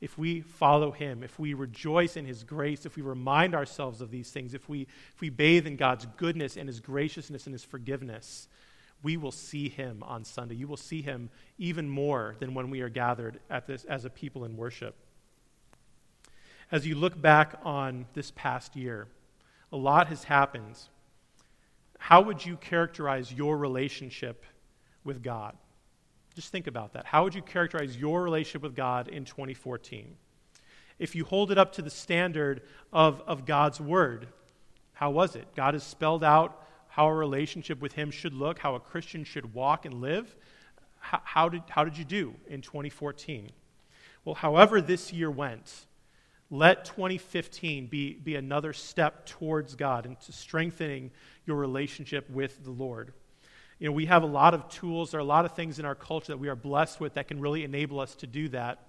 if 0.01 0.17
we 0.17 0.41
follow 0.41 0.91
him, 0.91 1.23
if 1.23 1.37
we 1.39 1.53
rejoice 1.53 2.17
in 2.17 2.25
his 2.25 2.43
grace, 2.43 2.85
if 2.85 2.95
we 2.95 3.03
remind 3.03 3.55
ourselves 3.55 4.01
of 4.01 4.11
these 4.11 4.31
things, 4.31 4.53
if 4.53 4.67
we, 4.67 4.81
if 5.13 5.21
we 5.21 5.29
bathe 5.29 5.67
in 5.67 5.75
God's 5.75 6.07
goodness 6.17 6.57
and 6.57 6.67
his 6.67 6.79
graciousness 6.79 7.45
and 7.45 7.53
his 7.53 7.63
forgiveness, 7.63 8.47
we 9.03 9.17
will 9.17 9.31
see 9.31 9.69
him 9.69 10.03
on 10.03 10.23
Sunday. 10.23 10.55
You 10.55 10.67
will 10.67 10.77
see 10.77 11.01
him 11.01 11.29
even 11.57 11.89
more 11.89 12.35
than 12.39 12.53
when 12.53 12.69
we 12.69 12.81
are 12.81 12.89
gathered 12.89 13.39
at 13.49 13.67
this 13.67 13.85
as 13.85 14.05
a 14.05 14.09
people 14.09 14.43
in 14.45 14.57
worship. 14.57 14.95
As 16.71 16.87
you 16.87 16.95
look 16.95 17.21
back 17.21 17.59
on 17.65 18.05
this 18.13 18.31
past 18.31 18.77
year, 18.77 19.09
a 19.73 19.77
lot 19.77 20.07
has 20.07 20.23
happened. 20.23 20.79
How 21.97 22.21
would 22.21 22.45
you 22.45 22.55
characterize 22.55 23.33
your 23.33 23.57
relationship 23.57 24.45
with 25.03 25.21
God? 25.21 25.57
Just 26.33 26.49
think 26.49 26.67
about 26.67 26.93
that. 26.93 27.05
How 27.05 27.25
would 27.25 27.35
you 27.35 27.41
characterize 27.41 27.97
your 27.97 28.23
relationship 28.23 28.61
with 28.61 28.73
God 28.73 29.09
in 29.09 29.25
2014? 29.25 30.15
If 30.97 31.13
you 31.13 31.25
hold 31.25 31.51
it 31.51 31.57
up 31.57 31.73
to 31.73 31.81
the 31.81 31.89
standard 31.89 32.61
of, 32.93 33.21
of 33.27 33.45
God's 33.45 33.81
Word, 33.81 34.29
how 34.93 35.11
was 35.11 35.35
it? 35.35 35.53
God 35.55 35.73
has 35.73 35.83
spelled 35.83 36.23
out 36.23 36.65
how 36.87 37.07
a 37.07 37.13
relationship 37.13 37.81
with 37.81 37.91
Him 37.93 38.11
should 38.11 38.33
look, 38.33 38.59
how 38.59 38.75
a 38.75 38.79
Christian 38.79 39.25
should 39.25 39.53
walk 39.53 39.85
and 39.85 39.95
live. 39.95 40.33
How, 40.99 41.21
how 41.25 41.49
did, 41.49 41.63
how 41.67 41.83
did 41.83 41.97
you 41.97 42.05
do 42.05 42.33
in 42.47 42.61
2014? 42.61 43.49
Well, 44.23 44.35
however 44.35 44.79
this 44.79 45.11
year 45.11 45.29
went, 45.29 45.85
let 46.51 46.83
2015 46.85 47.87
be, 47.87 48.13
be 48.13 48.35
another 48.35 48.73
step 48.73 49.25
towards 49.25 49.73
God 49.75 50.05
and 50.05 50.19
to 50.19 50.33
strengthening 50.33 51.09
your 51.45 51.55
relationship 51.55 52.29
with 52.29 52.63
the 52.63 52.71
Lord. 52.71 53.13
You 53.79 53.87
know, 53.87 53.93
we 53.93 54.05
have 54.05 54.21
a 54.21 54.27
lot 54.27 54.53
of 54.53 54.67
tools, 54.69 55.11
there 55.11 55.19
are 55.19 55.21
a 55.21 55.25
lot 55.25 55.45
of 55.45 55.53
things 55.53 55.79
in 55.79 55.85
our 55.85 55.95
culture 55.95 56.33
that 56.33 56.37
we 56.37 56.49
are 56.49 56.55
blessed 56.55 56.99
with 56.99 57.15
that 57.15 57.29
can 57.29 57.39
really 57.39 57.63
enable 57.63 57.99
us 58.01 58.13
to 58.15 58.27
do 58.27 58.49
that. 58.49 58.85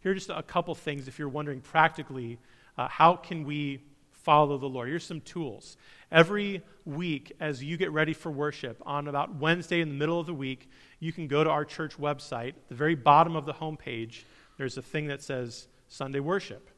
Here 0.00 0.12
are 0.12 0.14
just 0.14 0.30
a 0.30 0.42
couple 0.42 0.74
things 0.74 1.08
if 1.08 1.18
you're 1.18 1.28
wondering 1.28 1.60
practically 1.60 2.38
uh, 2.78 2.88
how 2.88 3.16
can 3.16 3.44
we 3.44 3.82
follow 4.12 4.56
the 4.56 4.68
Lord. 4.68 4.88
Here's 4.88 5.04
some 5.04 5.20
tools. 5.20 5.76
Every 6.10 6.62
week, 6.84 7.32
as 7.40 7.62
you 7.62 7.76
get 7.76 7.90
ready 7.90 8.14
for 8.14 8.30
worship, 8.30 8.80
on 8.86 9.08
about 9.08 9.34
Wednesday 9.34 9.80
in 9.80 9.88
the 9.88 9.94
middle 9.94 10.20
of 10.20 10.26
the 10.26 10.34
week, 10.34 10.70
you 10.98 11.12
can 11.12 11.26
go 11.26 11.44
to 11.44 11.50
our 11.50 11.64
church 11.64 11.98
website. 11.98 12.50
At 12.50 12.68
the 12.68 12.74
very 12.74 12.94
bottom 12.94 13.36
of 13.36 13.44
the 13.44 13.54
homepage, 13.54 14.22
there's 14.56 14.78
a 14.78 14.82
thing 14.82 15.08
that 15.08 15.22
says 15.22 15.66
Sunday 15.88 16.20
worship. 16.20 16.70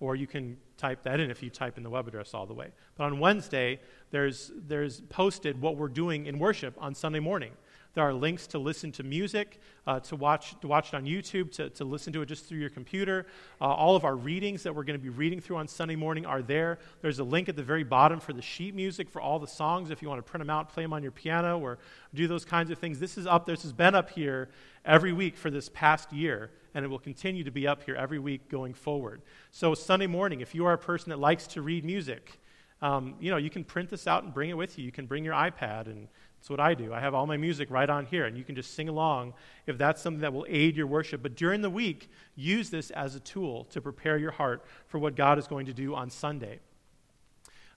Or 0.00 0.16
you 0.16 0.26
can 0.26 0.56
type 0.76 1.02
that 1.04 1.20
in 1.20 1.30
if 1.30 1.42
you 1.42 1.50
type 1.50 1.76
in 1.76 1.82
the 1.82 1.90
web 1.90 2.08
address 2.08 2.34
all 2.34 2.46
the 2.46 2.54
way. 2.54 2.72
But 2.96 3.04
on 3.04 3.20
Wednesday, 3.20 3.80
there's, 4.10 4.50
there's 4.66 5.00
posted 5.02 5.60
what 5.60 5.76
we're 5.76 5.88
doing 5.88 6.26
in 6.26 6.38
worship 6.38 6.74
on 6.78 6.94
Sunday 6.94 7.20
morning. 7.20 7.52
There 7.94 8.04
are 8.04 8.12
links 8.12 8.48
to 8.48 8.58
listen 8.58 8.90
to 8.92 9.02
music, 9.04 9.60
uh, 9.86 10.00
to, 10.00 10.16
watch, 10.16 10.58
to 10.60 10.66
watch 10.66 10.88
it 10.88 10.94
on 10.94 11.04
YouTube, 11.04 11.52
to, 11.52 11.70
to 11.70 11.84
listen 11.84 12.12
to 12.12 12.22
it 12.22 12.26
just 12.26 12.46
through 12.46 12.58
your 12.58 12.70
computer. 12.70 13.26
Uh, 13.60 13.66
all 13.66 13.94
of 13.94 14.04
our 14.04 14.16
readings 14.16 14.64
that 14.64 14.74
we're 14.74 14.82
going 14.82 14.98
to 14.98 15.02
be 15.02 15.10
reading 15.10 15.40
through 15.40 15.56
on 15.56 15.68
Sunday 15.68 15.94
morning 15.94 16.26
are 16.26 16.42
there. 16.42 16.78
There's 17.02 17.20
a 17.20 17.24
link 17.24 17.48
at 17.48 17.54
the 17.54 17.62
very 17.62 17.84
bottom 17.84 18.18
for 18.18 18.32
the 18.32 18.42
sheet 18.42 18.74
music 18.74 19.08
for 19.08 19.20
all 19.20 19.38
the 19.38 19.46
songs 19.46 19.90
if 19.90 20.02
you 20.02 20.08
want 20.08 20.18
to 20.18 20.28
print 20.28 20.40
them 20.40 20.50
out, 20.50 20.70
play 20.70 20.82
them 20.82 20.92
on 20.92 21.02
your 21.02 21.12
piano, 21.12 21.58
or 21.58 21.78
do 22.14 22.26
those 22.26 22.44
kinds 22.44 22.70
of 22.70 22.78
things. 22.78 22.98
This 22.98 23.16
is 23.16 23.26
up, 23.26 23.46
this 23.46 23.62
has 23.62 23.72
been 23.72 23.94
up 23.94 24.10
here 24.10 24.48
every 24.84 25.12
week 25.12 25.36
for 25.36 25.50
this 25.50 25.68
past 25.68 26.12
year 26.12 26.50
and 26.74 26.84
it 26.84 26.88
will 26.88 26.98
continue 26.98 27.44
to 27.44 27.52
be 27.52 27.66
up 27.66 27.84
here 27.84 27.94
every 27.94 28.18
week 28.18 28.48
going 28.48 28.74
forward. 28.74 29.22
So, 29.52 29.74
Sunday 29.74 30.08
morning, 30.08 30.40
if 30.40 30.54
you 30.54 30.66
are 30.66 30.72
a 30.72 30.78
person 30.78 31.10
that 31.10 31.20
likes 31.20 31.46
to 31.48 31.62
read 31.62 31.84
music, 31.84 32.40
um, 32.82 33.14
you 33.20 33.30
know, 33.30 33.36
you 33.36 33.48
can 33.48 33.64
print 33.64 33.88
this 33.88 34.06
out 34.06 34.24
and 34.24 34.34
bring 34.34 34.50
it 34.50 34.56
with 34.56 34.78
you. 34.78 34.84
You 34.84 34.92
can 34.92 35.06
bring 35.06 35.24
your 35.24 35.34
iPad, 35.34 35.86
and 35.86 36.08
that's 36.44 36.50
what 36.50 36.60
I 36.60 36.74
do. 36.74 36.92
I 36.92 37.00
have 37.00 37.14
all 37.14 37.26
my 37.26 37.38
music 37.38 37.70
right 37.70 37.88
on 37.88 38.04
here, 38.04 38.26
and 38.26 38.36
you 38.36 38.44
can 38.44 38.54
just 38.54 38.74
sing 38.74 38.90
along 38.90 39.32
if 39.66 39.78
that's 39.78 40.02
something 40.02 40.20
that 40.20 40.34
will 40.34 40.44
aid 40.46 40.76
your 40.76 40.86
worship. 40.86 41.22
But 41.22 41.36
during 41.36 41.62
the 41.62 41.70
week, 41.70 42.10
use 42.36 42.68
this 42.68 42.90
as 42.90 43.14
a 43.14 43.20
tool 43.20 43.64
to 43.70 43.80
prepare 43.80 44.18
your 44.18 44.32
heart 44.32 44.62
for 44.86 44.98
what 44.98 45.16
God 45.16 45.38
is 45.38 45.46
going 45.46 45.64
to 45.64 45.72
do 45.72 45.94
on 45.94 46.10
Sunday. 46.10 46.60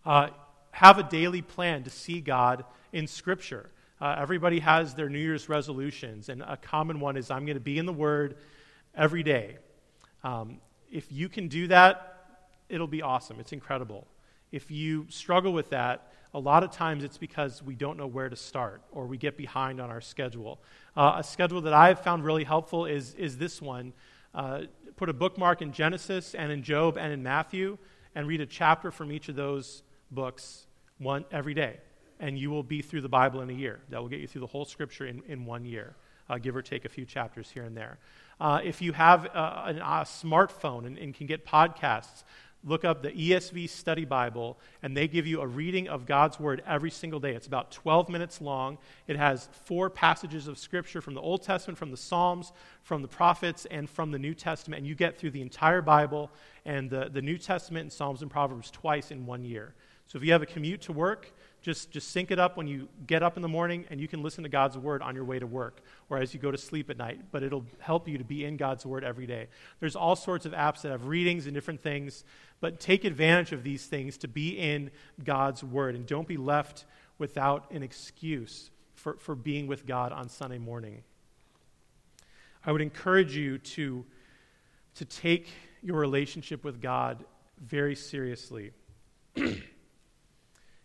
Uh, 0.06 0.32
have 0.72 0.98
a 0.98 1.04
daily 1.04 1.42
plan 1.42 1.84
to 1.84 1.90
see 1.90 2.20
God 2.20 2.66
in 2.92 3.08
Scripture. 3.08 3.70
Uh, 4.02 4.18
everybody 4.20 4.60
has 4.60 4.96
their 4.96 5.08
New 5.08 5.18
Year's 5.18 5.48
resolutions, 5.48 6.28
and 6.28 6.42
a 6.42 6.58
common 6.58 7.00
one 7.00 7.16
is 7.16 7.32
I'm 7.32 7.46
going 7.46 7.56
to 7.56 7.62
be 7.62 7.78
in 7.78 7.86
the 7.86 7.94
Word 7.94 8.36
every 8.94 9.24
day. 9.24 9.60
Um, 10.26 10.60
if 10.92 11.10
you 11.10 11.30
can 11.30 11.48
do 11.48 11.68
that, 11.68 12.42
it'll 12.68 12.86
be 12.86 13.02
awesome. 13.02 13.40
It's 13.40 13.54
incredible. 13.54 14.06
If 14.52 14.70
you 14.70 15.06
struggle 15.08 15.54
with 15.54 15.70
that, 15.70 16.12
a 16.34 16.40
lot 16.40 16.64
of 16.64 16.72
times 16.72 17.04
it's 17.04 17.18
because 17.18 17.64
we 17.64 17.76
don't 17.76 17.98
know 17.98 18.08
where 18.08 18.30
to 18.30 18.36
start 18.36 18.82
or 18.92 19.08
we 19.08 19.18
get 19.18 19.38
behind 19.38 19.80
on 19.80 19.90
our 19.90 20.02
schedule. 20.02 20.60
Uh, 20.96 21.16
a 21.18 21.24
schedule 21.24 21.62
that 21.62 21.74
I've 21.74 22.02
found 22.02 22.26
really 22.26 22.44
helpful 22.44 22.86
is, 22.86 23.14
is 23.16 23.38
this 23.38 23.62
one. 23.62 23.94
Uh, 24.34 24.62
put 24.98 25.10
a 25.10 25.14
bookmark 25.14 25.62
in 25.62 25.72
Genesis 25.72 26.36
and 26.36 26.52
in 26.52 26.64
Job 26.64 26.98
and 26.98 27.14
in 27.14 27.24
Matthew 27.24 27.78
and 28.16 28.28
read 28.28 28.42
a 28.42 28.46
chapter 28.46 28.92
from 28.92 29.12
each 29.12 29.30
of 29.30 29.36
those 29.36 29.84
books 30.12 30.66
one, 30.98 31.26
every 31.32 31.54
day. 31.54 31.78
And 32.20 32.38
you 32.38 32.50
will 32.50 32.64
be 32.64 32.82
through 32.82 33.02
the 33.02 33.10
Bible 33.10 33.42
in 33.42 33.50
a 33.50 33.54
year. 33.54 33.80
That 33.90 34.02
will 34.02 34.10
get 34.10 34.20
you 34.20 34.28
through 34.28 34.42
the 34.42 34.48
whole 34.48 34.66
scripture 34.66 35.06
in, 35.06 35.22
in 35.28 35.46
one 35.46 35.66
year, 35.66 35.96
uh, 36.30 36.40
give 36.40 36.56
or 36.56 36.62
take 36.62 36.84
a 36.86 36.90
few 36.90 37.06
chapters 37.06 37.52
here 37.52 37.64
and 37.64 37.78
there. 37.78 38.00
Uh, 38.40 38.60
if 38.64 38.82
you 38.82 38.92
have 38.94 39.26
a, 39.26 39.30
a, 39.30 39.76
a 39.76 40.06
smartphone 40.06 40.86
and, 40.86 40.98
and, 40.98 41.16
can 41.16 41.26
get 41.26 41.46
podcasts, 41.46 42.24
look 42.68 42.84
up 42.84 43.02
the 43.02 43.12
ESV 43.12 43.70
Study 43.70 44.06
Bible, 44.06 44.58
and 44.84 44.96
they 44.96 45.08
give 45.08 45.26
you 45.26 45.42
a 45.42 45.48
reading 45.48 45.88
of 45.88 46.06
God's 46.06 46.40
Word 46.40 46.62
every 46.68 46.92
single 46.92 47.20
day. 47.20 47.34
It's 47.34 47.48
about 47.48 47.72
12 47.72 48.10
minutes 48.10 48.42
long. 48.42 48.78
It 49.08 49.16
has 49.16 49.48
four 49.66 49.90
passages 49.90 50.48
of 50.48 50.58
Scripture 50.58 51.02
from 51.02 51.14
the 51.14 51.22
Old 51.22 51.44
Testament, 51.44 51.78
from 51.78 51.92
the 51.92 51.98
Psalms, 51.98 52.52
from 52.84 53.02
the 53.02 53.08
prophets, 53.08 53.66
and 53.72 53.90
from 53.90 54.12
the 54.12 54.20
New 54.20 54.34
Testament. 54.34 54.80
And 54.80 54.88
you 54.88 54.96
get 54.96 55.18
through 55.18 55.32
the 55.32 55.42
entire 55.42 55.82
Bible 55.82 56.30
and 56.66 56.90
the, 56.90 57.10
the 57.12 57.22
New 57.22 57.38
Testament 57.38 57.84
and 57.84 57.92
Psalms 57.92 58.22
and 58.22 58.30
Proverbs 58.30 58.70
twice 58.70 59.12
in 59.12 59.26
one 59.26 59.46
year. 59.46 59.74
So 60.08 60.18
if 60.18 60.24
you 60.24 60.32
have 60.32 60.42
a 60.42 60.48
commute 60.48 60.82
to 60.82 60.94
work, 60.94 61.34
just, 61.68 61.92
just 61.92 62.12
sync 62.12 62.32
it 62.32 62.40
up 62.40 62.56
when 62.56 62.66
you 62.66 62.88
get 63.08 63.22
up 63.22 63.36
in 63.36 63.42
the 63.42 63.50
morning, 63.50 63.84
and 63.90 64.00
you 64.00 64.08
can 64.08 64.24
listen 64.24 64.44
to 64.44 64.50
God's 64.50 64.78
word 64.78 65.02
on 65.02 65.16
your 65.16 65.26
way 65.26 65.38
to 65.38 65.46
work 65.46 65.82
or 66.10 66.18
as 66.18 66.34
you 66.34 66.40
go 66.40 66.50
to 66.50 66.58
sleep 66.58 66.90
at 66.90 66.98
night. 66.98 67.20
But 67.30 67.44
it'll 67.44 67.66
help 67.80 68.08
you 68.08 68.18
to 68.18 68.24
be 68.24 68.46
in 68.46 68.56
God's 68.56 68.86
word 68.86 69.04
every 69.04 69.28
day. 69.28 69.48
There's 69.82 69.98
all 69.98 70.16
sorts 70.16 70.46
of 70.46 70.54
apps 70.54 70.84
that 70.84 70.92
have 70.94 71.08
readings 71.08 71.46
and 71.46 71.54
different 71.54 71.82
things, 71.82 72.24
but 72.62 72.80
take 72.80 73.04
advantage 73.04 73.52
of 73.52 73.64
these 73.64 73.86
things 73.86 74.18
to 74.20 74.30
be 74.30 74.58
in 74.58 74.92
God's 75.22 75.62
word. 75.62 75.96
And 75.96 76.06
don't 76.06 76.26
be 76.26 76.38
left 76.38 76.86
without 77.18 77.70
an 77.72 77.84
excuse 77.84 78.72
for, 78.96 79.18
for 79.18 79.36
being 79.36 79.68
with 79.68 79.86
God 79.86 80.14
on 80.14 80.30
Sunday 80.30 80.60
morning. 80.60 81.04
I 82.66 82.72
would 82.72 82.82
encourage 82.82 83.36
you 83.36 83.58
to, 83.58 84.06
to 84.96 85.04
take 85.04 85.50
your 85.82 85.98
relationship 85.98 86.64
with 86.64 86.82
God 86.82 87.26
very 87.60 87.96
seriously. 87.96 88.72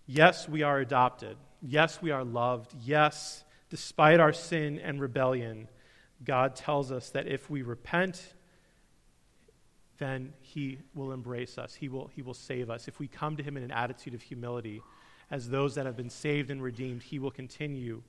Yes, 0.06 0.48
we 0.48 0.62
are 0.62 0.78
adopted. 0.78 1.36
Yes, 1.60 2.02
we 2.02 2.10
are 2.10 2.24
loved. 2.24 2.74
Yes, 2.84 3.44
despite 3.70 4.20
our 4.20 4.32
sin 4.32 4.78
and 4.80 5.00
rebellion, 5.00 5.68
God 6.24 6.56
tells 6.56 6.90
us 6.90 7.10
that 7.10 7.26
if 7.26 7.48
we 7.48 7.62
repent, 7.62 8.34
then 9.98 10.32
He 10.40 10.78
will 10.94 11.12
embrace 11.12 11.58
us. 11.58 11.74
He 11.74 11.88
will, 11.88 12.10
he 12.14 12.22
will 12.22 12.34
save 12.34 12.70
us. 12.70 12.88
If 12.88 12.98
we 12.98 13.06
come 13.06 13.36
to 13.36 13.42
Him 13.42 13.56
in 13.56 13.62
an 13.62 13.70
attitude 13.70 14.14
of 14.14 14.22
humility, 14.22 14.82
as 15.30 15.48
those 15.48 15.76
that 15.76 15.86
have 15.86 15.96
been 15.96 16.10
saved 16.10 16.50
and 16.50 16.62
redeemed, 16.62 17.02
He 17.02 17.18
will 17.18 17.30
continue. 17.30 18.02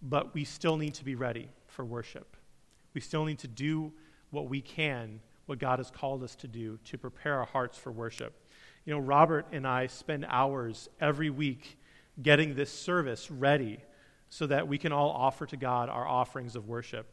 But 0.00 0.32
we 0.32 0.44
still 0.44 0.76
need 0.76 0.94
to 0.94 1.04
be 1.04 1.14
ready 1.14 1.48
for 1.66 1.84
worship. 1.84 2.36
We 2.94 3.00
still 3.00 3.24
need 3.24 3.38
to 3.40 3.48
do 3.48 3.92
what 4.30 4.48
we 4.48 4.60
can, 4.60 5.20
what 5.46 5.58
God 5.58 5.78
has 5.78 5.90
called 5.90 6.22
us 6.22 6.34
to 6.36 6.48
do, 6.48 6.78
to 6.84 6.96
prepare 6.96 7.38
our 7.38 7.44
hearts 7.44 7.76
for 7.76 7.92
worship. 7.92 8.39
You 8.86 8.94
know, 8.94 9.00
Robert 9.00 9.46
and 9.52 9.66
I 9.66 9.88
spend 9.88 10.24
hours 10.28 10.88
every 11.00 11.28
week 11.28 11.78
getting 12.22 12.54
this 12.54 12.72
service 12.72 13.30
ready 13.30 13.78
so 14.30 14.46
that 14.46 14.68
we 14.68 14.78
can 14.78 14.90
all 14.90 15.10
offer 15.10 15.44
to 15.46 15.56
God 15.56 15.90
our 15.90 16.06
offerings 16.06 16.56
of 16.56 16.66
worship. 16.66 17.06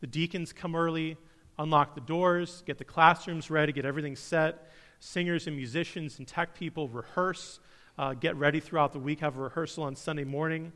The 0.00 0.06
deacons 0.06 0.52
come 0.54 0.74
early, 0.74 1.18
unlock 1.58 1.94
the 1.94 2.00
doors, 2.00 2.62
get 2.66 2.78
the 2.78 2.84
classrooms 2.84 3.50
ready, 3.50 3.72
get 3.72 3.84
everything 3.84 4.16
set. 4.16 4.70
Singers 4.98 5.46
and 5.46 5.56
musicians 5.56 6.18
and 6.18 6.26
tech 6.26 6.54
people 6.54 6.88
rehearse, 6.88 7.60
uh, 7.98 8.14
get 8.14 8.36
ready 8.36 8.60
throughout 8.60 8.94
the 8.94 8.98
week, 8.98 9.20
have 9.20 9.36
a 9.36 9.40
rehearsal 9.40 9.84
on 9.84 9.96
Sunday 9.96 10.24
morning. 10.24 10.72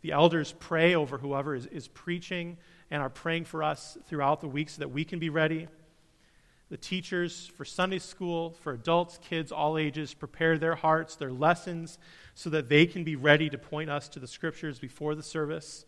The 0.00 0.12
elders 0.12 0.54
pray 0.58 0.94
over 0.94 1.18
whoever 1.18 1.54
is, 1.54 1.66
is 1.66 1.86
preaching 1.88 2.56
and 2.90 3.02
are 3.02 3.10
praying 3.10 3.44
for 3.44 3.62
us 3.62 3.98
throughout 4.06 4.40
the 4.40 4.48
week 4.48 4.70
so 4.70 4.78
that 4.80 4.88
we 4.88 5.04
can 5.04 5.18
be 5.18 5.28
ready. 5.28 5.68
The 6.72 6.78
teachers 6.78 7.48
for 7.54 7.66
Sunday 7.66 7.98
school, 7.98 8.52
for 8.62 8.72
adults, 8.72 9.18
kids, 9.18 9.52
all 9.52 9.76
ages, 9.76 10.14
prepare 10.14 10.56
their 10.56 10.74
hearts, 10.74 11.16
their 11.16 11.30
lessons, 11.30 11.98
so 12.34 12.48
that 12.48 12.70
they 12.70 12.86
can 12.86 13.04
be 13.04 13.14
ready 13.14 13.50
to 13.50 13.58
point 13.58 13.90
us 13.90 14.08
to 14.08 14.18
the 14.18 14.26
scriptures 14.26 14.78
before 14.78 15.14
the 15.14 15.22
service. 15.22 15.84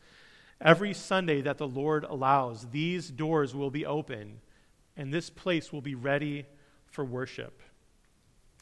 Every 0.61 0.93
Sunday 0.93 1.41
that 1.41 1.57
the 1.57 1.67
Lord 1.67 2.05
allows, 2.05 2.67
these 2.67 3.09
doors 3.09 3.55
will 3.55 3.71
be 3.71 3.87
open, 3.87 4.43
and 4.95 5.11
this 5.11 5.31
place 5.31 5.73
will 5.73 5.81
be 5.81 5.95
ready 5.95 6.45
for 6.85 7.03
worship. 7.03 7.63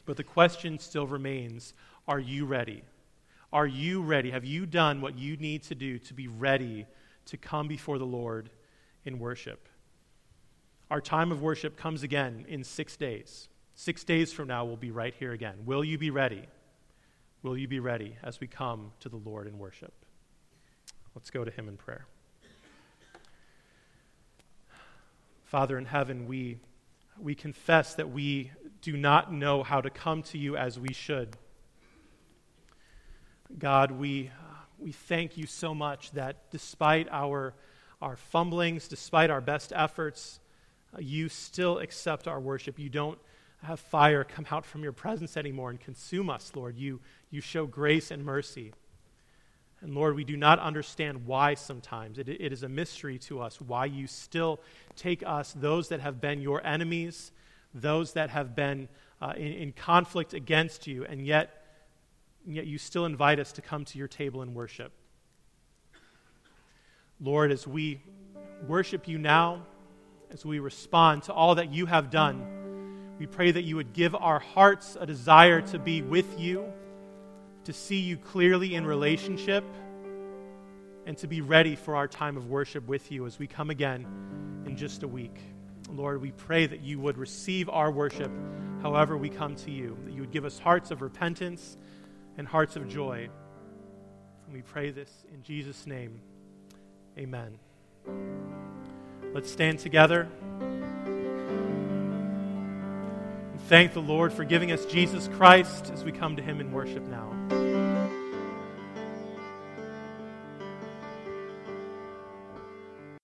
But 0.05 0.15
the 0.15 0.23
question 0.23 0.79
still 0.79 1.05
remains 1.05 1.73
are 2.07 2.21
you 2.21 2.45
ready? 2.45 2.83
Are 3.51 3.67
you 3.67 4.01
ready? 4.01 4.31
Have 4.31 4.45
you 4.45 4.65
done 4.65 5.01
what 5.01 5.17
you 5.17 5.35
need 5.35 5.63
to 5.63 5.75
do 5.75 5.99
to 5.99 6.13
be 6.13 6.29
ready 6.29 6.85
to 7.25 7.35
come 7.35 7.67
before 7.67 7.97
the 7.97 8.05
Lord 8.05 8.49
in 9.03 9.19
worship? 9.19 9.67
Our 10.93 11.01
time 11.01 11.31
of 11.31 11.41
worship 11.41 11.75
comes 11.75 12.03
again 12.03 12.45
in 12.47 12.63
six 12.63 12.95
days. 12.95 13.49
Six 13.73 14.03
days 14.03 14.31
from 14.31 14.49
now, 14.49 14.63
we'll 14.63 14.77
be 14.77 14.91
right 14.91 15.15
here 15.17 15.31
again. 15.31 15.55
Will 15.65 15.83
you 15.83 15.97
be 15.97 16.11
ready? 16.11 16.43
Will 17.41 17.57
you 17.57 17.67
be 17.67 17.79
ready 17.79 18.15
as 18.21 18.39
we 18.39 18.45
come 18.45 18.91
to 18.99 19.09
the 19.09 19.15
Lord 19.17 19.47
in 19.47 19.57
worship? 19.57 19.91
Let's 21.15 21.31
go 21.31 21.43
to 21.43 21.49
Him 21.49 21.67
in 21.67 21.77
prayer. 21.77 22.05
Father 25.45 25.79
in 25.79 25.85
heaven, 25.85 26.27
we, 26.27 26.59
we 27.19 27.33
confess 27.33 27.95
that 27.95 28.11
we 28.11 28.51
do 28.83 28.95
not 28.95 29.33
know 29.33 29.63
how 29.63 29.81
to 29.81 29.89
come 29.89 30.21
to 30.21 30.37
you 30.37 30.55
as 30.57 30.79
we 30.79 30.93
should. 30.93 31.35
God, 33.57 33.89
we, 33.89 34.29
we 34.77 34.91
thank 34.91 35.37
you 35.37 35.47
so 35.47 35.73
much 35.73 36.11
that 36.11 36.51
despite 36.51 37.07
our, 37.09 37.55
our 37.99 38.15
fumblings, 38.15 38.87
despite 38.87 39.31
our 39.31 39.41
best 39.41 39.73
efforts, 39.75 40.39
you 40.99 41.29
still 41.29 41.79
accept 41.79 42.27
our 42.27 42.39
worship. 42.39 42.79
You 42.79 42.89
don't 42.89 43.17
have 43.63 43.79
fire 43.79 44.23
come 44.23 44.45
out 44.51 44.65
from 44.65 44.83
your 44.83 44.91
presence 44.91 45.37
anymore 45.37 45.69
and 45.69 45.79
consume 45.79 46.29
us, 46.29 46.51
Lord. 46.55 46.77
You, 46.77 46.99
you 47.31 47.41
show 47.41 47.65
grace 47.65 48.11
and 48.11 48.23
mercy. 48.23 48.73
And 49.81 49.93
Lord, 49.95 50.15
we 50.15 50.23
do 50.23 50.37
not 50.37 50.59
understand 50.59 51.25
why 51.25 51.55
sometimes. 51.55 52.17
It, 52.17 52.29
it 52.29 52.53
is 52.53 52.63
a 52.63 52.69
mystery 52.69 53.17
to 53.19 53.41
us 53.41 53.59
why 53.59 53.85
you 53.85 54.07
still 54.07 54.59
take 54.95 55.23
us, 55.25 55.53
those 55.53 55.89
that 55.89 55.99
have 55.99 56.21
been 56.21 56.41
your 56.41 56.65
enemies, 56.65 57.31
those 57.73 58.13
that 58.13 58.29
have 58.29 58.55
been 58.55 58.87
uh, 59.21 59.33
in, 59.35 59.53
in, 59.53 59.71
conflict 59.71 60.33
against 60.33 60.85
you, 60.87 61.05
and 61.05 61.25
yet, 61.25 61.65
and 62.45 62.55
yet 62.55 62.65
you 62.65 62.77
still 62.77 63.05
invite 63.05 63.39
us 63.39 63.51
to 63.53 63.61
come 63.61 63.85
to 63.85 63.97
your 63.97 64.07
table 64.07 64.41
and 64.41 64.53
worship. 64.53 64.91
Lord, 67.19 67.51
as 67.51 67.65
we 67.65 68.01
worship 68.67 69.07
you 69.07 69.17
now, 69.17 69.63
as 70.33 70.43
we 70.43 70.59
respond 70.59 71.23
to 71.23 71.33
all 71.33 71.55
that 71.55 71.71
you 71.71 71.85
have 71.85 72.09
done. 72.09 73.15
We 73.19 73.27
pray 73.27 73.51
that 73.51 73.63
you 73.63 73.75
would 73.75 73.93
give 73.93 74.15
our 74.15 74.39
hearts 74.39 74.97
a 74.99 75.05
desire 75.05 75.61
to 75.61 75.79
be 75.79 76.01
with 76.01 76.39
you, 76.39 76.65
to 77.65 77.73
see 77.73 77.99
you 77.99 78.17
clearly 78.17 78.75
in 78.75 78.85
relationship, 78.85 79.63
and 81.05 81.17
to 81.19 81.27
be 81.27 81.41
ready 81.41 81.75
for 81.75 81.95
our 81.95 82.07
time 82.07 82.37
of 82.37 82.49
worship 82.49 82.87
with 82.87 83.11
you 83.11 83.25
as 83.25 83.37
we 83.37 83.47
come 83.47 83.69
again 83.69 84.05
in 84.65 84.75
just 84.75 85.03
a 85.03 85.07
week. 85.07 85.37
Lord, 85.89 86.21
we 86.21 86.31
pray 86.31 86.65
that 86.65 86.81
you 86.81 86.99
would 86.99 87.17
receive 87.17 87.69
our 87.69 87.91
worship 87.91 88.31
however 88.81 89.15
we 89.15 89.29
come 89.29 89.55
to 89.55 89.71
you, 89.71 89.97
that 90.05 90.13
you 90.13 90.21
would 90.21 90.31
give 90.31 90.45
us 90.45 90.57
hearts 90.59 90.91
of 90.91 91.01
repentance 91.01 91.77
and 92.37 92.47
hearts 92.47 92.75
of 92.75 92.87
joy. 92.87 93.29
And 94.45 94.53
we 94.53 94.61
pray 94.61 94.91
this 94.91 95.09
in 95.33 95.43
Jesus' 95.43 95.85
name. 95.85 96.19
Amen. 97.17 97.59
Let's 99.33 99.51
stand 99.51 99.79
together. 99.79 100.27
And 100.59 101.89
thank 103.67 103.93
the 103.93 103.99
Lord 103.99 104.31
for 104.31 104.43
giving 104.43 104.71
us 104.71 104.85
Jesus 104.85 105.27
Christ 105.29 105.89
as 105.91 106.03
we 106.03 106.11
come 106.11 106.35
to 106.35 106.43
him 106.43 106.61
in 106.61 106.71
worship 106.71 107.03
now. 107.07 107.31